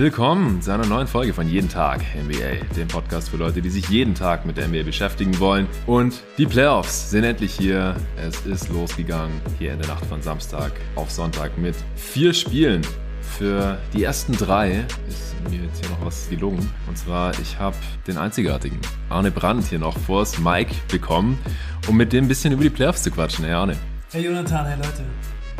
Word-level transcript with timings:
Willkommen 0.00 0.62
zu 0.62 0.72
einer 0.72 0.86
neuen 0.86 1.06
Folge 1.06 1.34
von 1.34 1.46
Jeden 1.46 1.68
Tag 1.68 2.00
NBA, 2.16 2.74
dem 2.74 2.88
Podcast 2.88 3.28
für 3.28 3.36
Leute, 3.36 3.60
die 3.60 3.68
sich 3.68 3.86
jeden 3.90 4.14
Tag 4.14 4.46
mit 4.46 4.56
der 4.56 4.66
NBA 4.66 4.84
beschäftigen 4.84 5.38
wollen. 5.38 5.66
Und 5.84 6.22
die 6.38 6.46
Playoffs 6.46 7.10
sind 7.10 7.24
endlich 7.24 7.52
hier. 7.52 7.94
Es 8.16 8.46
ist 8.46 8.70
losgegangen 8.70 9.42
hier 9.58 9.74
in 9.74 9.78
der 9.78 9.88
Nacht 9.88 10.06
von 10.06 10.22
Samstag 10.22 10.72
auf 10.96 11.10
Sonntag 11.10 11.58
mit 11.58 11.74
vier 11.96 12.32
Spielen. 12.32 12.80
Für 13.20 13.76
die 13.92 14.04
ersten 14.04 14.32
drei 14.32 14.86
ist 15.06 15.34
mir 15.50 15.64
jetzt 15.64 15.84
hier 15.84 15.90
noch 15.90 16.06
was 16.06 16.30
gelungen. 16.30 16.72
Und 16.88 16.96
zwar, 16.96 17.38
ich 17.38 17.58
habe 17.58 17.76
den 18.06 18.16
einzigartigen 18.16 18.78
Arne 19.10 19.30
Brandt 19.30 19.66
hier 19.66 19.80
noch 19.80 19.98
vors 19.98 20.38
Mike 20.38 20.74
bekommen, 20.90 21.38
um 21.88 21.98
mit 21.98 22.14
dem 22.14 22.24
ein 22.24 22.28
bisschen 22.28 22.54
über 22.54 22.62
die 22.62 22.70
Playoffs 22.70 23.02
zu 23.02 23.10
quatschen. 23.10 23.44
Hey 23.44 23.52
Arne. 23.52 23.76
Hey 24.12 24.24
Jonathan, 24.24 24.64
hey 24.64 24.76
Leute. 24.76 25.04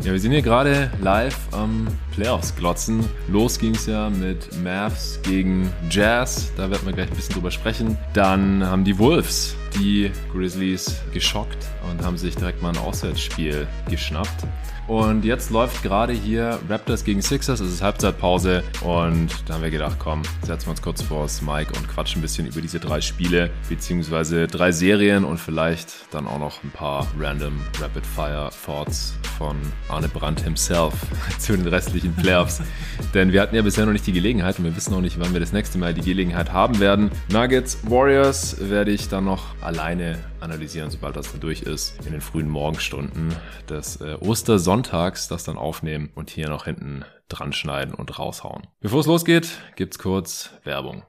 Ja, 0.03 0.11
wir 0.13 0.19
sind 0.19 0.31
hier 0.31 0.41
gerade 0.41 0.89
live 0.99 1.37
am 1.51 1.87
Playoffs 2.11 2.55
glotzen. 2.55 3.05
Los 3.27 3.57
ging 3.57 3.75
es 3.75 3.85
ja 3.85 4.09
mit 4.09 4.49
Mavs 4.63 5.19
gegen 5.23 5.71
Jazz. 5.89 6.51
Da 6.55 6.69
werden 6.69 6.85
wir 6.85 6.93
gleich 6.93 7.09
ein 7.09 7.15
bisschen 7.15 7.33
drüber 7.33 7.51
sprechen. 7.51 7.97
Dann 8.13 8.65
haben 8.65 8.83
die 8.83 8.97
Wolves 8.97 9.55
die 9.79 10.11
Grizzlies 10.31 11.01
geschockt 11.13 11.65
und 11.89 12.03
haben 12.03 12.17
sich 12.17 12.35
direkt 12.35 12.61
mal 12.61 12.69
ein 12.69 12.77
Auswärtsspiel 12.77 13.67
geschnappt. 13.89 14.45
Und 14.87 15.23
jetzt 15.23 15.51
läuft 15.51 15.83
gerade 15.83 16.11
hier 16.11 16.59
Raptors 16.67 17.05
gegen 17.05 17.21
Sixers, 17.21 17.59
es 17.61 17.71
ist 17.71 17.81
Halbzeitpause 17.81 18.63
und 18.81 19.29
da 19.45 19.53
haben 19.53 19.61
wir 19.61 19.69
gedacht, 19.69 19.97
komm, 19.99 20.23
setzen 20.45 20.67
wir 20.67 20.71
uns 20.71 20.81
kurz 20.81 21.01
vor 21.01 21.23
das 21.23 21.41
Mike 21.41 21.71
und 21.77 21.87
quatschen 21.87 22.19
ein 22.19 22.23
bisschen 22.23 22.47
über 22.47 22.59
diese 22.61 22.79
drei 22.79 22.99
Spiele, 22.99 23.51
beziehungsweise 23.69 24.47
drei 24.47 24.71
Serien 24.71 25.23
und 25.23 25.37
vielleicht 25.37 25.93
dann 26.11 26.27
auch 26.27 26.39
noch 26.39 26.63
ein 26.63 26.71
paar 26.71 27.07
random 27.17 27.61
Rapid 27.79 28.05
Fire 28.05 28.49
Thoughts 28.65 29.13
von 29.37 29.55
Arne 29.87 30.09
Brandt 30.09 30.41
himself 30.41 30.93
zu 31.39 31.55
den 31.55 31.67
restlichen 31.67 32.00
Playoffs. 32.09 32.61
Denn 33.13 33.31
wir 33.31 33.41
hatten 33.41 33.55
ja 33.55 33.61
bisher 33.61 33.85
noch 33.85 33.93
nicht 33.93 34.07
die 34.07 34.11
Gelegenheit 34.13 34.59
und 34.59 34.65
wir 34.65 34.75
wissen 34.75 34.93
noch 34.93 35.01
nicht, 35.01 35.19
wann 35.19 35.33
wir 35.33 35.39
das 35.39 35.53
nächste 35.53 35.77
Mal 35.77 35.93
die 35.93 36.01
Gelegenheit 36.01 36.51
haben 36.53 36.79
werden. 36.79 37.11
Nuggets, 37.31 37.79
Warriors 37.89 38.57
werde 38.69 38.91
ich 38.91 39.09
dann 39.09 39.25
noch 39.25 39.55
alleine 39.61 40.19
analysieren, 40.39 40.89
sobald 40.89 41.15
das 41.15 41.31
dann 41.31 41.41
durch 41.41 41.61
ist, 41.61 42.05
in 42.05 42.11
den 42.11 42.21
frühen 42.21 42.49
Morgenstunden 42.49 43.33
des 43.69 44.01
äh, 44.01 44.15
Ostersonntags, 44.19 45.27
das 45.27 45.43
dann 45.43 45.57
aufnehmen 45.57 46.09
und 46.15 46.29
hier 46.29 46.49
noch 46.49 46.65
hinten 46.65 47.05
dran 47.29 47.53
schneiden 47.53 47.93
und 47.93 48.19
raushauen. 48.19 48.67
Bevor 48.79 48.99
es 48.99 49.07
losgeht, 49.07 49.49
gibt's 49.75 49.99
kurz 49.99 50.51
Werbung. 50.63 51.03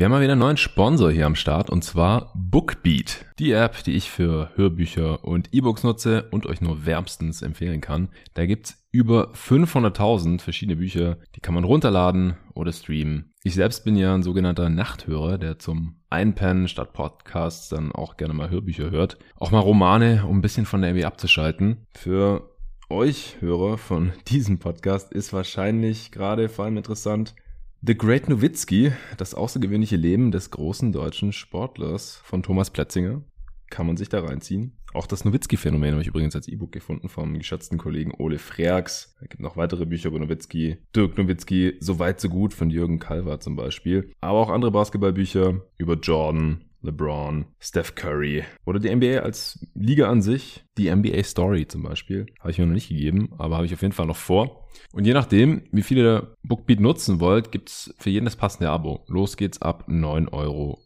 Wir 0.00 0.06
haben 0.06 0.12
mal 0.12 0.22
wieder 0.22 0.32
einen 0.32 0.40
neuen 0.40 0.56
Sponsor 0.56 1.10
hier 1.10 1.26
am 1.26 1.34
Start 1.34 1.68
und 1.68 1.84
zwar 1.84 2.32
Bookbeat. 2.34 3.26
Die 3.38 3.52
App, 3.52 3.84
die 3.84 3.92
ich 3.92 4.10
für 4.10 4.48
Hörbücher 4.54 5.22
und 5.22 5.52
E-Books 5.52 5.84
nutze 5.84 6.26
und 6.30 6.46
euch 6.46 6.62
nur 6.62 6.86
wärmstens 6.86 7.42
empfehlen 7.42 7.82
kann. 7.82 8.08
Da 8.32 8.46
gibt's 8.46 8.82
über 8.92 9.30
500.000 9.34 10.40
verschiedene 10.40 10.76
Bücher, 10.76 11.18
die 11.36 11.40
kann 11.40 11.52
man 11.52 11.64
runterladen 11.64 12.38
oder 12.54 12.72
streamen. 12.72 13.34
Ich 13.42 13.54
selbst 13.54 13.84
bin 13.84 13.94
ja 13.94 14.14
ein 14.14 14.22
sogenannter 14.22 14.70
Nachthörer, 14.70 15.36
der 15.36 15.58
zum 15.58 15.96
Einpennen 16.08 16.66
statt 16.66 16.94
Podcasts 16.94 17.68
dann 17.68 17.92
auch 17.92 18.16
gerne 18.16 18.32
mal 18.32 18.48
Hörbücher 18.48 18.90
hört. 18.90 19.18
Auch 19.36 19.50
mal 19.50 19.58
Romane, 19.58 20.24
um 20.26 20.38
ein 20.38 20.40
bisschen 20.40 20.64
von 20.64 20.80
der 20.80 20.94
NBA 20.94 21.06
abzuschalten. 21.06 21.84
Für 21.92 22.48
euch 22.88 23.36
Hörer 23.40 23.76
von 23.76 24.14
diesem 24.28 24.60
Podcast 24.60 25.12
ist 25.12 25.34
wahrscheinlich 25.34 26.10
gerade 26.10 26.48
vor 26.48 26.64
allem 26.64 26.78
interessant, 26.78 27.34
The 27.82 27.96
Great 27.96 28.28
Nowitzki, 28.28 28.92
das 29.16 29.34
außergewöhnliche 29.34 29.96
Leben 29.96 30.32
des 30.32 30.50
großen 30.50 30.92
deutschen 30.92 31.32
Sportlers 31.32 32.16
von 32.16 32.42
Thomas 32.42 32.68
Plätzinger, 32.68 33.22
kann 33.70 33.86
man 33.86 33.96
sich 33.96 34.10
da 34.10 34.20
reinziehen. 34.20 34.76
Auch 34.92 35.06
das 35.06 35.24
Nowitzki-Phänomen 35.24 35.92
habe 35.92 36.02
ich 36.02 36.08
übrigens 36.08 36.36
als 36.36 36.46
E-Book 36.46 36.72
gefunden 36.72 37.08
vom 37.08 37.38
geschätzten 37.38 37.78
Kollegen 37.78 38.12
Ole 38.18 38.38
Freaks. 38.38 39.16
Es 39.22 39.30
gibt 39.30 39.40
noch 39.40 39.56
weitere 39.56 39.86
Bücher 39.86 40.10
über 40.10 40.18
Nowitzki. 40.18 40.76
Dirk 40.94 41.16
Nowitzki, 41.16 41.78
So 41.80 41.98
weit, 41.98 42.20
so 42.20 42.28
gut 42.28 42.52
von 42.52 42.68
Jürgen 42.68 42.98
Kalver 42.98 43.40
zum 43.40 43.56
Beispiel. 43.56 44.12
Aber 44.20 44.40
auch 44.40 44.50
andere 44.50 44.72
Basketballbücher 44.72 45.62
über 45.78 45.94
Jordan, 45.94 46.66
LeBron, 46.82 47.46
Steph 47.58 47.94
Curry 47.94 48.44
oder 48.64 48.78
die 48.78 48.94
NBA 48.94 49.20
als 49.20 49.66
Liga 49.74 50.08
an 50.08 50.22
sich. 50.22 50.64
Die 50.78 50.94
NBA 50.94 51.22
Story 51.22 51.66
zum 51.66 51.82
Beispiel 51.82 52.26
habe 52.38 52.50
ich 52.50 52.58
mir 52.58 52.66
noch 52.66 52.74
nicht 52.74 52.88
gegeben, 52.88 53.30
aber 53.38 53.56
habe 53.56 53.66
ich 53.66 53.74
auf 53.74 53.82
jeden 53.82 53.92
Fall 53.92 54.06
noch 54.06 54.16
vor. 54.16 54.68
Und 54.92 55.06
je 55.06 55.12
nachdem, 55.12 55.62
wie 55.72 55.82
viele 55.82 56.00
ihr 56.00 56.36
Bookbeat 56.42 56.80
nutzen 56.80 57.20
wollt, 57.20 57.52
gibt's 57.52 57.94
für 57.98 58.10
jeden 58.10 58.24
das 58.24 58.36
passende 58.36 58.70
Abo. 58.70 59.04
Los 59.08 59.36
geht's 59.36 59.60
ab 59.60 59.86
9,99 59.88 60.32
Euro 60.32 60.78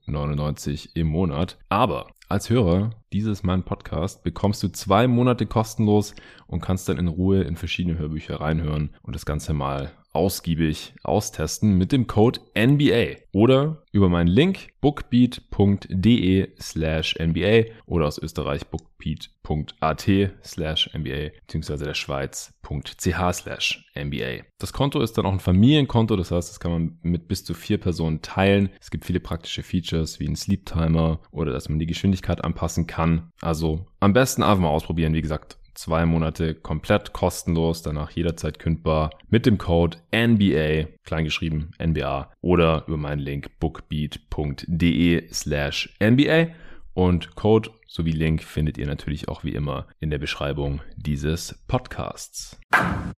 im 0.95 1.07
Monat. 1.07 1.59
Aber 1.69 2.09
als 2.29 2.51
Hörer 2.51 2.91
dieses 3.13 3.43
mein 3.43 3.63
Podcast 3.65 4.25
bekommst 4.25 4.63
du 4.63 4.69
zwei 4.69 5.07
Monate 5.07 5.47
kostenlos 5.47 6.15
und 6.47 6.61
kannst 6.61 6.89
dann 6.89 6.99
in 6.99 7.09
Ruhe 7.09 7.43
in 7.43 7.57
verschiedene 7.57 7.99
Hörbücher 7.99 8.41
reinhören 8.41 8.91
und 9.03 9.15
das 9.15 9.27
Ganze 9.27 9.53
mal 9.53 9.93
ausgiebig 10.15 10.95
austesten 11.03 11.77
mit 11.77 11.93
dem 11.93 12.07
Code 12.07 12.41
NBA 12.57 13.17
oder 13.33 13.83
über 13.93 14.09
meinen 14.09 14.29
Link 14.29 14.69
bookbeat.de 14.81 16.49
slash 16.61 17.17
NBA 17.21 17.65
oder 17.87 18.07
aus 18.07 18.19
Österreich 18.19 18.67
bookbeat.at 18.67 20.11
slash 20.45 20.91
NBA 20.95 21.31
beziehungsweise 21.41 21.85
der 21.85 21.95
Schweiz.ch 21.95 23.33
slash 23.33 23.91
NBA. 23.97 24.45
Das 24.59 24.73
Konto 24.73 25.01
ist 25.01 25.19
dann 25.19 25.27
auch 25.27 25.33
ein 25.33 25.41
Familienkonto, 25.41 26.17
das 26.17 26.31
heißt, 26.31 26.49
das 26.49 26.61
kann 26.61 26.73
man 26.73 26.99
mit 27.03 27.29
bis 27.29 27.45
zu 27.45 27.55
vier 27.55 27.79
Personen 27.79 28.23
teilen. 28.23 28.71
Es 28.81 28.91
gibt 28.91 29.05
viele 29.05 29.21
praktische 29.21 29.63
Features 29.63 30.21
wie 30.21 30.29
ein 30.29 30.37
Sleep 30.37 30.65
Timer 30.65 31.21
oder 31.31 31.53
dass 31.53 31.69
man 31.69 31.79
die 31.79 31.87
Geschwindigkeit 31.87 32.45
anpassen 32.45 32.87
kann. 32.87 33.31
Also 33.41 33.87
am 34.01 34.13
besten 34.13 34.43
einfach 34.43 34.63
mal 34.63 34.69
ausprobieren. 34.69 35.15
Wie 35.15 35.23
gesagt, 35.23 35.59
Zwei 35.75 36.07
Monate 36.07 36.55
komplett 36.55 37.13
kostenlos, 37.13 37.83
danach 37.83 38.13
jederzeit 38.13 38.59
kündbar 38.59 39.11
mit 39.29 39.45
dem 39.45 39.59
Code 39.59 39.99
NBA, 40.15 40.89
kleingeschrieben 41.05 41.73
NBA, 41.83 42.31
oder 42.41 42.85
über 42.87 42.97
meinen 42.97 43.19
Link 43.19 43.59
bookbeat.de 43.59 45.33
slash 45.33 45.97
NBA. 46.01 46.49
Und 46.95 47.35
Code 47.35 47.71
sowie 47.89 48.13
Link 48.13 48.43
findet 48.43 48.79
ihr 48.79 48.87
natürlich 48.87 49.29
auch 49.29 49.43
wie 49.43 49.55
immer 49.55 49.89
in 49.99 50.11
der 50.11 50.19
Beschreibung 50.19 50.81
dieses 50.97 51.59
Podcasts. 51.67 52.61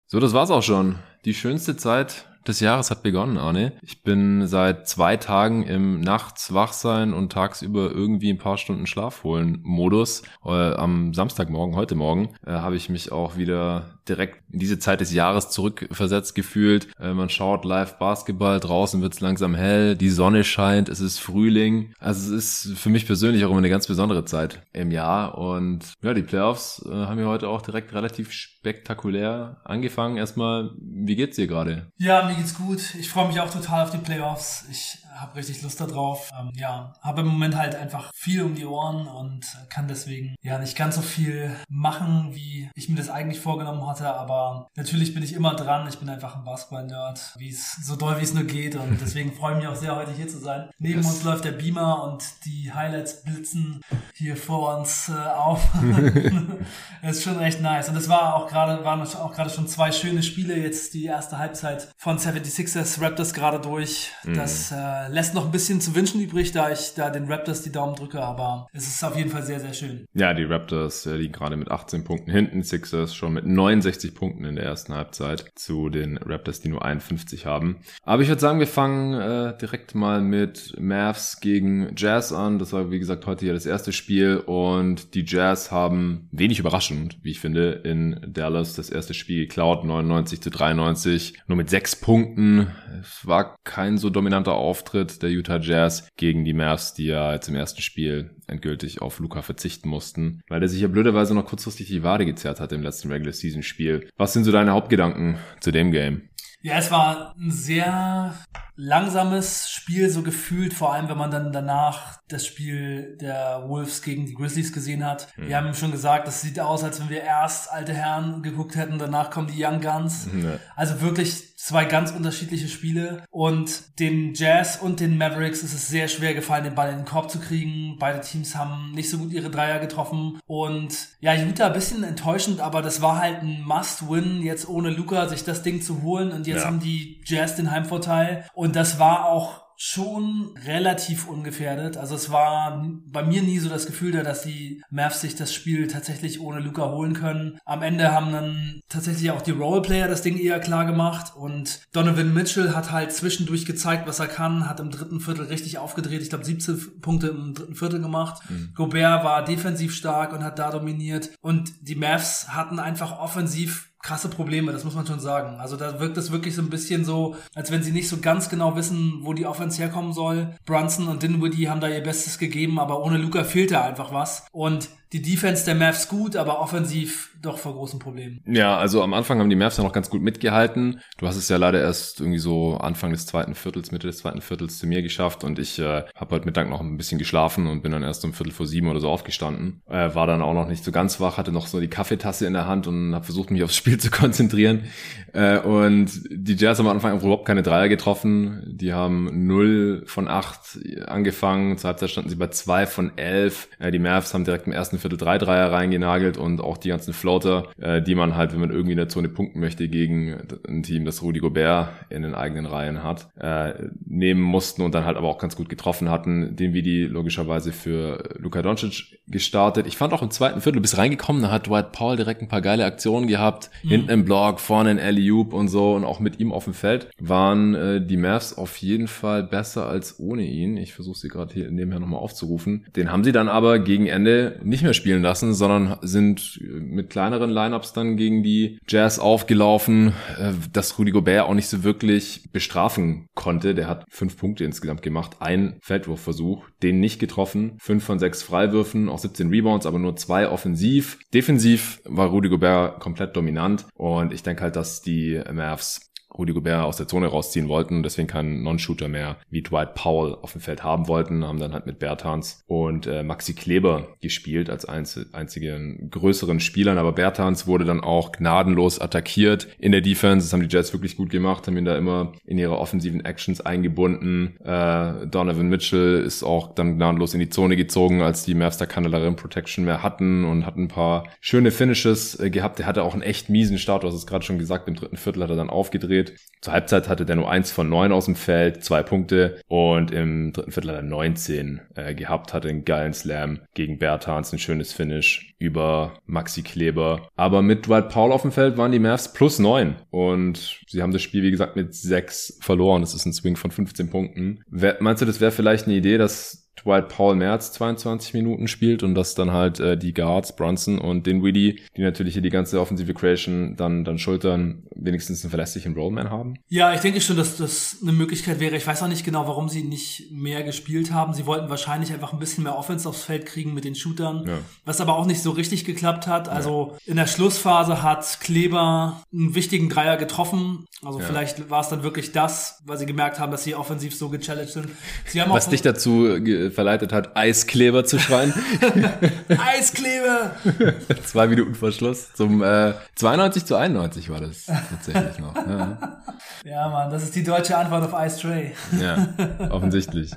So, 0.07 0.19
das 0.19 0.33
war's 0.33 0.51
auch 0.51 0.63
schon. 0.63 0.99
Die 1.27 1.35
schönste 1.35 1.77
Zeit 1.77 2.27
des 2.49 2.61
Jahres 2.61 2.91
hat 2.91 3.03
begonnen, 3.03 3.39
Arne. 3.39 3.73
Ich 3.83 4.03
bin 4.03 4.47
seit 4.47 4.89
zwei 4.89 5.17
Tagen 5.17 5.65
im 5.65 6.01
Nachts 6.01 6.55
Wachsein 6.55 7.13
und 7.13 7.33
tagsüber 7.33 7.91
irgendwie 7.91 8.31
ein 8.31 8.39
paar 8.39 8.59
Stunden 8.59 8.87
Schlaf 8.87 9.25
holen 9.25 9.61
Modus. 9.63 10.23
Äh, 10.45 10.51
am 10.51 11.15
Samstagmorgen, 11.15 11.77
heute 11.77 11.95
Morgen, 11.95 12.35
äh, 12.47 12.53
habe 12.53 12.77
ich 12.77 12.89
mich 12.89 13.13
auch 13.13 13.37
wieder 13.37 13.99
direkt 14.09 14.43
in 14.53 14.61
diese 14.61 14.79
Zeit 14.79 15.01
des 15.01 15.13
Jahres 15.13 15.51
zurückversetzt 15.51 16.35
gefühlt. 16.35 16.89
Äh, 17.01 17.13
man 17.13 17.29
schaut 17.29 17.65
live 17.65 17.99
Basketball, 17.99 18.61
draußen 18.61 19.03
wird's 19.03 19.21
langsam 19.21 19.55
hell, 19.55 19.97
die 19.97 20.11
Sonne 20.11 20.45
scheint, 20.45 20.89
es 20.89 21.01
ist 21.01 21.19
Frühling. 21.19 21.93
Also 21.99 22.35
es 22.35 22.65
ist 22.65 22.79
für 22.79 22.91
mich 22.91 23.07
persönlich 23.07 23.45
auch 23.45 23.51
immer 23.51 23.59
eine 23.59 23.71
ganz 23.71 23.87
besondere 23.87 24.25
Zeit 24.25 24.63
im 24.73 24.91
Jahr. 24.91 25.37
Und 25.39 25.95
ja, 26.03 26.15
die 26.15 26.23
Playoffs 26.23 26.85
haben 26.89 27.19
ja 27.19 27.27
heute 27.27 27.49
auch 27.49 27.63
direkt 27.63 27.93
relativ 27.95 28.33
spektakulär 28.67 29.61
angefangen. 29.63 30.17
Erstmal, 30.17 30.73
wie 30.81 31.15
geht's 31.15 31.37
dir 31.37 31.47
gerade? 31.47 31.87
Ja, 31.99 32.25
mir 32.25 32.35
geht's 32.35 32.57
gut. 32.57 32.97
Ich 32.97 33.09
freue 33.09 33.29
mich 33.29 33.39
auch 33.39 33.49
total 33.49 33.85
auf 33.85 33.91
die 33.91 33.99
Playoffs. 33.99 34.67
Ich 34.69 34.99
habe 35.17 35.37
richtig 35.37 35.63
Lust 35.63 35.81
darauf. 35.81 36.31
Ähm, 36.39 36.53
ja, 36.55 36.93
habe 37.01 37.23
im 37.23 37.29
Moment 37.29 37.57
halt 37.57 37.75
einfach 37.75 38.13
viel 38.15 38.43
um 38.43 38.55
die 38.55 38.67
Ohren 38.67 39.07
und 39.07 39.47
kann 39.69 39.89
deswegen 39.89 40.37
ja 40.43 40.59
nicht 40.59 40.77
ganz 40.77 40.97
so 40.97 41.03
viel 41.03 41.55
machen, 41.69 42.31
wie 42.33 42.71
ich 42.75 42.89
mir 42.89 42.97
das 42.97 43.11
eigentlich 43.11 43.41
vorgenommen 43.41 43.87
hatte. 43.87 44.15
Aber 44.15 44.69
natürlich 44.77 45.15
bin 45.15 45.23
ich 45.23 45.33
immer 45.35 45.55
dran. 45.55 45.89
Ich 45.89 45.99
bin 45.99 46.09
einfach 46.09 46.37
ein 46.37 46.45
Basketball-Nerd, 46.45 47.35
wie 47.39 47.51
es 47.51 47.77
so 47.77 47.97
doll 47.97 48.19
wie 48.19 48.25
es 48.25 48.35
nur 48.35 48.45
geht. 48.45 48.77
Und 48.77 49.01
deswegen 49.01 49.33
freue 49.33 49.53
ich 49.53 49.59
mich 49.59 49.69
auch 49.69 49.77
sehr, 49.77 49.97
heute 49.97 50.13
hier 50.13 50.29
zu 50.29 50.39
sein. 50.39 50.71
Neben 50.79 51.01
yes. 51.01 51.07
uns 51.07 51.25
läuft 51.25 51.45
der 51.45 51.53
Beamer 51.53 52.05
und 52.05 52.25
die 52.45 52.73
Highlights 52.73 53.23
blitzen 53.23 53.81
hier 54.15 54.37
vor 54.37 54.79
uns 54.79 55.09
äh, 55.09 55.13
auf. 55.13 55.67
das 57.03 57.19
ist 57.19 57.25
schon 57.25 57.41
echt 57.41 57.61
nice. 57.61 57.89
Und 57.89 57.97
es 57.97 58.09
war 58.09 58.35
auch 58.35 58.49
gerade, 58.49 58.85
waren 58.85 59.03
auch 59.03 59.33
gerade 59.33 59.51
schon 59.51 59.69
zwei 59.69 59.93
schöne 59.93 60.23
Spiele. 60.23 60.57
Jetzt 60.57 60.95
die 60.95 61.05
erste 61.05 61.39
Halbzeit 61.39 61.89
von 61.97 62.19
76ers 62.19 63.01
Raptors 63.01 63.35
gerade 63.35 63.61
durch. 63.61 64.13
Mhm. 64.25 64.35
Das 64.35 64.73
äh, 64.73 65.06
lässt 65.09 65.35
noch 65.35 65.47
ein 65.47 65.53
bisschen 65.53 65.81
zu 65.81 65.95
wünschen 65.95 66.21
übrig, 66.21 66.53
da 66.53 66.71
ich 66.71 66.95
da 66.95 67.11
den 67.11 67.31
Raptors 67.31 67.63
die 67.63 67.73
Daumen 67.73 67.95
drücke, 67.95 68.21
aber 68.21 68.67
es 68.73 68.87
ist 68.87 69.03
auf 69.05 69.17
jeden 69.17 69.31
Fall 69.31 69.43
sehr, 69.43 69.61
sehr 69.61 69.75
schön. 69.75 70.07
Ja, 70.15 70.35
die 70.35 70.45
Raptors 70.45 71.07
äh, 71.07 71.17
liegen 71.17 71.33
gerade 71.33 71.57
mit 71.57 71.71
18 71.71 72.05
Punkten 72.05 72.31
hinten, 72.31 72.63
Sixers 72.63 73.15
schon 73.15 73.35
mit 73.35 73.47
69 73.47 74.15
Punkten 74.15 74.45
in 74.45 74.57
der 74.57 74.65
ersten 74.65 74.95
Halbzeit 74.95 75.51
zu 75.55 75.89
den 75.89 76.19
Raptors, 76.19 76.61
die 76.61 76.69
nur 76.69 76.85
51 76.85 77.47
haben. 77.47 77.77
Aber 78.03 78.23
ich 78.23 78.29
würde 78.29 78.41
sagen, 78.41 78.59
wir 78.59 78.67
fangen 78.67 79.15
äh, 79.15 79.57
direkt 79.59 79.95
mal 79.95 80.21
mit 80.21 80.75
Mavs 80.79 81.41
gegen 81.41 81.93
Jazz 81.97 82.33
an. 82.33 82.59
Das 82.59 82.73
war, 82.73 82.91
wie 82.91 82.99
gesagt, 82.99 83.27
heute 83.27 83.47
ja 83.47 83.53
das 83.53 83.67
erste 83.67 83.93
Spiel 83.93 84.39
und 84.39 85.15
die 85.15 85.25
Jazz 85.27 85.71
haben 85.71 86.29
wenig 86.33 86.59
überraschend, 86.59 87.19
wie 87.23 87.31
ich 87.31 87.41
finde, 87.41 87.71
in 87.85 88.21
Dallas 88.27 88.75
das 88.75 88.91
erste 88.91 89.15
Spiel 89.15 89.47
geklaut, 89.47 89.85
99 89.85 90.41
zu 90.41 90.51
93, 90.51 91.35
nur 91.47 91.57
mit 91.57 91.71
sechs 91.71 91.97
Punkten. 91.97 92.69
Es 93.01 93.27
war 93.27 93.57
kein 93.65 93.99
so 93.99 94.11
dominanter 94.11 94.55
Auftritt 94.55 94.96
Auftritt 94.97 95.23
der 95.23 95.31
Utah 95.31 95.59
Jazz 95.59 96.09
gegen 96.17 96.45
die 96.45 96.55
Mavs, 96.55 96.95
die 96.95 97.07
ja 97.07 97.33
jetzt 97.33 97.49
im 97.49 97.57
ersten 97.57 97.83
Spiel 97.83 98.31
endgültig 98.47 99.03
auf 99.03 99.19
Luca 99.19 99.43
verzichten 99.43 99.89
mussten, 99.89 100.43
weil 100.49 100.63
er 100.63 100.69
sich 100.69 100.81
ja 100.81 100.89
blöderweise 100.89 101.35
noch 101.35 101.45
kurzfristig 101.45 101.89
die 101.89 102.03
Wade 102.03 102.25
gezerrt 102.25 102.61
hat 102.61 102.73
im 102.73 102.83
letzten 102.83 103.11
Regular 103.11 103.33
Season 103.33 103.63
Spiel. 103.63 104.09
Was 104.17 104.33
sind 104.33 104.45
so 104.45 104.53
deine 104.53 104.73
Hauptgedanken 104.73 105.37
zu 105.61 105.71
dem 105.71 105.91
Game? 105.93 106.31
Ja, 106.63 106.79
es 106.79 106.91
war 106.91 107.35
ein 107.39 107.51
sehr 107.51 108.35
langsames 108.75 109.71
Spiel, 109.71 110.11
so 110.11 110.23
gefühlt, 110.23 110.75
vor 110.75 110.93
allem 110.93 111.09
wenn 111.09 111.19
man 111.19 111.31
dann 111.31 111.53
danach 111.53 112.19
das 112.29 112.45
Spiel 112.47 113.17
der 113.21 113.65
Wolves 113.69 114.03
gegen 114.03 114.27
die 114.27 114.35
Grizzlies 114.35 114.73
gesehen 114.73 115.05
hat. 115.05 115.29
Mhm. 115.37 115.49
Wir 115.49 115.57
haben 115.57 115.75
schon 115.75 115.93
gesagt, 115.93 116.27
das 116.27 116.41
sieht 116.41 116.59
aus, 116.59 116.83
als 116.83 117.01
wenn 117.01 117.09
wir 117.09 117.23
erst 117.23 117.71
alte 117.71 117.95
Herren 117.95 118.43
geguckt 118.43 118.75
hätten, 118.75 118.99
danach 118.99 119.31
kommen 119.31 119.49
die 119.49 119.65
Young 119.65 119.81
Guns. 119.81 120.27
Mhm. 120.33 120.59
Also 120.75 121.01
wirklich 121.01 121.56
zwei 121.67 121.85
ganz 121.85 122.13
unterschiedliche 122.13 122.69
Spiele 122.69 123.25
und 123.29 123.99
den 123.99 124.35
Jazz 124.35 124.79
und 124.81 125.01
den 125.01 125.19
Mavericks 125.19 125.65
ist 125.65 125.75
es 125.75 125.89
sehr 125.89 126.07
schwer 126.07 126.33
gefallen, 126.33 126.63
den 126.63 126.77
Ball 126.77 126.91
in 126.91 126.99
den 126.99 127.05
Korb 127.05 127.29
zu 127.29 127.41
kriegen. 127.41 127.97
Beide 127.99 128.21
Teams 128.21 128.55
haben 128.55 128.93
nicht 128.93 129.11
so 129.11 129.19
gut 129.19 129.33
ihre 129.33 129.51
Dreier 129.51 129.81
getroffen 129.81 130.39
und 130.47 130.97
ja, 131.19 131.35
Utah 131.35 131.67
ein 131.67 131.73
bisschen 131.73 132.05
enttäuschend, 132.05 132.61
aber 132.61 132.83
das 132.83 133.03
war 133.03 133.21
halt 133.21 133.43
ein 133.43 133.65
Must-Win, 133.65 134.43
jetzt 134.43 134.69
ohne 134.69 134.91
Luca 134.91 135.29
sich 135.29 135.43
das 135.43 135.65
Ding 135.65 135.83
zu 135.83 136.03
holen 136.03 136.31
und 136.31 136.47
jetzt 136.47 136.61
ja. 136.61 136.67
haben 136.67 136.79
die 136.79 137.21
Jazz 137.25 137.57
den 137.57 137.73
Heimvorteil 137.73 138.49
und 138.55 138.77
das 138.77 139.01
war 139.01 139.27
auch 139.27 139.66
schon 139.77 140.55
relativ 140.65 141.29
ungefährdet. 141.29 141.97
Also 141.97 142.15
es 142.15 142.31
war 142.31 142.85
bei 143.07 143.23
mir 143.23 143.43
nie 143.43 143.59
so 143.59 143.69
das 143.69 143.87
Gefühl 143.87 144.13
da, 144.13 144.23
dass 144.23 144.43
die 144.43 144.83
Mavs 144.91 145.21
sich 145.21 145.37
das 145.37 145.53
Spiel 145.53 145.87
tatsächlich 145.87 146.41
ohne 146.41 146.61
Luca 146.61 146.91
holen 146.91 147.13
können. 147.13 147.59
Am 147.65 147.83
Ende 147.83 148.13
haben 148.13 148.33
dann 148.33 148.81
tatsächlich 148.89 149.31
auch 149.31 149.43
die 149.43 149.51
Roleplayer 149.51 150.09
das 150.09 150.23
Ding 150.23 150.39
eher 150.39 150.61
klar 150.61 150.87
gemacht 150.87 151.33
und 151.37 151.81
Donovan 151.93 152.33
Mitchell 152.33 152.75
hat 152.75 152.91
halt 152.91 153.13
zwischendurch 153.13 153.67
gezeigt, 153.67 154.07
was 154.07 154.19
er 154.19 154.29
kann, 154.29 154.69
hat 154.69 154.81
im 154.81 154.91
dritten 154.91 155.21
Viertel 155.21 155.47
richtig 155.47 155.79
aufgedreht. 155.79 156.23
Ich 156.23 156.31
glaube 156.31 156.45
17 156.45 157.01
Punkte 157.01 157.29
im 157.29 157.55
dritten 157.55 157.75
Viertel 157.75 158.01
gemacht. 158.01 158.43
Mhm. 158.49 158.73
Gobert 158.75 159.25
war 159.25 159.45
defensiv 159.45 159.95
stark 159.95 160.33
und 160.33 160.43
hat 160.43 160.59
da 160.59 160.71
dominiert 160.71 161.31
und 161.43 161.73
die 161.83 161.97
Mavs 161.97 162.49
hatten 162.49 162.79
einfach 162.79 163.19
offensiv 163.19 163.91
krasse 164.07 164.29
Probleme, 164.29 164.71
das 164.71 164.85
muss 164.85 164.95
man 164.95 165.05
schon 165.05 165.19
sagen. 165.19 165.59
Also 165.59 165.77
da 165.77 165.99
wirkt 165.99 166.17
es 166.17 166.31
wirklich 166.31 166.55
so 166.55 166.63
ein 166.63 166.71
bisschen 166.71 167.05
so, 167.05 167.35
als 167.57 167.73
wenn 167.73 167.83
sie 167.83 167.91
nicht 167.91 168.09
so 168.09 168.19
ganz 168.19 168.49
genau 168.49 168.77
wissen, 168.77 169.19
wo 169.23 169.33
die 169.33 169.47
Offense 169.47 169.83
herkommen 169.83 170.13
soll. 170.13 170.55
Brunson 170.65 171.09
und 171.09 171.25
Dinwiddie 171.25 171.69
haben 171.69 171.81
da 171.81 171.89
ihr 171.89 172.05
Bestes 172.05 172.39
gegeben, 172.39 172.79
aber 172.79 173.03
ohne 173.03 173.19
Luca 173.19 173.43
fehlt 173.43 173.73
da 173.73 173.83
einfach 173.83 174.13
was. 174.13 174.47
Und 174.53 174.91
die 175.13 175.23
Defense 175.23 175.65
der 175.65 175.75
Mavs 175.75 176.09
gut, 176.09 176.37
aber 176.37 176.61
offensiv 176.61 177.31
doch 177.43 177.59
vor 177.59 177.75
großen 177.75 177.99
Problemen. 177.99 178.41
Ja, 178.47 178.77
also 178.77 179.03
am 179.03 179.15
Anfang 179.15 179.39
haben 179.39 179.51
die 179.51 179.57
Mavs 179.57 179.77
ja 179.77 179.85
noch 179.85 179.93
ganz 179.93 180.11
gut 180.11 180.23
mitgehalten. 180.23 181.01
Du 181.19 181.27
hast 181.27 181.37
es 181.37 181.49
ja 181.49 181.57
leider 181.57 181.81
erst 181.81 182.21
irgendwie 182.21 182.39
so 182.39 182.77
Anfang 182.77 183.13
des 183.13 183.27
zweiten 183.27 183.55
Viertels, 183.55 183.93
Mitte 183.93 184.07
des 184.07 184.19
zweiten 184.19 184.41
Viertels 184.41 184.79
zu 184.79 184.87
mir 184.87 185.03
geschafft 185.03 185.45
und 185.45 185.59
ich 185.59 185.79
äh, 185.79 186.05
habe 186.15 186.35
heute 186.35 186.47
Mittag 186.47 186.69
noch 186.69 186.81
ein 186.81 186.97
bisschen 186.97 187.19
geschlafen 187.19 187.67
und 187.67 187.83
bin 187.83 187.93
dann 187.93 188.03
erst 188.03 188.25
um 188.25 188.33
Viertel 188.33 188.53
vor 188.53 188.67
sieben 188.67 188.89
oder 188.89 189.01
so 189.01 189.09
aufgestanden. 189.09 189.81
Äh, 189.89 190.15
war 190.15 190.27
dann 190.27 190.43
auch 190.43 190.55
noch 190.55 190.69
nicht 190.69 190.85
so 190.85 190.91
ganz 190.91 191.21
wach, 191.21 191.37
hatte 191.39 191.53
noch 191.53 191.67
so 191.67 191.79
die 191.79 191.89
Kaffeetasse 191.89 192.47
in 192.47 192.53
der 192.55 192.67
Hand 192.67 192.87
und 192.87 193.15
habe 193.15 193.25
versucht, 193.25 193.51
mich 193.51 193.63
aufs 193.63 193.77
Spiel 193.77 193.99
zu 193.99 194.11
konzentrieren. 194.11 194.85
Äh, 195.33 195.59
und 195.59 196.11
die 196.31 196.55
Jazz 196.55 196.79
haben 196.79 196.89
am 196.89 196.97
Anfang 196.97 197.21
überhaupt 197.21 197.47
keine 197.47 197.63
Dreier 197.63 197.89
getroffen. 197.89 198.63
Die 198.67 198.93
haben 198.93 199.47
0 199.47 200.05
von 200.07 200.29
8 200.29 201.07
angefangen. 201.07 201.79
Zur 201.79 201.89
Halbzeit 201.89 202.11
standen 202.11 202.31
sie 202.31 202.37
bei 202.37 202.49
2 202.49 202.87
von 202.87 203.17
11. 203.17 203.69
Äh, 203.79 203.91
die 203.91 203.99
Mavs 203.99 204.35
haben 204.35 204.45
direkt 204.45 204.67
im 204.67 204.73
ersten 204.73 204.96
Viertel 204.99 205.19
drei 205.19 205.39
Dreier 205.39 205.71
reingenagelt 205.71 206.39
und 206.39 206.61
auch 206.61 206.79
die 206.79 206.89
ganzen 206.89 207.13
Floater, 207.13 207.69
äh, 207.81 208.03
die 208.03 208.15
man 208.15 208.37
halt, 208.37 208.53
wenn 208.53 208.61
man 208.61 208.71
irgendwie 208.71 208.93
in 208.93 208.99
der 208.99 209.09
Zone 209.09 209.29
punkten 209.29 209.61
möchte, 209.61 209.89
gegen 209.89 210.37
ein 210.67 210.83
Team, 210.83 211.05
das 211.05 211.23
Rudi 211.23 211.41
Gobert 211.41 211.89
in 212.09 212.23
den 212.23 212.35
eigenen 212.35 212.67
Reihen 212.67 213.03
hat, 213.03 213.29
äh, 213.39 213.75
nehmen 214.05 214.41
mussten 214.41 214.83
und 214.83 214.95
dann 214.95 215.05
halt 215.05 215.17
aber 215.17 215.29
auch 215.29 215.39
ganz 215.39 215.57
gut 215.57 215.69
getroffen 215.69 216.11
hatten. 216.11 216.57
Den 216.57 216.73
wie 216.73 216.83
die 216.83 217.05
logischerweise 217.05 217.73
für 217.73 218.37
Luka 218.39 218.63
Doncic 218.63 219.19
gestartet. 219.29 219.87
Ich 219.87 219.97
fand 219.97 220.13
auch 220.13 220.23
im 220.23 220.31
zweiten 220.31 220.61
Viertel, 220.61 220.77
du 220.77 220.83
bist 220.83 220.97
reingekommen, 220.99 221.43
da 221.43 221.51
hat 221.51 221.67
Dwight 221.67 221.93
Paul 221.93 222.17
direkt 222.17 222.43
ein 222.43 222.49
paar 222.49 222.63
geile 222.63 222.85
Aktionen 222.85 223.27
gehabt. 223.27 223.71
Mhm. 223.83 223.89
Hinten 223.89 224.11
im 224.11 224.25
Block, 224.25 224.61
vorne 224.61 224.93
in 224.93 224.99
Alley 224.99 225.27
und 225.27 225.69
so 225.69 225.95
und 225.95 226.05
auch 226.05 226.21
mit 226.21 226.39
ihm 226.41 226.53
auf 226.53 226.65
dem 226.65 226.75
Feld 226.75 227.09
waren 227.19 227.75
äh, 227.75 228.05
die 228.05 228.17
Mavs 228.17 228.57
auf 228.57 228.77
jeden 228.77 229.09
Fall 229.09 229.43
besser 229.43 229.87
als 229.87 230.21
ohne 230.21 230.45
ihn. 230.45 230.77
Ich 230.77 230.95
versuche 230.95 231.19
sie 231.19 231.29
gerade 231.29 231.53
hier 231.53 231.71
nebenher 231.71 232.01
nochmal 232.01 232.21
aufzurufen. 232.21 232.87
Den 232.95 233.11
haben 233.11 233.25
sie 233.25 233.33
dann 233.33 233.49
aber 233.49 233.79
gegen 233.79 234.07
Ende 234.07 234.61
nicht 234.63 234.85
mehr 234.87 234.95
spielen 234.95 235.23
lassen, 235.23 235.53
sondern 235.53 235.99
sind 236.03 236.61
mit 236.63 237.11
kleineren 237.11 237.51
Lineups 237.51 237.93
dann 237.93 238.17
gegen 238.17 238.43
die 238.43 238.79
Jazz 238.89 239.19
aufgelaufen, 239.19 240.15
äh, 240.39 240.53
dass 240.73 240.99
Rudy 240.99 241.11
Gobert 241.11 241.47
auch 241.47 241.55
nicht 241.55 241.69
so 241.69 241.83
wirklich 241.83 242.49
bestrafen 242.53 243.27
konnte. 243.35 243.75
Der 243.75 243.89
hat 243.89 244.05
fünf 244.09 244.37
Punkte 244.37 244.65
insgesamt 244.65 245.03
gemacht, 245.03 245.37
ein 245.41 245.79
Feldwurfversuch, 245.83 246.65
den 246.83 247.01
nicht 247.01 247.19
getroffen, 247.19 247.77
fünf 247.79 248.05
von 248.05 248.19
sechs 248.19 248.43
Freiwürfen, 248.43 249.09
auch 249.09 249.19
17 249.19 249.51
Rebounds, 249.51 249.87
aber 249.87 249.99
nur 249.99 250.17
zwei 250.17 250.49
offensiv. 250.49 251.19
Defensiv 251.35 252.01
war 252.05 252.29
Rudy 252.29 252.49
Gobert 252.49 253.01
komplett 253.01 253.37
dominant 253.37 253.87
und 253.95 254.33
ich 254.33 254.43
denke 254.45 254.63
halt, 254.63 254.77
dass 254.77 255.03
die 255.03 255.43
Mavs 255.53 256.13
Rudy 256.39 256.53
Gobert 256.53 256.85
aus 256.85 256.97
der 256.97 257.09
Zone 257.09 257.27
rausziehen 257.27 257.69
wollten. 257.69 257.97
Und 257.97 258.03
deswegen 258.03 258.29
keinen 258.29 258.63
Non-Shooter 258.63 259.09
mehr 259.09 259.37
wie 259.51 259.63
Dwight 259.63 259.95
Powell 259.95 260.37
auf 260.43 260.53
dem 260.53 260.61
Feld 260.61 260.83
haben 260.85 261.09
wollten, 261.09 261.45
haben 261.45 261.59
dann 261.59 261.73
halt 261.73 261.87
mit 261.87 261.99
Bertans 261.99 262.63
und 262.67 263.07
äh, 263.07 263.23
Maxi 263.23 263.55
Kleber 263.55 264.17
gespielt 264.21 264.71
als 264.71 264.85
einz 264.85 265.19
einzigen 265.33 266.11
größeren 266.11 266.61
Spielern, 266.61 266.99
aber 266.99 267.13
Bertans 267.13 267.67
wurde 267.67 267.85
dann 267.85 268.01
auch 268.01 268.33
gnadenlos 268.33 269.01
attackiert 269.01 269.69
in 269.79 269.93
der 269.93 270.01
Defense, 270.01 270.47
das 270.47 270.53
haben 270.53 270.67
die 270.67 270.75
Jets 270.75 270.93
wirklich 270.93 271.17
gut 271.17 271.31
gemacht, 271.31 271.67
haben 271.67 271.77
ihn 271.77 271.85
da 271.85 271.97
immer 271.97 272.33
in 272.45 272.59
ihre 272.59 272.79
offensiven 272.79 273.25
Actions 273.25 273.61
eingebunden. 273.61 274.57
Äh, 274.65 275.27
Donovan 275.27 275.69
Mitchell 275.69 276.23
ist 276.23 276.43
auch 276.43 276.75
dann 276.75 276.97
gnadenlos 276.97 277.35
in 277.35 277.41
die 277.41 277.49
Zone 277.49 277.77
gezogen, 277.77 278.23
als 278.23 278.45
die 278.45 278.55
Mavs 278.55 278.79
da 278.79 278.87
keine 278.87 279.07
Rim 279.07 279.37
Protection 279.37 279.85
mehr 279.85 280.03
hatten 280.03 280.45
und 280.45 280.67
hat 280.67 280.77
ein 280.77 280.89
paar 280.89 281.25
schöne 281.41 281.71
Finishes 281.71 282.39
äh, 282.39 282.51
gehabt. 282.51 282.79
Der 282.79 282.87
hatte 282.87 283.03
auch 283.03 283.15
einen 283.15 283.23
echt 283.23 283.49
miesen 283.49 283.79
Start, 283.79 284.03
du 284.03 284.09
hast 284.09 284.15
es 284.15 284.27
gerade 284.27 284.45
schon 284.45 284.59
gesagt, 284.59 284.89
im 284.89 284.95
dritten 284.95 285.17
Viertel 285.17 285.43
hat 285.43 285.51
er 285.51 285.57
dann 285.57 285.71
aufgedreht 285.71 286.26
gespielt. 286.31 286.57
Zur 286.63 286.73
Halbzeit 286.73 287.09
hatte 287.09 287.27
der 287.27 287.37
nur 287.37 287.51
eins 287.51 287.71
von 287.71 287.89
neun 287.89 288.13
aus 288.13 288.25
dem 288.25 288.35
Feld, 288.35 288.83
zwei 288.83 289.03
Punkte 289.03 289.61
und 289.69 290.11
im 290.11 290.53
dritten 290.53 290.73
Viertel 290.73 290.91
hat 290.91 290.97
er 290.97 291.03
19 291.03 291.81
äh, 291.95 292.15
gehabt, 292.15 292.53
hatte 292.53 292.69
einen 292.69 292.85
geilen 292.85 293.13
Slam 293.13 293.61
gegen 293.75 293.99
Bertans, 293.99 294.53
ein 294.53 294.59
schönes 294.59 294.93
Finish 294.93 295.55
über 295.59 296.15
Maxi 296.27 296.63
Kleber. 296.63 297.29
Aber 297.37 297.63
mit 297.63 297.87
Dwight 297.87 298.09
Powell 298.09 298.33
auf 298.33 298.43
dem 298.43 298.53
Feld 298.53 298.77
waren 298.79 298.91
die 298.91 298.99
Mavs 298.99 299.33
plus 299.33 299.59
neun 299.59 299.97
und 300.11 300.81
sie 300.89 301.03
haben 301.03 301.13
das 301.13 301.23
Spiel, 301.23 301.43
wie 301.43 301.51
gesagt, 301.51 301.77
mit 301.77 301.95
sechs 301.95 302.59
verloren. 302.61 303.03
Das 303.03 303.15
ist 303.15 303.27
ein 303.27 303.33
Swing 303.33 303.57
von 303.57 303.71
15 303.71 304.11
Punkten. 304.11 304.61
Meinst 304.69 305.23
du, 305.23 305.27
das 305.27 305.41
wäre 305.41 305.53
vielleicht 305.53 305.87
eine 305.87 305.95
Idee, 305.95 306.19
dass 306.19 306.66
Dwight 306.83 307.09
Paul 307.09 307.37
Merz 307.37 307.73
22 307.73 308.35
Minuten 308.35 308.69
spielt 308.69 309.03
und 309.03 309.15
dass 309.15 309.35
dann 309.35 309.53
halt 309.53 309.81
äh, 309.81 309.97
die 309.97 310.13
Guards, 310.13 310.55
Brunson 310.55 310.99
und 310.99 311.27
Dinwiddie, 311.27 311.81
die 311.97 312.03
natürlich 312.03 312.35
hier 312.35 312.43
die 312.43 312.51
ganze 312.51 312.81
offensive 312.81 313.13
Creation 313.15 313.77
dann, 313.77 314.05
dann 314.05 314.19
schultern, 314.19 314.85
wenigstens 314.95 315.43
einen 315.43 315.51
verlässlichen 315.51 315.95
Rollman 315.95 316.31
haben? 316.31 316.59
Ja, 316.69 316.93
ich 316.95 317.01
denke 317.01 317.21
schon, 317.21 317.37
dass 317.37 317.57
das 317.57 317.99
eine 318.03 318.13
Möglichkeit 318.13 318.61
wäre. 318.61 318.77
Ich 318.77 318.87
weiß 318.87 319.03
auch 319.03 319.09
nicht 319.09 319.25
genau, 319.25 319.47
warum 319.47 319.69
sie 319.69 319.83
nicht 319.83 320.31
mehr 320.31 320.63
gespielt 320.63 321.13
haben. 321.13 321.35
Sie 321.35 321.47
wollten 321.47 321.69
wahrscheinlich 321.71 322.13
einfach 322.13 322.33
ein 322.33 322.39
bisschen 322.39 322.65
mehr 322.65 322.77
Offense 322.77 323.09
aufs 323.09 323.25
Feld 323.25 323.47
kriegen 323.47 323.75
mit 323.75 323.85
den 323.85 323.95
Shootern, 323.95 324.45
ja. 324.47 324.59
was 324.85 325.01
aber 325.01 325.17
auch 325.17 325.27
nicht 325.27 325.43
so 325.43 325.51
richtig 325.51 325.85
geklappt 325.85 326.27
hat. 326.27 326.49
Also 326.49 326.93
ja. 326.93 327.13
in 327.13 327.17
der 327.17 327.27
Schlussphase 327.27 328.03
hat 328.03 328.41
Kleber 328.41 329.23
einen 329.33 329.55
wichtigen 329.55 329.89
Dreier 329.89 330.17
getroffen. 330.17 330.87
Also 331.03 331.21
ja. 331.21 331.27
vielleicht 331.27 331.71
war 331.71 331.81
es 331.81 331.89
dann 331.89 332.03
wirklich 332.03 332.33
das, 332.33 332.83
weil 332.85 332.99
sie 332.99 333.07
gemerkt 333.07 333.39
haben, 333.39 333.53
dass 333.53 333.65
sie 333.65 333.75
offensiv 333.75 334.15
so 334.15 334.29
gechallenged 334.29 334.73
sind. 334.73 334.89
Sie 335.27 335.41
haben 335.41 335.51
was 335.51 335.69
dich 335.69 335.83
dazu 335.83 336.39
verleitet 336.71 337.13
hat, 337.13 337.37
Eiskleber 337.37 338.05
zu 338.05 338.19
schreien. 338.19 338.53
Eiskleber! 339.49 340.53
Zwei 341.25 341.47
Minuten 341.47 341.75
vor 341.75 341.93
Schluss. 341.93 342.33
Zum 342.35 342.63
äh, 342.63 342.95
92 343.15 343.65
zu 343.65 343.77
91 343.77 344.31
war 344.31 344.41
das 344.41 344.67
tatsächlich 344.67 345.39
noch. 345.39 345.55
Ja. 345.55 346.23
ja, 346.65 346.89
Mann, 346.89 347.11
das 347.11 347.23
ist 347.25 347.35
die 347.35 347.45
deutsche 347.45 347.77
Antwort 347.77 348.05
auf 348.05 348.27
Ice 348.27 348.41
Tray. 348.41 348.73
ja, 349.01 349.29
offensichtlich. 349.71 350.33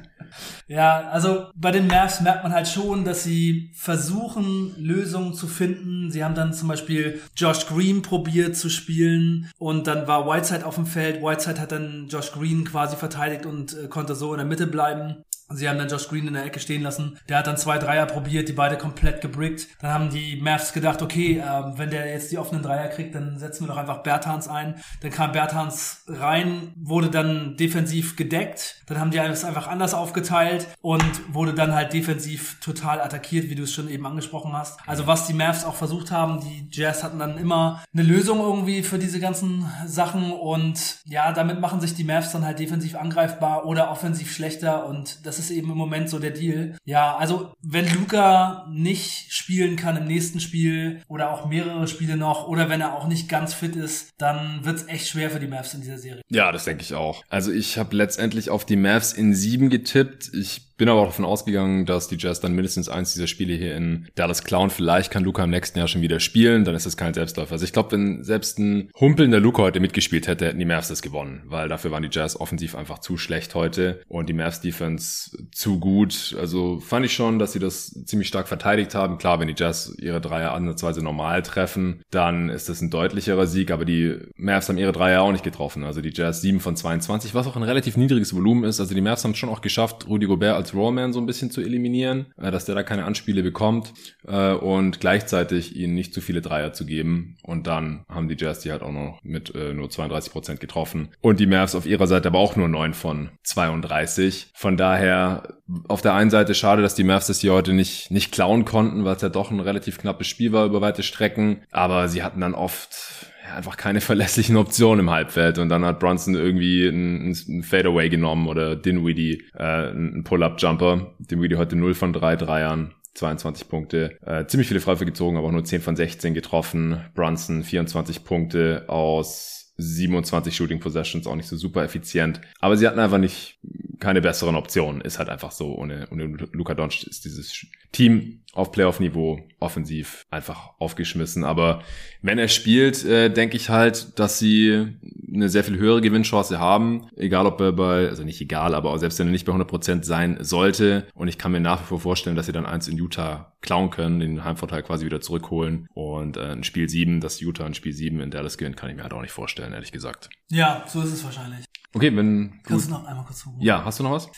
Ja, 0.67 1.09
also 1.09 1.47
bei 1.55 1.71
den 1.71 1.87
Mavs 1.87 2.21
merkt 2.21 2.43
man 2.43 2.53
halt 2.53 2.67
schon, 2.67 3.05
dass 3.05 3.23
sie 3.23 3.71
versuchen, 3.73 4.73
Lösungen 4.77 5.33
zu 5.33 5.47
finden. 5.47 6.11
Sie 6.11 6.23
haben 6.23 6.35
dann 6.35 6.53
zum 6.53 6.67
Beispiel 6.67 7.21
Josh 7.35 7.67
Green 7.67 8.01
probiert 8.01 8.55
zu 8.55 8.69
spielen 8.69 9.49
und 9.57 9.87
dann 9.87 10.07
war 10.07 10.27
Whiteside 10.27 10.65
auf 10.65 10.75
dem 10.75 10.85
Feld. 10.85 11.21
Whiteside 11.21 11.59
hat 11.59 11.71
dann 11.71 12.07
Josh 12.09 12.31
Green 12.31 12.65
quasi 12.65 12.95
verteidigt 12.95 13.45
und 13.45 13.75
äh, 13.77 13.87
konnte 13.87 14.15
so 14.15 14.33
in 14.33 14.37
der 14.37 14.47
Mitte 14.47 14.67
bleiben. 14.67 15.23
Sie 15.51 15.67
haben 15.67 15.77
dann 15.77 15.89
Josh 15.89 16.07
Green 16.07 16.27
in 16.27 16.33
der 16.33 16.45
Ecke 16.45 16.59
stehen 16.59 16.83
lassen. 16.83 17.17
Der 17.27 17.37
hat 17.37 17.47
dann 17.47 17.57
zwei 17.57 17.77
Dreier 17.77 18.05
probiert, 18.05 18.47
die 18.47 18.53
beide 18.53 18.77
komplett 18.77 19.21
gebrickt. 19.21 19.67
Dann 19.81 19.91
haben 19.91 20.09
die 20.09 20.35
Mavs 20.35 20.73
gedacht, 20.73 21.01
okay, 21.01 21.39
äh, 21.39 21.77
wenn 21.77 21.89
der 21.89 22.07
jetzt 22.07 22.31
die 22.31 22.37
offenen 22.37 22.61
Dreier 22.61 22.87
kriegt, 22.89 23.15
dann 23.15 23.39
setzen 23.39 23.63
wir 23.63 23.69
doch 23.69 23.77
einfach 23.77 24.03
Bertans 24.03 24.47
ein. 24.47 24.75
Dann 25.01 25.11
kam 25.11 25.31
Bertans 25.31 26.03
rein, 26.07 26.73
wurde 26.77 27.09
dann 27.09 27.57
defensiv 27.57 28.15
gedeckt. 28.15 28.83
Dann 28.85 28.99
haben 28.99 29.11
die 29.11 29.19
alles 29.19 29.43
einfach 29.43 29.67
anders 29.67 29.93
aufgeteilt 29.93 30.67
und 30.81 31.33
wurde 31.33 31.53
dann 31.53 31.73
halt 31.73 31.93
defensiv 31.93 32.59
total 32.59 33.01
attackiert, 33.01 33.49
wie 33.49 33.55
du 33.55 33.63
es 33.63 33.73
schon 33.73 33.89
eben 33.89 34.05
angesprochen 34.05 34.53
hast. 34.53 34.79
Also 34.85 35.07
was 35.07 35.27
die 35.27 35.33
Mavs 35.33 35.65
auch 35.65 35.75
versucht 35.75 36.11
haben, 36.11 36.41
die 36.41 36.67
Jazz 36.71 37.03
hatten 37.03 37.19
dann 37.19 37.37
immer 37.37 37.83
eine 37.93 38.03
Lösung 38.03 38.39
irgendwie 38.39 38.83
für 38.83 38.99
diese 38.99 39.19
ganzen 39.19 39.65
Sachen 39.85 40.31
und 40.31 40.99
ja, 41.05 41.31
damit 41.31 41.59
machen 41.59 41.81
sich 41.81 41.95
die 41.95 42.03
Mavs 42.03 42.31
dann 42.31 42.45
halt 42.45 42.59
defensiv 42.59 42.95
angreifbar 42.95 43.65
oder 43.65 43.91
offensiv 43.91 44.31
schlechter 44.31 44.85
und 44.85 45.25
das 45.25 45.38
ist 45.39 45.51
eben 45.51 45.71
im 45.71 45.77
Moment 45.77 46.09
so 46.09 46.19
der 46.19 46.31
Deal. 46.31 46.75
Ja, 46.85 47.15
also 47.17 47.53
wenn 47.61 47.91
Luca 47.93 48.67
nicht 48.71 49.33
spielen 49.33 49.75
kann 49.75 49.97
im 49.97 50.05
nächsten 50.05 50.39
Spiel 50.39 51.01
oder 51.07 51.31
auch 51.31 51.47
mehrere 51.47 51.87
Spiele 51.87 52.17
noch 52.17 52.47
oder 52.47 52.69
wenn 52.69 52.81
er 52.81 52.95
auch 52.95 53.07
nicht 53.07 53.29
ganz 53.29 53.53
fit 53.53 53.75
ist, 53.75 54.09
dann 54.17 54.65
wird's 54.65 54.85
echt 54.87 55.07
schwer 55.07 55.29
für 55.29 55.39
die 55.39 55.47
Mavs 55.47 55.73
in 55.73 55.81
dieser 55.81 55.97
Serie. 55.97 56.21
Ja, 56.29 56.51
das 56.51 56.65
denke 56.65 56.83
ich 56.83 56.93
auch. 56.93 57.23
Also 57.29 57.51
ich 57.51 57.77
habe 57.77 57.95
letztendlich 57.95 58.49
auf 58.49 58.65
die 58.65 58.75
Mavs 58.75 59.13
in 59.13 59.33
sieben 59.33 59.69
getippt. 59.69 60.31
Ich 60.33 60.68
bin 60.79 60.87
aber 60.87 61.01
auch 61.01 61.07
davon 61.07 61.25
ausgegangen, 61.25 61.85
dass 61.85 62.07
die 62.07 62.15
Jazz 62.17 62.39
dann 62.39 62.53
mindestens 62.53 62.87
eins 62.87 63.13
dieser 63.13 63.27
Spiele 63.27 63.53
hier 63.53 63.75
in 63.75 64.07
Dallas 64.15 64.45
klauen. 64.45 64.69
Vielleicht 64.69 65.11
kann 65.11 65.25
Luca 65.25 65.43
im 65.43 65.49
nächsten 65.49 65.77
Jahr 65.77 65.89
schon 65.89 66.01
wieder 66.01 66.21
spielen, 66.21 66.63
dann 66.63 66.73
ist 66.73 66.85
das 66.85 66.95
kein 66.95 67.13
Selbstläufer. 67.13 67.51
Also 67.51 67.65
ich 67.65 67.73
glaube, 67.73 67.91
wenn 67.91 68.23
selbst 68.23 68.57
ein 68.59 68.89
humpelnder 68.97 69.41
Luca 69.41 69.61
heute 69.61 69.81
mitgespielt 69.81 70.27
hätte, 70.27 70.45
hätten 70.45 70.57
die 70.57 70.65
Mavs 70.65 70.87
das 70.87 71.01
gewonnen, 71.01 71.43
weil 71.47 71.67
dafür 71.67 71.91
waren 71.91 72.01
die 72.01 72.09
Jazz 72.09 72.39
offensiv 72.39 72.75
einfach 72.75 72.99
zu 72.99 73.17
schlecht 73.17 73.55
heute 73.55 74.01
und 74.07 74.29
die 74.29 74.33
Mavs 74.33 74.61
Defense 74.61 75.37
zu 75.51 75.79
gut. 75.79 76.33
Also 76.39 76.79
fand 76.79 77.05
ich 77.05 77.13
schon, 77.13 77.39
dass 77.39 77.51
sie 77.51 77.59
das 77.59 77.91
ziemlich 78.05 78.29
stark 78.29 78.47
verteidigt 78.47 78.95
haben. 78.95 79.17
Klar, 79.17 79.41
wenn 79.41 79.49
die 79.49 79.55
Jazz 79.57 79.93
ihre 79.99 80.21
Dreier 80.21 80.53
ansatzweise 80.53 81.03
normal 81.03 81.43
treffen, 81.43 82.03
dann 82.09 82.47
ist 82.47 82.69
das 82.69 82.79
ein 82.79 82.89
deutlicherer 82.89 83.47
Sieg, 83.47 83.71
aber 83.71 83.83
die 83.83 84.15
Mavs 84.37 84.69
haben 84.69 84.77
ihre 84.77 84.93
Dreier 84.93 85.23
auch 85.23 85.33
nicht 85.33 85.43
getroffen. 85.43 85.83
Also 85.83 85.99
die 85.99 86.13
Jazz 86.13 86.41
7 86.41 86.61
von 86.61 86.77
22, 86.77 87.35
was 87.35 87.47
auch 87.47 87.57
ein 87.57 87.63
relativ 87.63 87.97
niedriges 87.97 88.33
Volumen 88.33 88.63
ist. 88.63 88.79
Also 88.79 88.95
die 88.95 89.01
Mavs 89.01 89.25
haben 89.25 89.31
es 89.31 89.37
schon 89.37 89.49
auch 89.49 89.59
geschafft, 89.59 90.07
Rudy 90.07 90.25
Gobert 90.25 90.55
als 90.55 90.68
Rawman 90.73 91.13
so 91.13 91.19
ein 91.19 91.25
bisschen 91.25 91.51
zu 91.51 91.61
eliminieren, 91.61 92.27
äh, 92.37 92.51
dass 92.51 92.65
der 92.65 92.75
da 92.75 92.83
keine 92.83 93.05
Anspiele 93.05 93.43
bekommt 93.43 93.93
äh, 94.27 94.53
und 94.53 94.99
gleichzeitig 94.99 95.75
ihnen 95.75 95.93
nicht 95.93 96.13
zu 96.13 96.21
viele 96.21 96.41
Dreier 96.41 96.73
zu 96.73 96.85
geben. 96.85 97.37
Und 97.43 97.67
dann 97.67 98.05
haben 98.09 98.27
die 98.27 98.37
Jazz 98.37 98.59
die 98.59 98.71
halt 98.71 98.81
auch 98.81 98.91
noch 98.91 99.19
mit 99.23 99.53
äh, 99.55 99.73
nur 99.73 99.89
32 99.89 100.31
Prozent 100.31 100.59
getroffen. 100.59 101.09
Und 101.21 101.39
die 101.39 101.47
Mavs 101.47 101.75
auf 101.75 101.85
ihrer 101.85 102.07
Seite 102.07 102.29
aber 102.29 102.39
auch 102.39 102.55
nur 102.55 102.67
9 102.67 102.93
von 102.93 103.29
32. 103.43 104.51
Von 104.53 104.77
daher 104.77 105.59
auf 105.87 106.01
der 106.01 106.13
einen 106.13 106.29
Seite 106.29 106.55
schade, 106.55 106.81
dass 106.81 106.95
die 106.95 107.03
Mavs 107.03 107.27
das 107.27 107.39
hier 107.39 107.53
heute 107.53 107.73
nicht, 107.73 108.11
nicht 108.11 108.31
klauen 108.31 108.65
konnten, 108.65 109.05
weil 109.05 109.15
es 109.15 109.21
ja 109.21 109.29
doch 109.29 109.51
ein 109.51 109.59
relativ 109.59 109.97
knappes 109.99 110.27
Spiel 110.27 110.51
war 110.51 110.65
über 110.65 110.81
weite 110.81 111.03
Strecken. 111.03 111.61
Aber 111.71 112.07
sie 112.07 112.23
hatten 112.23 112.41
dann 112.41 112.55
oft 112.55 113.29
einfach 113.49 113.77
keine 113.77 114.01
verlässlichen 114.09 114.57
Optionen 114.57 115.01
im 115.05 115.09
Halbfeld. 115.09 115.57
Und 115.57 115.69
dann 115.69 115.85
hat 115.85 115.99
Bronson 115.99 116.35
irgendwie 116.35 116.87
einen, 116.87 117.35
einen 117.47 117.63
Fadeaway 117.63 118.09
genommen 118.09 118.47
oder 118.47 118.75
Dinwiddie 118.75 119.43
äh, 119.55 119.89
einen 119.89 120.23
Pull-Up-Jumper. 120.23 121.15
Dinwiddie 121.19 121.57
heute 121.57 121.75
0 121.75 121.93
von 121.93 122.13
3 122.13 122.35
Dreiern. 122.35 122.93
22 123.15 123.67
Punkte, 123.67 124.17
äh, 124.25 124.45
ziemlich 124.45 124.67
viele 124.67 124.79
Freiwürfe 124.79 125.05
gezogen, 125.05 125.35
aber 125.35 125.47
auch 125.47 125.51
nur 125.51 125.65
10 125.65 125.81
von 125.81 125.95
16 125.95 126.33
getroffen. 126.33 127.03
Brunson 127.15 127.63
24 127.63 128.23
Punkte 128.23 128.85
aus 128.87 129.59
27 129.77 130.55
Shooting 130.55 130.79
Possessions, 130.79 131.25
auch 131.25 131.35
nicht 131.35 131.47
so 131.47 131.55
super 131.55 131.83
effizient. 131.83 132.41
Aber 132.59 132.77
sie 132.77 132.87
hatten 132.87 132.99
einfach 132.99 133.17
nicht 133.17 133.59
keine 133.99 134.21
besseren 134.21 134.55
Optionen. 134.55 135.01
Ist 135.01 135.19
halt 135.19 135.29
einfach 135.29 135.51
so. 135.51 135.75
Ohne, 135.75 136.07
ohne 136.11 136.25
Luka 136.51 136.73
Doncic 136.73 137.07
ist 137.07 137.25
dieses 137.25 137.65
Team 137.91 138.39
auf 138.53 138.71
Playoff-Niveau 138.71 139.39
offensiv 139.59 140.25
einfach 140.31 140.71
aufgeschmissen. 140.79 141.43
Aber 141.43 141.83
wenn 142.21 142.39
er 142.39 142.47
spielt, 142.47 143.05
äh, 143.05 143.29
denke 143.29 143.57
ich 143.57 143.69
halt, 143.69 144.17
dass 144.17 144.39
sie 144.39 144.87
eine 145.33 145.49
sehr 145.49 145.63
viel 145.63 145.77
höhere 145.77 146.01
Gewinnchance 146.01 146.59
haben. 146.59 147.07
Egal 147.15 147.45
ob 147.45 147.59
er 147.61 147.71
bei, 147.73 148.07
also 148.07 148.23
nicht 148.23 148.41
egal, 148.41 148.73
aber 148.73 148.91
auch 148.91 148.97
selbst 148.97 149.19
wenn 149.19 149.27
er 149.27 149.31
nicht 149.31 149.45
bei 149.45 149.53
100% 149.53 150.03
sein 150.03 150.37
sollte. 150.41 151.07
Und 151.13 151.27
ich 151.27 151.37
kann 151.37 151.51
mir 151.51 151.59
nach 151.59 151.81
wie 151.81 151.85
vor 151.85 151.99
vorstellen, 151.99 152.35
dass 152.35 152.47
sie 152.47 152.51
dann 152.51 152.65
eins 152.65 152.87
in 152.87 152.97
Utah 152.97 153.53
klauen 153.61 153.89
können, 153.91 154.19
den 154.19 154.43
Heimvorteil 154.43 154.83
quasi 154.83 155.05
wieder 155.05 155.21
zurückholen. 155.21 155.87
Und 155.93 156.37
äh, 156.37 156.51
ein 156.51 156.63
Spiel 156.63 156.89
7, 156.89 157.21
das 157.21 157.39
Utah 157.39 157.65
ein 157.65 157.73
Spiel 157.73 157.93
7 157.93 158.19
in 158.19 158.31
Dallas 158.31 158.57
gewinnt, 158.57 158.77
kann 158.77 158.89
ich 158.89 158.95
mir 158.95 159.03
halt 159.03 159.13
auch 159.13 159.21
nicht 159.21 159.31
vorstellen, 159.31 159.73
ehrlich 159.73 159.91
gesagt. 159.91 160.29
Ja, 160.49 160.85
so 160.87 161.01
ist 161.01 161.13
es 161.13 161.23
wahrscheinlich. 161.23 161.65
Okay, 161.93 162.15
wenn 162.15 162.59
Kannst 162.63 162.87
du 162.87 162.91
noch 162.91 163.05
einmal 163.05 163.25
kurz 163.25 163.39
zuhören? 163.39 163.61
Ja, 163.61 163.83
hast 163.83 163.99
du 163.99 164.03
noch 164.03 164.11
was? 164.11 164.29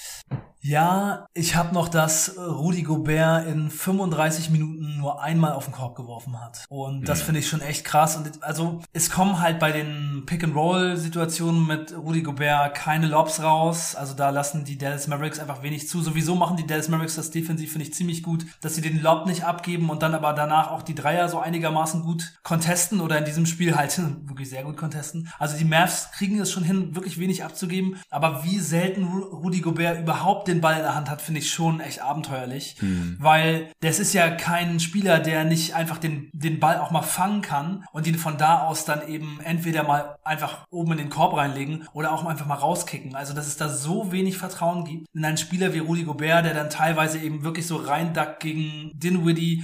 Ja, 0.63 1.25
ich 1.34 1.55
habe 1.55 1.74
noch, 1.74 1.89
dass 1.89 2.38
Rudi 2.38 2.84
Gobert 2.84 3.48
in 3.48 3.72
35 3.72 4.51
Minuten 4.51 5.00
nur 5.00 5.24
einmal 5.24 5.53
auf 5.53 5.65
den 5.65 5.74
Korb 5.74 5.96
geworfen 5.96 6.39
hat. 6.39 6.65
Und 6.70 7.10
das 7.10 7.22
mhm. 7.22 7.25
finde 7.25 7.39
ich 7.39 7.50
schon 7.50 7.62
echt 7.62 7.84
krass. 7.84 8.15
Und 8.15 8.43
also 8.43 8.79
es 8.93 9.10
kommen 9.10 9.39
halt 9.39 9.60
bei 9.60 9.72
den 9.72 10.22
Pick-and-Roll-Situationen 10.27 11.65
mit 11.65 11.98
Rudi 11.98 12.22
Gobert 12.22 12.75
keine 12.75 13.08
Lobs 13.08 13.41
raus. 13.41 13.96
Also 13.96 14.13
da 14.13 14.29
lassen 14.29 14.63
die 14.63 14.77
Dallas 14.77 15.08
Mavericks 15.08 15.39
einfach 15.39 15.63
wenig 15.63 15.89
zu. 15.89 16.03
Sowieso 16.03 16.36
machen 16.36 16.58
die 16.58 16.67
Dallas 16.67 16.89
Mavericks 16.89 17.15
das 17.15 17.31
defensiv, 17.31 17.72
finde 17.72 17.88
ich, 17.88 17.93
ziemlich 17.96 18.22
gut, 18.22 18.46
dass 18.62 18.75
sie 18.75 18.81
den 18.81 19.01
Lob 19.01 19.25
nicht 19.25 19.43
abgeben 19.43 19.89
und 19.89 20.03
dann 20.03 20.13
aber 20.13 20.34
danach 20.34 20.70
auch 20.70 20.84
die 20.84 20.96
Dreier 20.96 21.27
so 21.27 21.39
einigermaßen 21.39 22.03
gut 22.03 22.34
contesten 22.43 23.01
oder 23.01 23.17
in 23.17 23.25
diesem 23.25 23.48
Spiel 23.48 23.75
halt 23.75 24.00
wirklich 24.27 24.51
sehr 24.51 24.63
gut 24.63 24.77
contesten. 24.77 25.27
Also 25.39 25.58
die 25.58 25.65
Mavs 25.65 26.12
kriegen 26.12 26.39
es 26.39 26.51
schon 26.51 26.63
hin, 26.63 26.96
wirklich 26.96 27.17
wenig 27.17 27.41
abzugeben. 27.44 27.98
Aber 28.10 28.44
wie 28.44 28.60
selten 28.60 29.06
Rudi 29.06 29.62
Gobert 29.62 30.00
überhaupt 30.00 30.48
den 30.48 30.62
Ball 30.62 30.78
in 30.78 30.84
der 30.84 30.96
Hand 30.96 31.10
hat, 31.10 31.22
finde 31.22 31.40
ich 31.40 31.52
schon 31.52 31.80
echt 31.80 32.02
abenteuerlich. 32.02 32.76
Mhm. 32.82 33.18
Weil 33.20 33.72
das 33.82 34.00
ist 34.00 34.14
ja 34.14 34.30
kein 34.30 34.80
Spieler, 34.80 35.20
der 35.20 35.44
nicht 35.44 35.76
einfach 35.76 35.98
den, 35.98 36.30
den 36.34 36.60
Ball 36.60 36.80
auch 36.80 36.92
mal 36.92 37.02
fangen 37.02 37.42
kann 37.42 37.86
und 37.92 38.08
ihn 38.08 38.18
von 38.18 38.38
da 38.38 38.62
aus 38.62 38.86
dann 38.86 39.08
eben 39.08 39.40
entweder 39.44 39.84
mal 39.84 40.18
einfach 40.24 40.66
oben 40.70 40.94
in 40.94 40.98
den 40.98 41.10
Korb 41.10 41.36
reinlegen 41.36 41.88
oder 41.94 42.12
auch 42.12 42.26
einfach 42.26 42.46
mal 42.46 42.56
rauskicken. 42.56 43.16
Also, 43.16 43.34
dass 43.34 43.48
es 43.48 43.58
da 43.58 43.70
so 43.70 44.12
wenig 44.12 44.38
Vertrauen 44.38 44.86
gibt 44.86 45.08
in 45.14 45.26
einen 45.26 45.38
Spieler 45.38 45.74
wie 45.74 45.80
Rudi 45.80 46.04
Gobert, 46.04 46.46
der 46.46 46.54
dann 46.54 46.70
teilweise 46.70 47.20
eben 47.20 47.44
wirklich 47.44 47.68
so 47.68 47.78
reindackt 47.78 48.40
gegen 48.42 48.92
Dinwiddie 48.94 49.64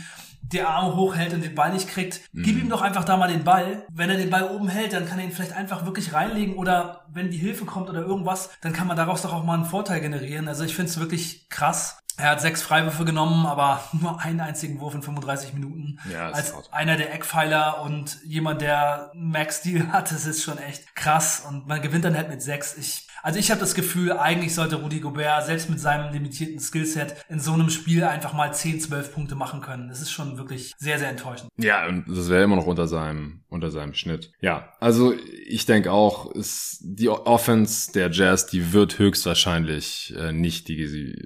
die 0.51 0.61
Arme 0.61 0.95
hochhält 0.95 1.33
und 1.33 1.43
den 1.43 1.55
Ball 1.55 1.73
nicht 1.73 1.89
kriegt, 1.89 2.21
mhm. 2.31 2.43
gib 2.43 2.61
ihm 2.61 2.69
doch 2.69 2.81
einfach 2.81 3.03
da 3.03 3.17
mal 3.17 3.27
den 3.27 3.43
Ball. 3.43 3.85
Wenn 3.91 4.09
er 4.09 4.17
den 4.17 4.29
Ball 4.29 4.49
oben 4.49 4.69
hält, 4.69 4.93
dann 4.93 5.05
kann 5.05 5.19
er 5.19 5.25
ihn 5.25 5.31
vielleicht 5.31 5.53
einfach 5.53 5.85
wirklich 5.85 6.13
reinlegen 6.13 6.55
oder 6.55 7.05
wenn 7.11 7.29
die 7.29 7.37
Hilfe 7.37 7.65
kommt 7.65 7.89
oder 7.89 8.01
irgendwas, 8.01 8.49
dann 8.61 8.73
kann 8.73 8.87
man 8.87 8.97
daraus 8.97 9.21
doch 9.21 9.33
auch 9.33 9.43
mal 9.43 9.55
einen 9.55 9.65
Vorteil 9.65 10.01
generieren. 10.01 10.47
Also 10.47 10.63
ich 10.63 10.75
finde 10.75 10.91
es 10.91 10.99
wirklich 10.99 11.49
krass. 11.49 11.99
Er 12.17 12.31
hat 12.31 12.41
sechs 12.41 12.61
Freiwürfe 12.61 13.05
genommen, 13.05 13.45
aber 13.45 13.83
nur 14.01 14.19
einen 14.19 14.39
einzigen 14.39 14.79
Wurf 14.79 14.95
in 14.95 15.01
35 15.01 15.53
Minuten. 15.53 15.99
Ja, 16.11 16.31
Als 16.31 16.53
einer 16.71 16.97
der 16.97 17.13
Eckpfeiler 17.13 17.81
und 17.81 18.19
jemand, 18.23 18.61
der 18.61 19.11
Max-Deal 19.13 19.87
hat, 19.91 20.11
das 20.11 20.25
ist 20.25 20.43
schon 20.43 20.57
echt 20.57 20.95
krass. 20.95 21.43
Und 21.47 21.67
man 21.67 21.81
gewinnt 21.81 22.05
dann 22.05 22.15
halt 22.15 22.29
mit 22.29 22.41
sechs. 22.41 22.75
Ich 22.77 23.07
also 23.27 23.39
ich 23.39 23.51
habe 23.51 23.59
das 23.59 23.75
Gefühl, 23.75 24.13
eigentlich 24.13 24.55
sollte 24.55 24.77
Rudi 24.77 25.01
Gobert 25.01 25.45
selbst 25.45 25.69
mit 25.69 25.81
seinem 25.81 26.13
limitierten 26.13 26.61
Skillset 26.61 27.13
in 27.27 27.41
so 27.41 27.51
einem 27.51 27.69
Spiel 27.69 28.05
einfach 28.05 28.31
mal 28.31 28.53
10, 28.53 28.79
12 28.79 29.13
Punkte 29.13 29.35
machen 29.35 29.59
können. 29.59 29.89
Das 29.89 29.99
ist 29.99 30.11
schon 30.11 30.37
wirklich 30.37 30.73
sehr, 30.77 30.97
sehr 30.97 31.09
enttäuschend. 31.09 31.51
Ja, 31.57 31.87
und 31.87 32.05
das 32.07 32.29
wäre 32.29 32.45
immer 32.45 32.55
noch 32.55 32.67
unter 32.67 32.87
seinem, 32.87 33.41
unter 33.49 33.69
seinem 33.69 33.95
Schnitt. 33.95 34.31
Ja, 34.39 34.71
also 34.79 35.13
ich 35.45 35.65
denke 35.65 35.91
auch, 35.91 36.31
ist 36.31 36.77
die 36.81 37.09
Offense 37.09 37.91
der 37.91 38.11
Jazz, 38.11 38.47
die 38.47 38.71
wird 38.71 38.97
höchstwahrscheinlich 38.97 40.13
äh, 40.17 40.31
nicht 40.31 40.69
die, 40.69 40.83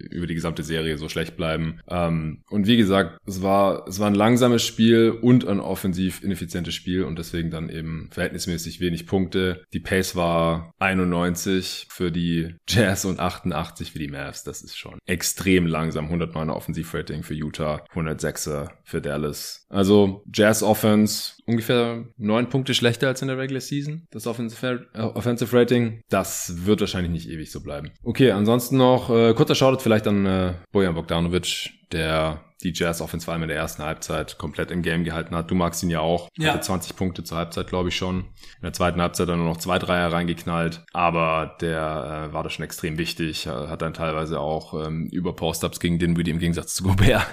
über 0.09 0.25
die 0.25 0.33
gesamte 0.33 0.63
Serie 0.63 0.80
so 0.97 1.09
schlecht 1.09 1.37
bleiben. 1.37 1.79
Ähm, 1.87 2.43
und 2.49 2.67
wie 2.67 2.77
gesagt, 2.77 3.17
es 3.25 3.41
war, 3.41 3.87
es 3.87 3.99
war 3.99 4.07
ein 4.07 4.15
langsames 4.15 4.63
Spiel 4.63 5.11
und 5.11 5.47
ein 5.47 5.59
offensiv 5.59 6.23
ineffizientes 6.23 6.73
Spiel 6.73 7.03
und 7.03 7.17
deswegen 7.17 7.51
dann 7.51 7.69
eben 7.69 8.09
verhältnismäßig 8.11 8.79
wenig 8.79 9.07
Punkte. 9.07 9.63
Die 9.73 9.79
Pace 9.79 10.15
war 10.15 10.73
91 10.79 11.87
für 11.89 12.11
die 12.11 12.55
Jazz 12.67 13.05
und 13.05 13.19
88 13.19 13.91
für 13.91 13.99
die 13.99 14.07
Mavs. 14.07 14.43
Das 14.43 14.61
ist 14.61 14.77
schon 14.77 14.99
extrem 15.05 15.65
langsam. 15.65 16.11
109er 16.11 16.53
Offensivrating 16.53 17.23
für 17.23 17.33
Utah, 17.33 17.85
106er 17.93 18.69
für 18.83 19.01
Dallas. 19.01 19.65
Also 19.69 20.23
Jazz 20.33 20.63
Offense 20.63 21.33
ungefähr 21.45 22.05
neun 22.17 22.49
Punkte 22.49 22.73
schlechter 22.73 23.07
als 23.07 23.21
in 23.21 23.27
der 23.27 23.37
Regular 23.37 23.61
Season. 23.61 24.07
Das 24.11 24.27
Offensive, 24.27 24.87
äh, 24.93 25.01
Offensive 25.01 25.55
Rating. 25.55 26.01
Das 26.09 26.65
wird 26.65 26.81
wahrscheinlich 26.81 27.11
nicht 27.11 27.29
ewig 27.29 27.51
so 27.51 27.61
bleiben. 27.61 27.91
Okay, 28.03 28.31
ansonsten 28.31 28.77
noch 28.77 29.09
äh, 29.09 29.33
kurzer 29.33 29.55
Shoutout 29.55 29.81
vielleicht 29.81 30.07
an 30.07 30.25
äh, 30.25 30.53
Bojan 30.73 30.95
Bogdanovic, 30.95 31.80
der 31.93 32.41
die 32.63 32.73
Jazz 32.75 33.01
Offense 33.01 33.25
vor 33.25 33.33
allem 33.33 33.43
in 33.43 33.49
der 33.49 33.57
ersten 33.57 33.83
Halbzeit 33.83 34.37
komplett 34.37 34.71
im 34.71 34.81
Game 34.81 35.03
gehalten 35.03 35.35
hat. 35.35 35.49
Du 35.49 35.55
magst 35.55 35.81
ihn 35.83 35.89
ja 35.89 35.99
auch. 35.99 36.29
Ja. 36.37 36.53
Hatte 36.53 36.61
20 36.61 36.95
Punkte 36.95 37.23
zur 37.23 37.37
Halbzeit, 37.37 37.67
glaube 37.67 37.89
ich 37.89 37.95
schon. 37.95 38.19
In 38.19 38.63
der 38.63 38.73
zweiten 38.73 39.01
Halbzeit 39.01 39.27
dann 39.29 39.39
nur 39.39 39.47
noch 39.47 39.57
zwei 39.57 39.79
Dreier 39.79 40.11
reingeknallt. 40.11 40.83
Aber 40.93 41.55
der 41.61 42.29
äh, 42.29 42.33
war 42.33 42.43
da 42.43 42.49
schon 42.49 42.63
extrem 42.63 42.97
wichtig. 42.97 43.47
Hat 43.47 43.81
dann 43.81 43.93
teilweise 43.93 44.39
auch 44.39 44.85
ähm, 44.85 45.07
über 45.07 45.35
Post-Ups 45.35 45.79
gegen 45.79 45.99
Dinwiddie 45.99 46.31
im 46.31 46.39
Gegensatz 46.39 46.75
zu 46.75 46.83
Gobert 46.83 47.25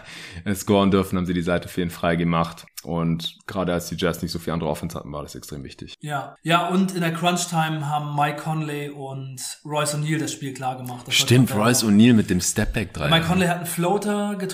äh, 0.44 0.54
scoren 0.54 0.90
dürfen, 0.90 1.18
haben 1.18 1.26
sie 1.26 1.34
die 1.34 1.42
Seite 1.42 1.68
für 1.68 1.82
ihn 1.82 1.90
frei 1.90 2.16
gemacht. 2.16 2.66
Und 2.84 3.36
gerade 3.46 3.72
als 3.72 3.88
die 3.88 3.96
Jazz 3.96 4.22
nicht 4.22 4.30
so 4.30 4.38
viel 4.38 4.52
andere 4.52 4.70
Offense 4.70 4.96
hatten, 4.96 5.12
war 5.12 5.22
das 5.22 5.34
extrem 5.34 5.64
wichtig. 5.64 5.94
Ja, 6.00 6.36
ja, 6.42 6.68
und 6.68 6.94
in 6.94 7.00
der 7.00 7.12
Crunch-Time 7.12 7.88
haben 7.88 8.14
Mike 8.14 8.40
Conley 8.40 8.90
und 8.90 9.40
Royce 9.64 9.96
O'Neal 9.96 10.18
das 10.18 10.32
Spiel 10.32 10.54
klar 10.54 10.76
gemacht. 10.76 11.06
Das 11.06 11.14
Stimmt, 11.16 11.54
Royce 11.54 11.84
O'Neal 11.84 12.14
mit 12.14 12.30
dem 12.30 12.40
Stepback 12.40 12.94
3. 12.94 13.10
Mike 13.10 13.26
Conley 13.26 13.48
hat 13.48 13.58
einen 13.58 13.66
Floater 13.66 14.36
getroffen, 14.36 14.47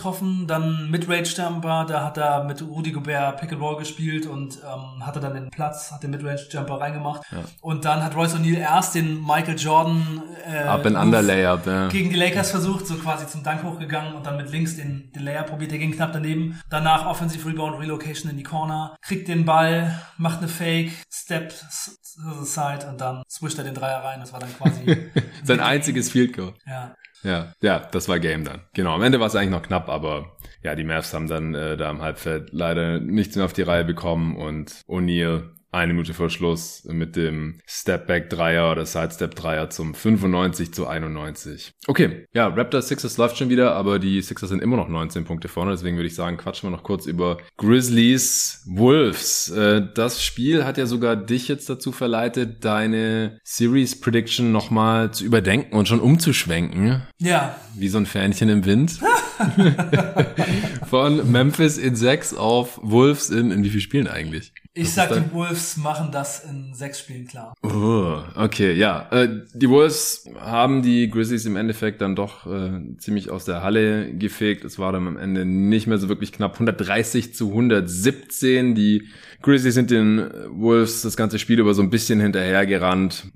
dann 0.47 0.91
Midrange-Jumper, 0.91 1.87
da 1.89 2.05
hat 2.05 2.17
er 2.17 2.45
mit 2.45 2.63
Rudy 2.63 2.93
Gobert 2.93 3.41
Pick 3.41 3.53
and 3.53 3.61
Roll 3.61 3.77
gespielt 3.77 4.27
und 4.27 4.59
ähm, 4.59 5.05
hatte 5.05 5.21
dann 5.21 5.35
den 5.35 5.51
Platz, 5.51 5.93
hat 5.93 6.03
den 6.03 6.11
Midrange-Jumper 6.11 6.81
reingemacht. 6.81 7.23
Ja. 7.31 7.39
Und 7.61 7.85
dann 7.85 8.03
hat 8.03 8.17
Royce 8.17 8.37
O'Neal 8.37 8.59
erst 8.59 8.95
den 8.95 9.21
Michael 9.21 9.59
Jordan 9.59 10.23
äh, 10.47 10.65
Up 10.65 10.87
and 10.87 10.97
Under 10.97 11.23
Layup, 11.23 11.67
ja. 11.67 11.89
gegen 11.89 12.11
die 12.11 12.17
Lakers 12.17 12.51
versucht, 12.51 12.87
so 12.87 12.95
quasi 12.97 13.27
zum 13.27 13.43
Dank 13.43 13.63
hochgegangen 13.63 14.15
und 14.15 14.27
dann 14.27 14.37
mit 14.37 14.51
links 14.51 14.77
den, 14.77 15.13
den 15.13 15.23
Layup 15.23 15.47
probiert, 15.47 15.71
der 15.71 15.79
ging 15.79 15.93
knapp 15.93 16.13
daneben. 16.13 16.61
Danach 16.71 17.07
Offensive 17.07 17.49
Rebound 17.49 17.79
Relocation 17.79 18.31
in 18.31 18.37
die 18.37 18.43
Corner, 18.43 18.97
kriegt 19.03 19.29
den 19.29 19.45
Ball, 19.45 20.01
macht 20.17 20.39
eine 20.39 20.49
Fake, 20.49 20.93
Step 21.11 21.51
to 21.51 22.45
the 22.45 22.51
side 22.51 22.87
und 22.89 23.01
dann 23.01 23.23
swischt 23.29 23.59
er 23.59 23.65
den 23.65 23.75
Dreier 23.75 24.05
rein. 24.05 24.21
Das 24.21 24.33
war 24.33 24.41
dann 24.41 24.55
quasi 24.57 25.11
sein 25.45 25.61
einziges 25.61 26.11
Field 26.11 26.37
Goal. 26.37 26.55
Ja. 26.67 26.95
Ja, 27.23 27.53
ja, 27.63 27.79
das 27.79 28.09
war 28.09 28.19
Game 28.19 28.45
dann. 28.45 28.63
Genau, 28.75 28.95
am 28.95 29.03
Ende 29.03 29.21
war 29.21 29.29
es 29.29 29.37
eigentlich 29.37 29.51
noch 29.51 29.63
knapp, 29.63 29.89
aber 29.89 30.37
ja, 30.63 30.75
die 30.75 30.85
Mavs 30.85 31.15
haben 31.15 31.29
dann 31.29 31.55
äh, 31.55 31.77
da 31.77 31.91
im 31.91 32.03
Halbfeld 32.03 32.51
leider 32.53 33.01
nichts 33.01 33.37
mehr 33.37 33.45
auf 33.45 33.53
die 33.53 33.63
Reihe 33.63 33.85
bekommen 33.85 34.37
und 34.37 34.71
O'Neal 34.89 35.51
eine 35.75 35.93
Minute 35.93 36.15
vor 36.15 36.31
Schluss 36.31 36.85
mit 36.85 37.17
dem 37.17 37.61
Stepback-Dreier 37.67 38.71
oder 38.71 38.87
Sidestep-Dreier 38.87 39.71
zum 39.71 39.95
95 39.95 40.73
zu 40.73 40.87
91. 40.87 41.73
Okay, 41.87 42.27
ja, 42.33 42.47
Raptors 42.49 42.89
Sixers 42.89 43.17
läuft 43.17 43.37
schon 43.37 43.49
wieder, 43.49 43.75
aber 43.75 43.99
die 43.99 44.21
Sixers 44.23 44.51
sind 44.51 44.63
immer 44.63 44.77
noch 44.77 44.89
19 44.89 45.25
Punkte 45.25 45.49
vorne, 45.49 45.73
deswegen 45.73 45.97
würde 45.97 46.07
ich 46.07 46.15
sagen, 46.15 46.37
quatschen 46.37 46.69
wir 46.69 46.77
noch 46.77 46.85
kurz 46.85 47.07
über 47.07 47.39
Grizzlies 47.57 48.63
Wolves. 48.67 49.51
Äh, 49.51 49.83
das 49.95 50.23
Spiel 50.25 50.65
hat 50.65 50.79
ja 50.79 50.87
sogar 50.87 51.17
dich 51.17 51.49
jetzt 51.49 51.69
dazu 51.69 51.93
verleitet, 51.93 52.65
deine 52.65 53.39
Series 53.45 54.01
Prediction 54.01 54.53
nochmal 54.53 55.13
zu 55.13 55.25
überdenken 55.25 55.77
und 55.77 55.89
schon 55.89 56.01
umzuschwenken. 56.01 57.03
Ja. 57.19 57.59
Wie 57.75 57.89
so 57.89 57.99
ein 57.99 58.07
Fähnchen 58.07 58.49
im 58.49 58.65
Wind. 58.65 59.01
Von 60.87 61.31
Memphis 61.31 61.77
in 61.79 61.97
6 61.97 62.35
auf 62.35 62.79
Wolves 62.83 63.31
in, 63.31 63.51
in 63.51 63.65
wie 63.65 63.71
viel 63.71 63.81
Spielen 63.81 64.07
eigentlich? 64.07 64.53
Ich 64.77 64.93
sag, 64.93 65.13
die 65.13 65.33
Wolves 65.33 65.77
machen 65.77 66.11
das 66.11 66.45
in 66.45 66.75
sechs 66.75 66.99
Spielen 66.99 67.29
klar. 67.29 67.55
Oh, 67.63 68.19
okay, 68.35 68.73
ja. 68.73 69.07
Äh, 69.13 69.43
die 69.55 69.71
Wolves 69.71 70.29
haben 70.41 70.83
die 70.83 71.09
Grizzlies 71.09 71.47
im 71.47 71.55
Endeffekt 71.55 72.01
dann 72.01 72.17
doch 72.17 72.45
äh, 72.47 72.81
ziemlich 72.99 73.31
aus 73.31 73.45
der 73.45 73.63
Halle 73.63 74.13
gefegt. 74.15 74.65
Es 74.65 74.77
war 74.81 74.91
dann 74.91 75.07
am 75.07 75.17
Ende 75.17 75.45
nicht 75.45 75.87
mehr 75.87 75.99
so 75.99 76.09
wirklich 76.09 76.33
knapp. 76.33 76.55
130 76.55 77.35
zu 77.35 77.51
117. 77.51 78.75
Die 78.75 79.07
Grizzlies 79.45 79.75
sind 79.75 79.91
den 79.91 80.31
Wolves 80.49 81.03
das 81.03 81.19
ganze 81.19 81.39
Spiel 81.39 81.61
über 81.61 81.75
so 81.75 81.83
ein 81.83 81.91
bisschen 81.91 82.19
hinterhergerannt. 82.19 83.27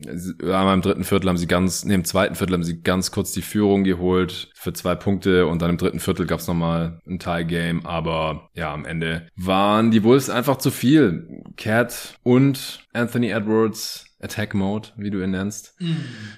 Ja, 0.42 0.72
im 0.72 0.80
dritten 0.80 1.04
Viertel 1.04 1.28
haben 1.28 1.36
sie 1.36 1.46
ganz, 1.46 1.84
nee, 1.84 1.94
im 1.94 2.04
zweiten 2.04 2.34
Viertel 2.34 2.54
haben 2.54 2.64
sie 2.64 2.80
ganz 2.80 3.10
kurz 3.10 3.32
die 3.32 3.42
Führung 3.42 3.84
geholt 3.84 4.50
für 4.54 4.72
zwei 4.72 4.94
Punkte 4.94 5.46
und 5.46 5.60
dann 5.60 5.68
im 5.68 5.76
dritten 5.76 6.00
Viertel 6.00 6.24
gab 6.24 6.40
es 6.40 6.48
nochmal 6.48 6.98
ein 7.06 7.18
Tie-Game, 7.18 7.84
aber 7.84 8.48
ja, 8.54 8.72
am 8.72 8.86
Ende 8.86 9.26
waren 9.36 9.90
die 9.90 10.02
Wolves 10.02 10.30
einfach 10.30 10.56
zu 10.56 10.70
viel. 10.70 11.42
Cat 11.58 12.18
und 12.22 12.86
Anthony 12.94 13.28
Edwards 13.28 14.07
Attack 14.20 14.54
Mode, 14.54 14.88
wie 14.96 15.10
du 15.10 15.22
ihn 15.22 15.30
nennst. 15.30 15.74
Mm. 15.80 15.94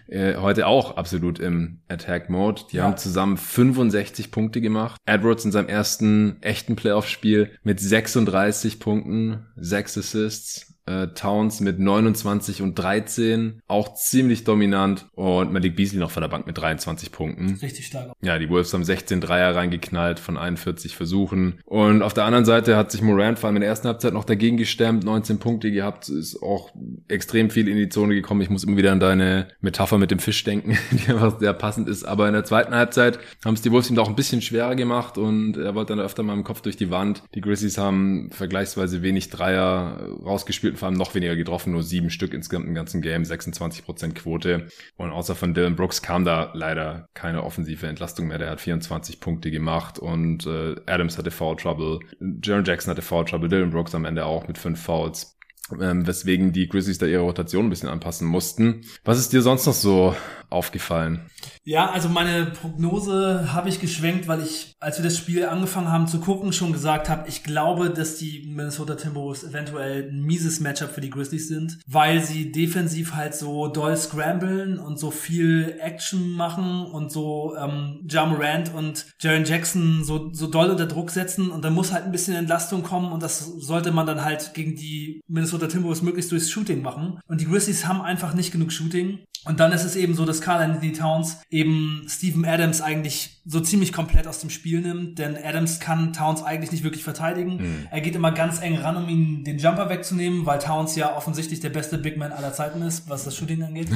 Äh, 0.08 0.36
heute 0.36 0.66
auch 0.66 0.96
absolut 0.96 1.38
im 1.38 1.80
Attack 1.88 2.28
Mode. 2.28 2.62
Die 2.70 2.76
ja. 2.76 2.84
haben 2.84 2.96
zusammen 2.96 3.36
65 3.36 4.30
Punkte 4.30 4.60
gemacht. 4.60 5.00
Edwards 5.06 5.44
in 5.44 5.52
seinem 5.52 5.68
ersten 5.68 6.42
echten 6.42 6.76
Playoff-Spiel 6.76 7.52
mit 7.62 7.80
36 7.80 8.80
Punkten, 8.80 9.46
6 9.56 9.98
Assists 9.98 10.69
äh, 10.86 11.08
Towns 11.08 11.60
mit 11.60 11.78
29 11.78 12.62
und 12.62 12.74
13, 12.78 13.62
auch 13.66 13.94
ziemlich 13.94 14.44
dominant. 14.44 15.06
Und 15.14 15.52
Malik 15.52 15.76
Beasley 15.76 15.98
noch 15.98 16.10
von 16.10 16.22
der 16.22 16.28
Bank 16.28 16.46
mit 16.46 16.58
23 16.58 17.12
Punkten. 17.12 17.58
Richtig 17.62 17.86
stark. 17.86 18.12
Ja, 18.22 18.38
die 18.38 18.48
Wolves 18.48 18.72
haben 18.72 18.84
16 18.84 19.20
Dreier 19.20 19.54
reingeknallt 19.54 20.18
von 20.18 20.36
41 20.36 20.96
Versuchen. 20.96 21.60
Und 21.64 22.02
auf 22.02 22.14
der 22.14 22.24
anderen 22.24 22.44
Seite 22.44 22.76
hat 22.76 22.90
sich 22.90 23.02
Morant 23.02 23.38
vor 23.38 23.48
allem 23.48 23.56
in 23.56 23.60
der 23.60 23.70
ersten 23.70 23.88
Halbzeit 23.88 24.12
noch 24.12 24.24
dagegen 24.24 24.56
gestemmt, 24.56 25.04
19 25.04 25.38
Punkte 25.38 25.70
gehabt, 25.70 26.08
ist 26.08 26.42
auch 26.42 26.70
extrem 27.08 27.50
viel 27.50 27.68
in 27.68 27.76
die 27.76 27.88
Zone 27.88 28.14
gekommen. 28.14 28.40
Ich 28.40 28.50
muss 28.50 28.64
immer 28.64 28.76
wieder 28.76 28.92
an 28.92 29.00
deine 29.00 29.48
Metapher 29.60 29.98
mit 29.98 30.10
dem 30.10 30.18
Fisch 30.18 30.42
denken, 30.44 30.76
die 30.90 31.10
einfach 31.10 31.38
sehr 31.38 31.52
passend 31.52 31.88
ist. 31.88 32.04
Aber 32.04 32.26
in 32.26 32.34
der 32.34 32.44
zweiten 32.44 32.74
Halbzeit 32.74 33.18
haben 33.44 33.54
es 33.54 33.62
die 33.62 33.70
Wolves 33.70 33.90
ihm 33.90 33.98
auch 33.98 34.08
ein 34.08 34.16
bisschen 34.16 34.42
schwerer 34.42 34.74
gemacht 34.74 35.18
und 35.18 35.56
er 35.56 35.74
wollte 35.74 35.94
dann 35.94 36.04
öfter 36.04 36.22
mal 36.22 36.34
im 36.34 36.44
Kopf 36.44 36.60
durch 36.62 36.76
die 36.76 36.90
Wand. 36.90 37.22
Die 37.34 37.40
Grizzlies 37.40 37.78
haben 37.78 38.30
vergleichsweise 38.30 39.02
wenig 39.02 39.30
Dreier 39.30 39.98
rausgespielt 40.24 40.69
vor 40.76 40.88
allem 40.88 40.96
noch 40.96 41.14
weniger 41.14 41.36
getroffen, 41.36 41.72
nur 41.72 41.82
sieben 41.82 42.10
Stück 42.10 42.34
insgesamt 42.34 42.66
im 42.66 42.74
ganzen 42.74 43.02
Game, 43.02 43.22
26% 43.22 44.14
Quote. 44.14 44.68
Und 44.96 45.10
außer 45.10 45.34
von 45.34 45.54
Dylan 45.54 45.76
Brooks 45.76 46.02
kam 46.02 46.24
da 46.24 46.50
leider 46.54 47.08
keine 47.14 47.44
offensive 47.44 47.86
Entlastung 47.86 48.28
mehr. 48.28 48.38
Der 48.38 48.50
hat 48.50 48.60
24 48.60 49.20
Punkte 49.20 49.50
gemacht 49.50 49.98
und 49.98 50.46
äh, 50.46 50.76
Adams 50.86 51.18
hatte 51.18 51.30
Foul 51.30 51.56
Trouble, 51.56 52.00
Jaron 52.42 52.64
Jackson 52.64 52.90
hatte 52.90 53.02
Foul 53.02 53.24
Trouble, 53.24 53.48
Dylan 53.48 53.70
Brooks 53.70 53.94
am 53.94 54.04
Ende 54.04 54.24
auch 54.24 54.46
mit 54.48 54.58
fünf 54.58 54.82
Fouls. 54.82 55.36
Ähm, 55.80 56.06
weswegen 56.06 56.52
die 56.52 56.68
Grizzlies 56.68 56.98
da 56.98 57.06
ihre 57.06 57.22
Rotation 57.22 57.66
ein 57.66 57.70
bisschen 57.70 57.88
anpassen 57.88 58.26
mussten. 58.26 58.82
Was 59.04 59.18
ist 59.18 59.32
dir 59.32 59.42
sonst 59.42 59.66
noch 59.66 59.74
so 59.74 60.14
aufgefallen? 60.50 61.20
Ja, 61.64 61.90
also 61.90 62.08
meine 62.08 62.46
Prognose 62.46 63.52
habe 63.52 63.68
ich 63.68 63.80
geschwenkt, 63.80 64.26
weil 64.28 64.42
ich, 64.42 64.74
als 64.80 64.98
wir 64.98 65.04
das 65.04 65.16
Spiel 65.16 65.46
angefangen 65.46 65.92
haben 65.92 66.08
zu 66.08 66.18
gucken, 66.18 66.52
schon 66.52 66.72
gesagt 66.72 67.08
habe, 67.08 67.28
ich 67.28 67.44
glaube, 67.44 67.90
dass 67.90 68.16
die 68.16 68.46
Minnesota 68.48 68.96
Timberwolves 68.96 69.44
eventuell 69.44 70.10
ein 70.10 70.22
mieses 70.22 70.60
Matchup 70.60 70.90
für 70.90 71.00
die 71.00 71.10
Grizzlies 71.10 71.48
sind, 71.48 71.78
weil 71.86 72.22
sie 72.22 72.50
defensiv 72.50 73.14
halt 73.14 73.34
so 73.34 73.68
doll 73.68 73.96
scramblen 73.96 74.78
und 74.78 74.98
so 74.98 75.10
viel 75.10 75.76
Action 75.80 76.32
machen 76.32 76.84
und 76.86 77.12
so 77.12 77.54
ähm, 77.56 78.06
Ja 78.10 78.26
Morant 78.26 78.74
und 78.74 79.06
Jaron 79.20 79.44
Jackson 79.44 80.02
so, 80.02 80.32
so 80.32 80.46
doll 80.48 80.70
unter 80.70 80.86
Druck 80.86 81.10
setzen 81.10 81.50
und 81.50 81.64
dann 81.64 81.74
muss 81.74 81.92
halt 81.92 82.04
ein 82.04 82.12
bisschen 82.12 82.34
Entlastung 82.34 82.82
kommen 82.82 83.12
und 83.12 83.22
das 83.22 83.38
sollte 83.44 83.92
man 83.92 84.06
dann 84.06 84.24
halt 84.24 84.54
gegen 84.54 84.74
die 84.74 85.20
Minnesota 85.28 85.59
Timberwolves 85.68 86.02
möglichst 86.02 86.32
durchs 86.32 86.50
Shooting 86.50 86.82
machen. 86.82 87.20
Und 87.26 87.40
die 87.40 87.46
Grizzlies 87.46 87.86
haben 87.86 88.02
einfach 88.02 88.34
nicht 88.34 88.52
genug 88.52 88.72
Shooting. 88.72 89.20
Und 89.46 89.58
dann 89.58 89.72
ist 89.72 89.84
es 89.84 89.96
eben 89.96 90.14
so, 90.14 90.26
dass 90.26 90.42
Carl 90.42 90.60
Anthony 90.62 90.92
Towns 90.92 91.38
eben 91.48 92.04
Steven 92.06 92.44
Adams 92.44 92.82
eigentlich 92.82 93.40
so 93.46 93.58
ziemlich 93.60 93.90
komplett 93.92 94.26
aus 94.26 94.38
dem 94.38 94.50
Spiel 94.50 94.82
nimmt, 94.82 95.18
denn 95.18 95.36
Adams 95.42 95.80
kann 95.80 96.12
Towns 96.12 96.42
eigentlich 96.42 96.72
nicht 96.72 96.84
wirklich 96.84 97.02
verteidigen. 97.02 97.56
Mhm. 97.56 97.88
Er 97.90 98.02
geht 98.02 98.14
immer 98.14 98.32
ganz 98.32 98.60
eng 98.60 98.76
ran, 98.76 98.96
um 98.96 99.08
ihn 99.08 99.42
den 99.44 99.58
Jumper 99.58 99.88
wegzunehmen, 99.88 100.44
weil 100.44 100.58
Towns 100.58 100.94
ja 100.94 101.16
offensichtlich 101.16 101.60
der 101.60 101.70
beste 101.70 101.96
Big 101.96 102.18
Man 102.18 102.32
aller 102.32 102.52
Zeiten 102.52 102.82
ist, 102.82 103.08
was 103.08 103.24
das 103.24 103.34
Shooting 103.34 103.62
angeht. 103.62 103.88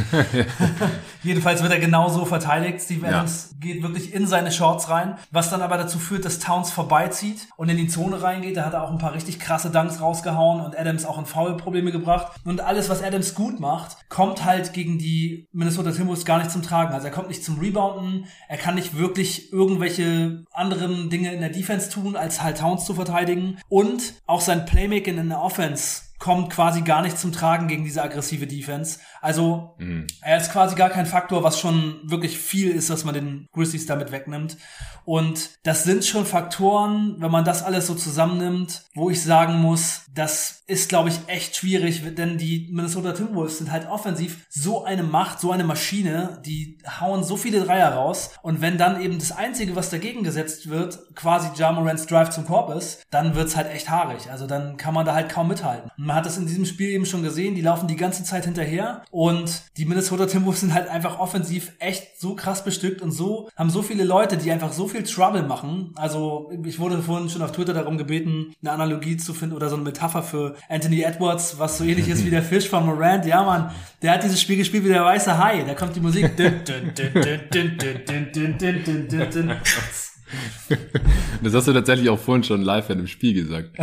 Jedenfalls 1.22 1.62
wird 1.62 1.72
er 1.72 1.78
genauso 1.78 2.24
verteidigt. 2.24 2.80
Steve 2.80 3.06
Adams 3.06 3.50
ja. 3.52 3.56
geht 3.60 3.82
wirklich 3.82 4.14
in 4.14 4.26
seine 4.26 4.50
Shorts 4.50 4.88
rein, 4.88 5.18
was 5.30 5.50
dann 5.50 5.60
aber 5.60 5.76
dazu 5.76 5.98
führt, 5.98 6.24
dass 6.24 6.38
Towns 6.38 6.70
vorbeizieht 6.70 7.48
und 7.56 7.68
in 7.68 7.76
die 7.76 7.88
Zone 7.88 8.22
reingeht. 8.22 8.56
Da 8.56 8.64
hat 8.64 8.72
er 8.72 8.82
auch 8.82 8.90
ein 8.90 8.98
paar 8.98 9.12
richtig 9.12 9.38
krasse 9.38 9.70
Dunks 9.70 10.00
rausgehauen 10.00 10.62
und 10.62 10.78
Adams 10.78 11.04
auch 11.04 11.18
in 11.18 11.26
Foul-Probleme 11.54 11.92
gebracht. 11.92 12.38
Und 12.44 12.60
alles, 12.60 12.88
was 12.88 13.02
Adams 13.02 13.34
gut 13.34 13.60
macht, 13.60 13.96
kommt 14.08 14.44
halt 14.44 14.72
gegen 14.72 14.98
die 14.98 15.48
Minnesota 15.52 15.90
Timberwolves 15.90 16.24
gar 16.24 16.38
nicht 16.38 16.50
zum 16.50 16.62
Tragen. 16.62 16.92
Also 16.92 17.06
er 17.06 17.12
kommt 17.12 17.28
nicht 17.28 17.44
zum 17.44 17.58
Rebounden, 17.58 18.26
er 18.48 18.56
kann 18.56 18.74
nicht 18.74 18.96
wirklich 18.96 19.52
irgendwelche 19.52 20.44
anderen 20.52 21.10
Dinge 21.10 21.32
in 21.32 21.40
der 21.40 21.50
Defense 21.50 21.90
tun, 21.90 22.16
als 22.16 22.42
halt 22.42 22.58
Towns 22.58 22.84
zu 22.84 22.94
verteidigen. 22.94 23.58
Und 23.68 24.14
auch 24.26 24.40
sein 24.40 24.66
Playmaking 24.66 25.18
in 25.18 25.28
der 25.28 25.40
Offense 25.40 26.02
kommt 26.18 26.50
quasi 26.50 26.82
gar 26.82 27.02
nicht 27.02 27.18
zum 27.18 27.32
Tragen 27.32 27.68
gegen 27.68 27.84
diese 27.84 28.02
aggressive 28.02 28.46
Defense. 28.46 28.98
Also 29.24 29.74
mhm. 29.78 30.06
er 30.20 30.36
ist 30.36 30.52
quasi 30.52 30.74
gar 30.74 30.90
kein 30.90 31.06
Faktor, 31.06 31.42
was 31.42 31.58
schon 31.58 31.98
wirklich 32.04 32.36
viel 32.36 32.70
ist, 32.70 32.90
was 32.90 33.06
man 33.06 33.14
den 33.14 33.48
Grizzlies 33.54 33.86
damit 33.86 34.12
wegnimmt. 34.12 34.58
Und 35.06 35.50
das 35.62 35.84
sind 35.84 36.04
schon 36.04 36.26
Faktoren, 36.26 37.16
wenn 37.20 37.30
man 37.30 37.44
das 37.44 37.62
alles 37.62 37.86
so 37.86 37.94
zusammennimmt, 37.94 38.84
wo 38.94 39.08
ich 39.08 39.22
sagen 39.22 39.56
muss, 39.60 40.02
das 40.14 40.62
ist, 40.66 40.88
glaube 40.88 41.08
ich, 41.08 41.18
echt 41.26 41.56
schwierig, 41.56 42.02
denn 42.14 42.38
die 42.38 42.70
Minnesota 42.72 43.12
Timberwolves 43.12 43.58
sind 43.58 43.70
halt 43.70 43.88
offensiv 43.88 44.46
so 44.48 44.84
eine 44.84 45.02
Macht, 45.02 45.40
so 45.40 45.50
eine 45.50 45.64
Maschine, 45.64 46.40
die 46.46 46.78
hauen 47.00 47.22
so 47.24 47.36
viele 47.36 47.60
Dreier 47.64 47.94
raus. 47.94 48.30
Und 48.42 48.62
wenn 48.62 48.78
dann 48.78 49.00
eben 49.00 49.18
das 49.18 49.32
Einzige, 49.32 49.76
was 49.76 49.90
dagegen 49.90 50.22
gesetzt 50.22 50.70
wird, 50.70 51.14
quasi 51.14 51.48
Jamorants 51.54 52.06
Drive 52.06 52.30
zum 52.30 52.46
Korb 52.46 52.74
ist, 52.74 53.04
dann 53.10 53.34
wird's 53.34 53.56
halt 53.56 53.70
echt 53.70 53.90
haarig. 53.90 54.30
Also 54.30 54.46
dann 54.46 54.76
kann 54.76 54.94
man 54.94 55.04
da 55.04 55.14
halt 55.14 55.28
kaum 55.28 55.48
mithalten. 55.48 55.90
Und 55.98 56.06
man 56.06 56.16
hat 56.16 56.26
das 56.26 56.38
in 56.38 56.46
diesem 56.46 56.64
Spiel 56.64 56.90
eben 56.90 57.06
schon 57.06 57.22
gesehen, 57.22 57.54
die 57.54 57.62
laufen 57.62 57.88
die 57.88 57.96
ganze 57.96 58.24
Zeit 58.24 58.44
hinterher 58.44 59.02
und 59.14 59.62
die 59.76 59.84
Minnesota 59.84 60.26
Timberwolves 60.26 60.62
sind 60.62 60.74
halt 60.74 60.88
einfach 60.88 61.20
offensiv 61.20 61.70
echt 61.78 62.20
so 62.20 62.34
krass 62.34 62.64
bestückt 62.64 63.00
und 63.00 63.12
so, 63.12 63.48
haben 63.54 63.70
so 63.70 63.80
viele 63.80 64.02
Leute, 64.02 64.36
die 64.36 64.50
einfach 64.50 64.72
so 64.72 64.88
viel 64.88 65.04
Trouble 65.04 65.44
machen. 65.44 65.92
Also 65.94 66.50
ich 66.64 66.80
wurde 66.80 67.00
vorhin 67.00 67.28
schon 67.28 67.40
auf 67.40 67.52
Twitter 67.52 67.74
darum 67.74 67.96
gebeten, 67.96 68.56
eine 68.60 68.72
Analogie 68.72 69.16
zu 69.16 69.32
finden 69.32 69.54
oder 69.54 69.68
so 69.68 69.76
eine 69.76 69.84
Metapher 69.84 70.24
für 70.24 70.56
Anthony 70.68 71.02
Edwards, 71.02 71.60
was 71.60 71.78
so 71.78 71.84
ähnlich 71.84 72.08
ist 72.08 72.24
wie 72.24 72.30
der 72.30 72.42
Fisch 72.42 72.68
von 72.68 72.86
Morant. 72.86 73.24
Ja, 73.24 73.44
man, 73.44 73.70
der 74.02 74.14
hat 74.14 74.24
dieses 74.24 74.40
Spiel 74.40 74.56
gespielt 74.56 74.82
wie 74.82 74.88
der 74.88 75.04
weiße 75.04 75.38
Hai. 75.38 75.62
Da 75.62 75.74
kommt 75.74 75.94
die 75.94 76.00
Musik. 76.00 76.36
Das 81.42 81.52
hast 81.52 81.68
du 81.68 81.72
tatsächlich 81.72 82.08
auch 82.08 82.18
vorhin 82.18 82.42
schon 82.42 82.62
live 82.62 82.88
in 82.90 82.98
dem 82.98 83.06
Spiel 83.06 83.34
gesagt. 83.34 83.78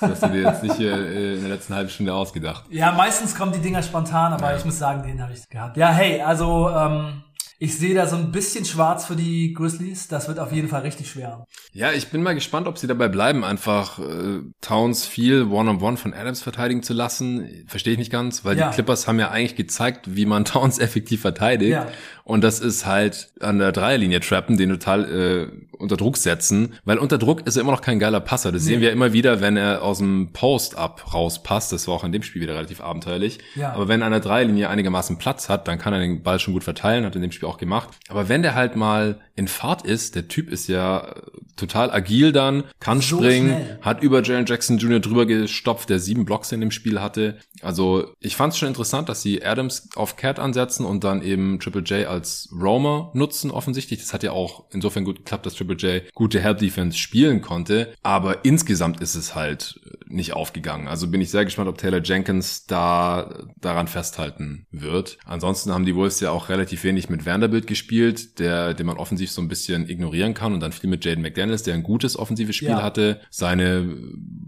Das 0.00 0.10
hast 0.10 0.22
du 0.24 0.28
dir 0.28 0.42
jetzt 0.42 0.62
nicht 0.62 0.80
äh, 0.80 1.34
in 1.34 1.42
der 1.42 1.50
letzten 1.50 1.74
halben 1.74 1.88
Stunde 1.88 2.12
ausgedacht. 2.12 2.64
Ja, 2.70 2.92
meistens 2.92 3.36
kommen 3.36 3.52
die 3.52 3.60
Dinger 3.60 3.82
spontan, 3.82 4.32
aber 4.32 4.50
ja. 4.50 4.56
ich 4.56 4.64
muss 4.64 4.78
sagen, 4.78 5.02
den 5.04 5.22
habe 5.22 5.32
ich 5.32 5.48
gehabt. 5.48 5.76
Ja, 5.76 5.90
hey, 5.90 6.20
also 6.22 6.70
ähm, 6.70 7.22
ich 7.58 7.78
sehe 7.78 7.94
da 7.94 8.06
so 8.06 8.16
ein 8.16 8.32
bisschen 8.32 8.64
schwarz 8.64 9.06
für 9.06 9.16
die 9.16 9.54
Grizzlies. 9.54 10.08
Das 10.08 10.28
wird 10.28 10.38
auf 10.38 10.52
jeden 10.52 10.68
Fall 10.68 10.82
richtig 10.82 11.08
schwer. 11.08 11.46
Ja, 11.72 11.92
ich 11.92 12.08
bin 12.08 12.22
mal 12.22 12.34
gespannt, 12.34 12.66
ob 12.66 12.78
sie 12.78 12.86
dabei 12.86 13.08
bleiben, 13.08 13.44
einfach 13.44 13.98
äh, 14.00 14.40
Towns 14.60 15.06
viel 15.06 15.44
One-on-One 15.44 15.78
-on 15.78 15.92
-one 15.92 15.96
von 15.96 16.14
Adams 16.14 16.42
verteidigen 16.42 16.82
zu 16.82 16.94
lassen. 16.94 17.64
Verstehe 17.68 17.92
ich 17.92 17.98
nicht 17.98 18.12
ganz, 18.12 18.44
weil 18.44 18.58
ja. 18.58 18.68
die 18.68 18.74
Clippers 18.74 19.06
haben 19.06 19.20
ja 19.20 19.30
eigentlich 19.30 19.56
gezeigt, 19.56 20.16
wie 20.16 20.26
man 20.26 20.44
Towns 20.44 20.78
effektiv 20.78 21.20
verteidigt. 21.20 21.72
Ja. 21.72 21.86
Und 22.24 22.42
das 22.42 22.58
ist 22.58 22.86
halt 22.86 23.32
an 23.40 23.58
der 23.58 23.70
Dreierlinie 23.72 24.20
trappen, 24.20 24.56
den 24.56 24.70
total 24.70 25.04
äh, 25.04 25.76
unter 25.78 25.96
Druck 25.96 26.16
setzen, 26.16 26.74
weil 26.84 26.98
unter 26.98 27.18
Druck 27.18 27.46
ist 27.46 27.56
er 27.56 27.62
immer 27.62 27.72
noch 27.72 27.82
kein 27.82 27.98
geiler 27.98 28.20
Passer. 28.20 28.50
Das 28.50 28.62
nee. 28.62 28.70
sehen 28.70 28.80
wir 28.80 28.92
immer 28.92 29.12
wieder, 29.12 29.42
wenn 29.42 29.56
er 29.56 29.82
aus 29.82 29.98
dem 29.98 30.30
Post-Up 30.32 31.12
rauspasst. 31.12 31.72
Das 31.72 31.86
war 31.86 31.94
auch 31.94 32.04
in 32.04 32.12
dem 32.12 32.22
Spiel 32.22 32.40
wieder 32.40 32.54
relativ 32.54 32.80
abenteuerlich. 32.80 33.40
Ja. 33.54 33.72
Aber 33.72 33.88
wenn 33.88 34.00
er 34.00 34.06
an 34.06 34.12
der 34.12 34.20
Dreierlinie 34.20 34.70
einigermaßen 34.70 35.18
Platz 35.18 35.48
hat, 35.50 35.68
dann 35.68 35.78
kann 35.78 35.92
er 35.92 36.00
den 36.00 36.22
Ball 36.22 36.38
schon 36.38 36.54
gut 36.54 36.64
verteilen, 36.64 37.04
hat 37.04 37.14
in 37.14 37.22
dem 37.22 37.32
Spiel 37.32 37.48
auch 37.48 37.58
gemacht. 37.58 37.90
Aber 38.08 38.28
wenn 38.28 38.42
der 38.42 38.54
halt 38.54 38.74
mal 38.74 39.20
in 39.36 39.48
Fahrt 39.48 39.82
ist, 39.82 40.14
der 40.14 40.28
Typ 40.28 40.50
ist 40.50 40.68
ja 40.68 41.14
total 41.56 41.90
agil 41.90 42.32
dann, 42.32 42.64
kann 42.80 43.00
so 43.00 43.18
springen, 43.18 43.48
schnell. 43.48 43.78
hat 43.82 44.02
über 44.02 44.22
Jalen 44.22 44.46
Jackson 44.46 44.78
Jr. 44.78 45.00
drüber 45.00 45.26
gestopft, 45.26 45.90
der 45.90 45.98
sieben 45.98 46.24
Blocks 46.24 46.52
in 46.52 46.60
dem 46.60 46.70
Spiel 46.70 47.00
hatte. 47.00 47.38
Also 47.62 48.14
ich 48.20 48.36
fand 48.36 48.52
es 48.52 48.58
schon 48.58 48.68
interessant, 48.68 49.08
dass 49.08 49.22
sie 49.22 49.44
Adams 49.44 49.88
auf 49.96 50.16
Cat 50.16 50.38
ansetzen 50.38 50.84
und 50.84 51.04
dann 51.04 51.22
eben 51.22 51.60
Triple 51.60 51.82
J 51.82 52.06
als 52.14 52.48
Roamer 52.52 53.10
nutzen 53.14 53.50
offensichtlich. 53.50 54.00
Das 54.00 54.14
hat 54.14 54.22
ja 54.22 54.32
auch 54.32 54.64
insofern 54.70 55.04
gut 55.04 55.16
geklappt, 55.16 55.46
dass 55.46 55.54
Triple 55.54 55.76
J 55.76 56.14
gute 56.14 56.40
Help 56.40 56.58
Defense 56.58 56.96
spielen 56.96 57.40
konnte. 57.40 57.94
Aber 58.02 58.44
insgesamt 58.44 59.00
ist 59.00 59.14
es 59.14 59.34
halt 59.34 59.80
nicht 60.06 60.34
aufgegangen. 60.34 60.88
Also 60.88 61.08
bin 61.08 61.20
ich 61.20 61.30
sehr 61.30 61.44
gespannt, 61.44 61.68
ob 61.68 61.78
Taylor 61.78 62.02
Jenkins 62.02 62.66
da 62.66 63.46
daran 63.60 63.88
festhalten 63.88 64.66
wird. 64.70 65.18
Ansonsten 65.24 65.72
haben 65.72 65.84
die 65.84 65.94
Wolves 65.94 66.20
ja 66.20 66.30
auch 66.30 66.48
relativ 66.48 66.84
wenig 66.84 67.08
mit 67.08 67.26
Vanderbilt 67.26 67.66
gespielt, 67.66 68.38
der, 68.38 68.74
den 68.74 68.86
man 68.86 68.96
offensiv 68.96 69.30
so 69.30 69.42
ein 69.42 69.48
bisschen 69.48 69.88
ignorieren 69.88 70.34
kann 70.34 70.52
und 70.52 70.60
dann 70.60 70.72
viel 70.72 70.90
mit 70.90 71.04
Jaden 71.04 71.22
McDaniels, 71.22 71.62
der 71.62 71.74
ein 71.74 71.82
gutes 71.82 72.18
offensives 72.18 72.56
Spiel 72.56 72.68
ja. 72.68 72.82
hatte, 72.82 73.20
seine 73.30 73.96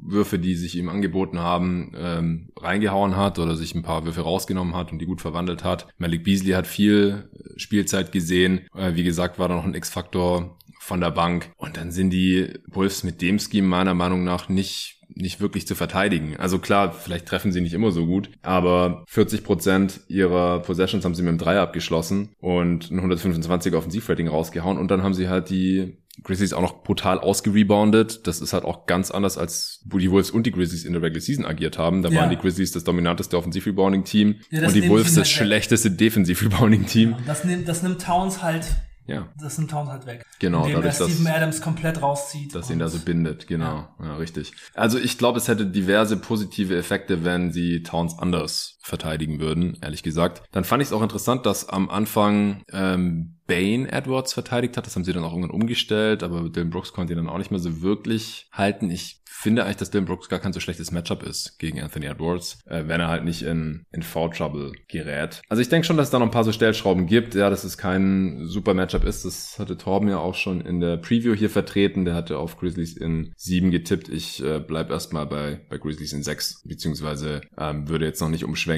Würfe, 0.03 0.39
die 0.39 0.55
sich 0.55 0.77
ihm 0.77 0.89
angeboten 0.89 1.39
haben, 1.39 1.93
ähm, 1.97 2.51
reingehauen 2.57 3.17
hat 3.17 3.39
oder 3.39 3.57
sich 3.57 3.75
ein 3.75 3.83
paar 3.83 4.05
Würfe 4.05 4.23
rausgenommen 4.23 4.75
hat 4.75 4.93
und 4.93 4.99
die 4.99 5.07
gut 5.07 5.21
verwandelt 5.21 5.65
hat. 5.65 5.89
Malik 5.99 6.25
Beasley 6.25 6.53
hat 6.53 6.67
viel 6.67 7.31
Spielzeit 7.57 8.13
gesehen. 8.13 8.67
Äh, 8.75 8.95
wie 8.95 9.05
gesagt, 9.05 9.39
war 9.39 9.49
da 9.49 9.55
noch 9.55 9.65
ein 9.65 9.75
X-Faktor 9.75 10.57
von 10.87 11.01
der 11.01 11.11
Bank. 11.11 11.51
Und 11.57 11.77
dann 11.77 11.91
sind 11.91 12.11
die 12.11 12.61
Wolves 12.69 13.03
mit 13.03 13.21
dem 13.21 13.41
Scheme 13.41 13.67
meiner 13.67 13.95
Meinung 13.95 14.23
nach 14.23 14.49
nicht 14.49 14.96
nicht 15.17 15.41
wirklich 15.41 15.67
zu 15.67 15.75
verteidigen. 15.75 16.37
Also 16.37 16.59
klar, 16.59 16.93
vielleicht 16.93 17.27
treffen 17.27 17.51
sie 17.51 17.61
nicht 17.61 17.73
immer 17.73 17.91
so 17.91 18.07
gut, 18.07 18.31
aber 18.43 19.05
40 19.09 19.43
Prozent 19.43 20.01
ihrer 20.09 20.61
Possessions 20.61 21.05
haben 21.05 21.15
sie 21.15 21.23
mit 21.23 21.31
dem 21.31 21.39
Dreier 21.39 21.63
abgeschlossen 21.63 22.31
und 22.39 22.91
ein 22.91 23.01
125er 23.01 23.77
Offensivrating 23.77 24.29
rausgehauen 24.29 24.79
und 24.79 24.91
dann 24.91 25.03
haben 25.03 25.15
sie 25.15 25.29
halt 25.29 25.51
die 25.51 25.97
Grizzlies 26.23 26.53
auch 26.53 26.63
noch 26.63 26.83
brutal 26.83 27.19
ausgereboundet. 27.19 28.27
Das 28.27 28.41
ist 28.41 28.53
halt 28.53 28.65
auch 28.65 28.87
ganz 28.87 29.11
anders, 29.11 29.37
als 29.37 29.83
wo 29.87 29.99
die 29.99 30.11
Wolves 30.11 30.31
und 30.31 30.47
die 30.47 30.53
Grizzlies 30.53 30.85
in 30.85 30.93
der 30.93 31.03
Regular 31.03 31.21
Season 31.21 31.45
agiert 31.45 31.79
haben. 31.79 32.03
Da 32.03 32.09
ja. 32.09 32.21
waren 32.21 32.31
die 32.31 32.37
Grizzlies 32.37 32.73
das 32.73 32.85
dominanteste 32.85 33.37
Offensiv-Rebounding-Team 33.37 34.37
ja, 34.51 34.67
und 34.67 34.75
die 34.75 34.89
Wolves 34.89 35.15
das 35.15 35.17
halt 35.17 35.29
schlechteste 35.29 35.91
Defensiv-Rebounding-Team. 35.91 37.11
Ja, 37.11 37.19
das, 37.27 37.45
nimmt, 37.45 37.69
das 37.69 37.83
nimmt 37.83 38.03
Towns 38.03 38.43
halt 38.43 38.67
ja. 39.07 39.29
Das 39.41 39.59
nimmt 39.59 39.71
Towns 39.71 39.91
halt 39.91 40.07
weg. 40.07 40.25
Genau. 40.39 40.65
Indem 40.65 40.83
dadurch, 40.83 41.01
er 41.01 41.09
Steven 41.09 41.27
Adams 41.29 41.61
komplett 41.61 42.03
rauszieht. 42.03 42.55
Dass 42.55 42.71
ihn 42.71 42.79
da 42.79 42.89
so 42.89 42.99
bindet, 42.99 43.47
genau. 43.47 43.89
Ja, 43.99 44.07
ja 44.07 44.17
richtig. 44.17 44.53
Also 44.75 44.99
ich 44.99 45.19
glaube, 45.19 45.39
es 45.39 45.49
hätte 45.49 45.67
diverse 45.67 46.17
positive 46.17 46.77
Effekte, 46.77 47.25
wenn 47.25 47.53
sie 47.53 47.83
Towns 47.83 48.19
anders 48.19 48.76
verteidigen 48.87 49.41
würden, 49.41 49.77
ehrlich 49.83 50.03
gesagt. 50.03 50.43
Dann 50.53 50.65
fand 50.65 50.83
ich 50.83 50.89
es 50.89 50.93
auch 50.93 51.03
interessant, 51.03 51.45
dass 51.45 51.69
am 51.69 51.91
Anfang 51.91 52.63
ähm, 52.73 53.37
Bane 53.47 53.91
Edwards 53.91 54.33
verteidigt 54.33 54.77
hat. 54.77 54.87
Das 54.87 54.95
haben 54.97 55.05
sie 55.05 55.13
dann 55.13 55.25
auch 55.25 55.33
irgendwann 55.33 55.51
umgestellt, 55.51 56.23
aber 56.23 56.49
Dylan 56.49 56.71
Brooks 56.71 56.93
konnte 56.93 57.13
ihn 57.13 57.19
dann 57.19 57.29
auch 57.29 57.39
nicht 57.39 57.51
mehr 57.51 57.61
so 57.61 57.83
wirklich 57.83 58.49
halten. 58.53 58.91
Ich 58.91 59.23
finde 59.29 59.65
eigentlich, 59.65 59.77
dass 59.77 59.91
Dylan 59.91 60.07
Brooks 60.07 60.29
gar 60.29 60.39
kein 60.39 60.53
so 60.53 60.61
schlechtes 60.61 60.93
Matchup 60.93 61.23
ist 61.23 61.59
gegen 61.59 61.81
Anthony 61.81 62.07
Edwards, 62.07 62.59
äh, 62.67 62.85
wenn 62.87 63.01
er 63.01 63.09
halt 63.09 63.25
nicht 63.25 63.43
in, 63.43 63.85
in 63.93 64.03
Foul 64.03 64.31
Trouble 64.31 64.73
gerät. 64.89 65.43
Also 65.49 65.61
ich 65.61 65.69
denke 65.69 65.87
schon, 65.87 65.97
dass 65.97 66.07
es 66.07 66.11
da 66.11 66.19
noch 66.19 66.27
ein 66.27 66.33
paar 66.33 66.45
so 66.45 66.53
Stellschrauben 66.53 67.07
gibt. 67.07 67.35
Ja, 67.35 67.51
dass 67.51 67.65
es 67.65 67.77
kein 67.77 68.47
super 68.47 68.73
Matchup 68.75 69.05
ist. 69.05 69.25
Das 69.25 69.59
hatte 69.59 69.77
Torben 69.77 70.09
ja 70.09 70.19
auch 70.19 70.35
schon 70.35 70.61
in 70.63 70.81
der 70.81 70.97
Preview 70.97 71.35
hier 71.35 71.51
vertreten. 71.51 72.05
Der 72.05 72.15
hatte 72.15 72.39
auf 72.39 72.57
Grizzlies 72.57 72.97
in 72.97 73.33
sieben 73.37 73.71
getippt. 73.71 74.09
Ich 74.09 74.43
äh, 74.43 74.59
bleib 74.59 74.91
erstmal 74.91 75.27
bei, 75.27 75.61
bei 75.69 75.79
Grizzlies 75.79 76.13
in 76.13 76.23
sechs, 76.23 76.63
beziehungsweise 76.65 77.43
ähm, 77.59 77.89
würde 77.89 78.07
jetzt 78.07 78.21
noch 78.21 78.31
nicht 78.31 78.45
umschwenken 78.45 78.76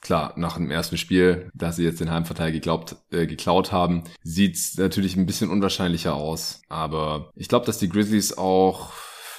klar, 0.00 0.34
nach 0.36 0.56
dem 0.56 0.70
ersten 0.70 0.96
Spiel, 0.96 1.50
dass 1.54 1.76
sie 1.76 1.84
jetzt 1.84 2.00
den 2.00 2.10
Heimvorteil 2.10 2.52
geglaubt, 2.52 2.96
äh, 3.10 3.26
geklaut 3.26 3.72
haben, 3.72 4.04
sieht's 4.22 4.76
natürlich 4.76 5.16
ein 5.16 5.26
bisschen 5.26 5.50
unwahrscheinlicher 5.50 6.14
aus. 6.14 6.62
Aber 6.68 7.30
ich 7.34 7.48
glaube, 7.48 7.66
dass 7.66 7.78
die 7.78 7.88
Grizzlies 7.88 8.38
auch 8.38 8.92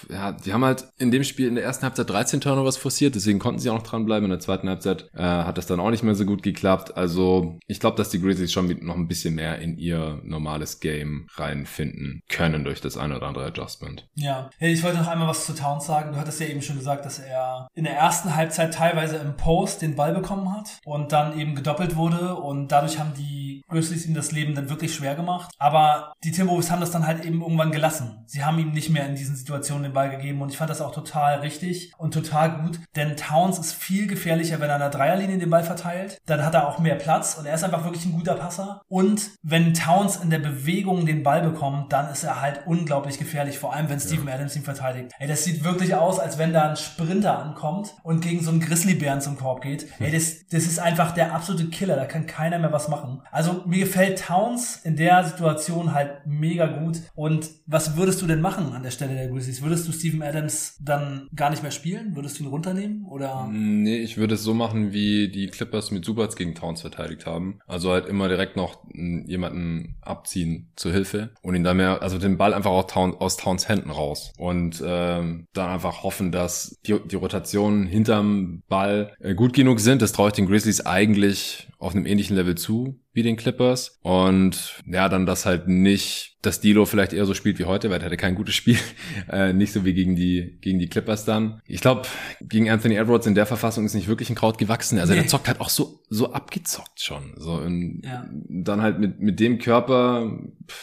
ja, 0.09 0.31
die 0.31 0.53
haben 0.53 0.63
halt 0.63 0.85
in 0.97 1.11
dem 1.11 1.23
Spiel 1.23 1.47
in 1.47 1.55
der 1.55 1.63
ersten 1.63 1.83
Halbzeit 1.83 2.09
13 2.09 2.41
Turnovers 2.41 2.77
forciert, 2.77 3.15
deswegen 3.15 3.39
konnten 3.39 3.59
sie 3.59 3.69
auch 3.69 3.75
noch 3.75 3.83
dranbleiben. 3.83 4.25
In 4.25 4.31
der 4.31 4.39
zweiten 4.39 4.69
Halbzeit 4.69 5.09
äh, 5.13 5.21
hat 5.21 5.57
das 5.57 5.67
dann 5.67 5.79
auch 5.79 5.89
nicht 5.89 6.03
mehr 6.03 6.15
so 6.15 6.25
gut 6.25 6.43
geklappt. 6.43 6.95
Also 6.97 7.57
ich 7.67 7.79
glaube, 7.79 7.97
dass 7.97 8.09
die 8.09 8.21
Grizzlies 8.21 8.51
schon 8.51 8.67
noch 8.85 8.95
ein 8.95 9.07
bisschen 9.07 9.35
mehr 9.35 9.59
in 9.59 9.77
ihr 9.77 10.19
normales 10.23 10.79
Game 10.79 11.27
reinfinden 11.35 12.21
können 12.29 12.63
durch 12.63 12.81
das 12.81 12.97
eine 12.97 13.17
oder 13.17 13.27
andere 13.27 13.45
Adjustment. 13.45 14.07
Ja, 14.15 14.49
ich 14.59 14.83
wollte 14.83 14.97
noch 14.97 15.07
einmal 15.07 15.27
was 15.27 15.45
zu 15.45 15.53
Towns 15.53 15.85
sagen. 15.85 16.11
Du 16.13 16.19
hattest 16.19 16.39
ja 16.39 16.47
eben 16.47 16.61
schon 16.61 16.77
gesagt, 16.77 17.05
dass 17.05 17.19
er 17.19 17.67
in 17.73 17.83
der 17.83 17.95
ersten 17.95 18.35
Halbzeit 18.35 18.73
teilweise 18.73 19.17
im 19.17 19.35
Post 19.35 19.81
den 19.81 19.95
Ball 19.95 20.13
bekommen 20.13 20.51
hat 20.55 20.79
und 20.85 21.11
dann 21.11 21.37
eben 21.39 21.55
gedoppelt 21.55 21.95
wurde 21.95 22.35
und 22.35 22.71
dadurch 22.71 22.99
haben 22.99 23.13
die 23.17 23.46
Grizzlies 23.69 24.05
ihm 24.05 24.13
das 24.13 24.31
Leben 24.31 24.55
dann 24.55 24.69
wirklich 24.69 24.93
schwer 24.93 25.15
gemacht. 25.15 25.51
Aber 25.57 26.13
die 26.23 26.31
Timberwolves 26.31 26.71
haben 26.71 26.81
das 26.81 26.91
dann 26.91 27.05
halt 27.05 27.25
eben 27.25 27.41
irgendwann 27.41 27.71
gelassen. 27.71 28.23
Sie 28.25 28.43
haben 28.43 28.59
ihm 28.59 28.71
nicht 28.71 28.89
mehr 28.89 29.05
in 29.07 29.15
diesen 29.15 29.35
Situationen 29.35 29.83
den 29.83 29.93
Ball 29.93 30.09
gegeben 30.09 30.41
und 30.41 30.49
ich 30.49 30.57
fand 30.57 30.69
das 30.69 30.81
auch 30.81 30.91
total 30.91 31.39
richtig 31.39 31.93
und 31.97 32.13
total 32.13 32.61
gut, 32.61 32.79
denn 32.95 33.17
Towns 33.17 33.59
ist 33.59 33.73
viel 33.73 34.07
gefährlicher, 34.07 34.59
wenn 34.59 34.69
er 34.69 34.75
an 34.75 34.81
der 34.81 34.89
Dreierlinie 34.89 35.37
den 35.37 35.49
Ball 35.49 35.63
verteilt. 35.63 36.17
Dann 36.25 36.45
hat 36.45 36.53
er 36.53 36.67
auch 36.67 36.79
mehr 36.79 36.95
Platz 36.95 37.35
und 37.37 37.45
er 37.45 37.55
ist 37.55 37.63
einfach 37.63 37.83
wirklich 37.83 38.05
ein 38.05 38.13
guter 38.13 38.35
Passer. 38.35 38.81
Und 38.87 39.31
wenn 39.43 39.73
Towns 39.73 40.17
in 40.17 40.29
der 40.29 40.39
Bewegung 40.39 41.05
den 41.05 41.23
Ball 41.23 41.41
bekommt, 41.41 41.91
dann 41.91 42.09
ist 42.09 42.23
er 42.23 42.41
halt 42.41 42.61
unglaublich 42.65 43.17
gefährlich, 43.17 43.59
vor 43.59 43.73
allem 43.73 43.89
wenn 43.89 43.99
Steven 43.99 44.27
ja. 44.27 44.35
Adams 44.35 44.55
ihn 44.55 44.63
verteidigt. 44.63 45.11
Ey, 45.19 45.27
das 45.27 45.43
sieht 45.43 45.63
wirklich 45.63 45.95
aus, 45.95 46.19
als 46.19 46.37
wenn 46.37 46.53
da 46.53 46.69
ein 46.69 46.77
Sprinter 46.77 47.39
ankommt 47.39 47.95
und 48.03 48.21
gegen 48.21 48.43
so 48.43 48.51
einen 48.51 48.59
Grizzlybären 48.59 49.21
zum 49.21 49.37
Korb 49.37 49.61
geht. 49.61 49.87
Ey, 49.99 50.11
das, 50.11 50.47
das 50.47 50.63
ist 50.63 50.79
einfach 50.79 51.11
der 51.11 51.33
absolute 51.33 51.69
Killer, 51.69 51.95
da 51.95 52.05
kann 52.05 52.25
keiner 52.25 52.59
mehr 52.59 52.71
was 52.71 52.87
machen. 52.87 53.21
Also 53.31 53.56
mir 53.65 53.79
gefällt 53.79 54.23
Towns 54.25 54.81
in 54.83 54.95
der 54.95 55.23
Situation 55.23 55.93
halt 55.93 56.25
mega 56.25 56.67
gut. 56.67 57.01
Und 57.15 57.49
was 57.65 57.97
würdest 57.97 58.21
du 58.21 58.27
denn 58.27 58.41
machen 58.41 58.73
an 58.73 58.83
der 58.83 58.91
Stelle 58.91 59.15
der 59.15 59.27
Grizzlies? 59.27 59.61
Würdest 59.61 59.87
du 59.87 59.91
Steven 59.91 60.21
Adams 60.21 60.77
dann 60.81 61.27
gar 61.35 61.49
nicht 61.49 61.63
mehr 61.63 61.71
spielen? 61.71 62.15
Würdest 62.15 62.39
du 62.39 62.43
ihn 62.43 62.49
runternehmen? 62.49 63.05
Oder? 63.05 63.47
Nee, 63.51 63.97
ich 63.97 64.17
würde 64.17 64.35
es 64.35 64.43
so 64.43 64.53
machen, 64.53 64.93
wie 64.93 65.29
die 65.29 65.47
Clippers 65.47 65.91
mit 65.91 66.05
Subats 66.05 66.35
gegen 66.35 66.55
Towns 66.55 66.81
verteidigt 66.81 67.25
haben. 67.25 67.59
Also 67.67 67.91
halt 67.91 68.07
immer 68.07 68.27
direkt 68.27 68.57
noch 68.57 68.83
jemanden 68.93 69.95
abziehen 70.01 70.71
zur 70.75 70.91
Hilfe 70.91 71.31
und 71.41 71.55
ihn 71.55 71.63
dann 71.63 71.77
mehr, 71.77 72.01
also 72.01 72.17
den 72.17 72.37
Ball 72.37 72.53
einfach 72.53 72.71
aus, 72.71 72.87
Town, 72.87 73.15
aus 73.15 73.37
Towns 73.37 73.67
Händen 73.69 73.91
raus. 73.91 74.33
Und 74.37 74.83
ähm, 74.85 75.47
dann 75.53 75.69
einfach 75.69 76.03
hoffen, 76.03 76.31
dass 76.31 76.75
die, 76.85 76.99
die 77.05 77.15
Rotationen 77.15 77.87
hinterm 77.87 78.63
Ball 78.67 79.13
äh, 79.19 79.35
gut 79.35 79.53
genug 79.53 79.79
sind. 79.79 80.01
Das 80.01 80.11
traue 80.11 80.29
ich 80.29 80.33
den 80.33 80.47
Grizzlies 80.47 80.85
eigentlich 80.85 81.67
auf 81.79 81.93
einem 81.93 82.05
ähnlichen 82.05 82.35
Level 82.35 82.55
zu 82.55 82.99
wie 83.17 83.23
den 83.23 83.35
Clippers. 83.35 83.99
Und 84.03 84.75
ja, 84.85 85.09
dann 85.09 85.25
das 85.25 85.47
halt 85.47 85.67
nicht 85.67 86.36
dass 86.41 86.61
Dilo 86.61 86.85
vielleicht 86.85 87.13
eher 87.13 87.25
so 87.25 87.33
spielt 87.33 87.59
wie 87.59 87.65
heute, 87.65 87.89
weil 87.89 87.99
er 87.99 88.05
hatte 88.05 88.17
kein 88.17 88.35
gutes 88.35 88.55
Spiel. 88.55 88.77
Äh, 89.29 89.51
nicht 89.51 89.73
so 89.73 89.83
wie 89.83 89.93
gegen 89.93 90.15
die, 90.15 90.57
gegen 90.61 90.79
die 90.79 90.87
Clippers 90.87 91.25
dann. 91.25 91.59
Ich 91.65 91.81
glaube, 91.81 92.03
gegen 92.39 92.69
Anthony 92.69 92.95
Edwards 92.95 93.27
in 93.27 93.35
der 93.35 93.45
Verfassung 93.45 93.83
ist 93.85 93.93
nicht 93.93 94.07
wirklich 94.07 94.29
ein 94.29 94.35
Kraut 94.35 94.57
gewachsen. 94.57 94.99
Also 94.99 95.13
nee. 95.13 95.19
der 95.19 95.27
zockt 95.27 95.47
halt 95.47 95.59
auch 95.59 95.69
so, 95.69 96.01
so 96.09 96.31
abgezockt 96.31 97.01
schon. 97.01 97.33
So 97.35 97.59
in, 97.59 98.01
ja. 98.05 98.25
dann 98.47 98.81
halt 98.81 98.99
mit, 98.99 99.19
mit 99.19 99.39
dem 99.39 99.57
Körper, 99.57 100.31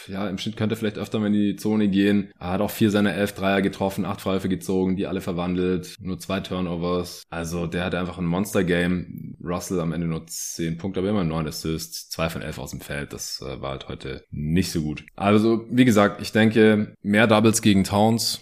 ja, 0.07 0.29
im 0.29 0.37
Schnitt 0.37 0.57
könnte 0.57 0.75
er 0.75 0.77
vielleicht 0.77 0.97
öfter 0.97 1.19
mal 1.19 1.27
in 1.27 1.33
die 1.33 1.55
Zone 1.55 1.87
gehen. 1.87 2.31
Er 2.39 2.51
hat 2.51 2.61
auch 2.61 2.69
vier 2.69 2.91
seiner 2.91 3.13
elf 3.13 3.33
Dreier 3.33 3.61
getroffen, 3.61 4.05
acht 4.05 4.21
Freiwürfe 4.21 4.49
gezogen, 4.49 4.95
die 4.95 5.07
alle 5.07 5.21
verwandelt, 5.21 5.95
nur 5.99 6.19
zwei 6.19 6.39
Turnovers. 6.39 7.23
Also 7.29 7.65
der 7.65 7.85
hatte 7.85 7.99
einfach 7.99 8.17
ein 8.17 8.25
Monster-Game. 8.25 9.35
Russell 9.43 9.79
am 9.79 9.93
Ende 9.93 10.07
nur 10.07 10.27
zehn 10.27 10.77
Punkte, 10.77 10.99
aber 10.99 11.09
immer 11.09 11.23
neun 11.23 11.47
Assists, 11.47 12.09
zwei 12.09 12.29
von 12.29 12.41
elf 12.41 12.59
aus 12.59 12.71
dem 12.71 12.81
Feld. 12.81 13.13
Das 13.13 13.41
äh, 13.41 13.61
war 13.61 13.71
halt 13.71 13.87
heute 13.87 14.23
nicht 14.31 14.71
so 14.71 14.81
gut. 14.81 15.05
Also 15.15 15.44
wie 15.69 15.85
gesagt, 15.85 16.21
ich 16.21 16.31
denke, 16.31 16.93
mehr 17.01 17.27
Doubles 17.27 17.61
gegen 17.61 17.83
Towns 17.83 18.41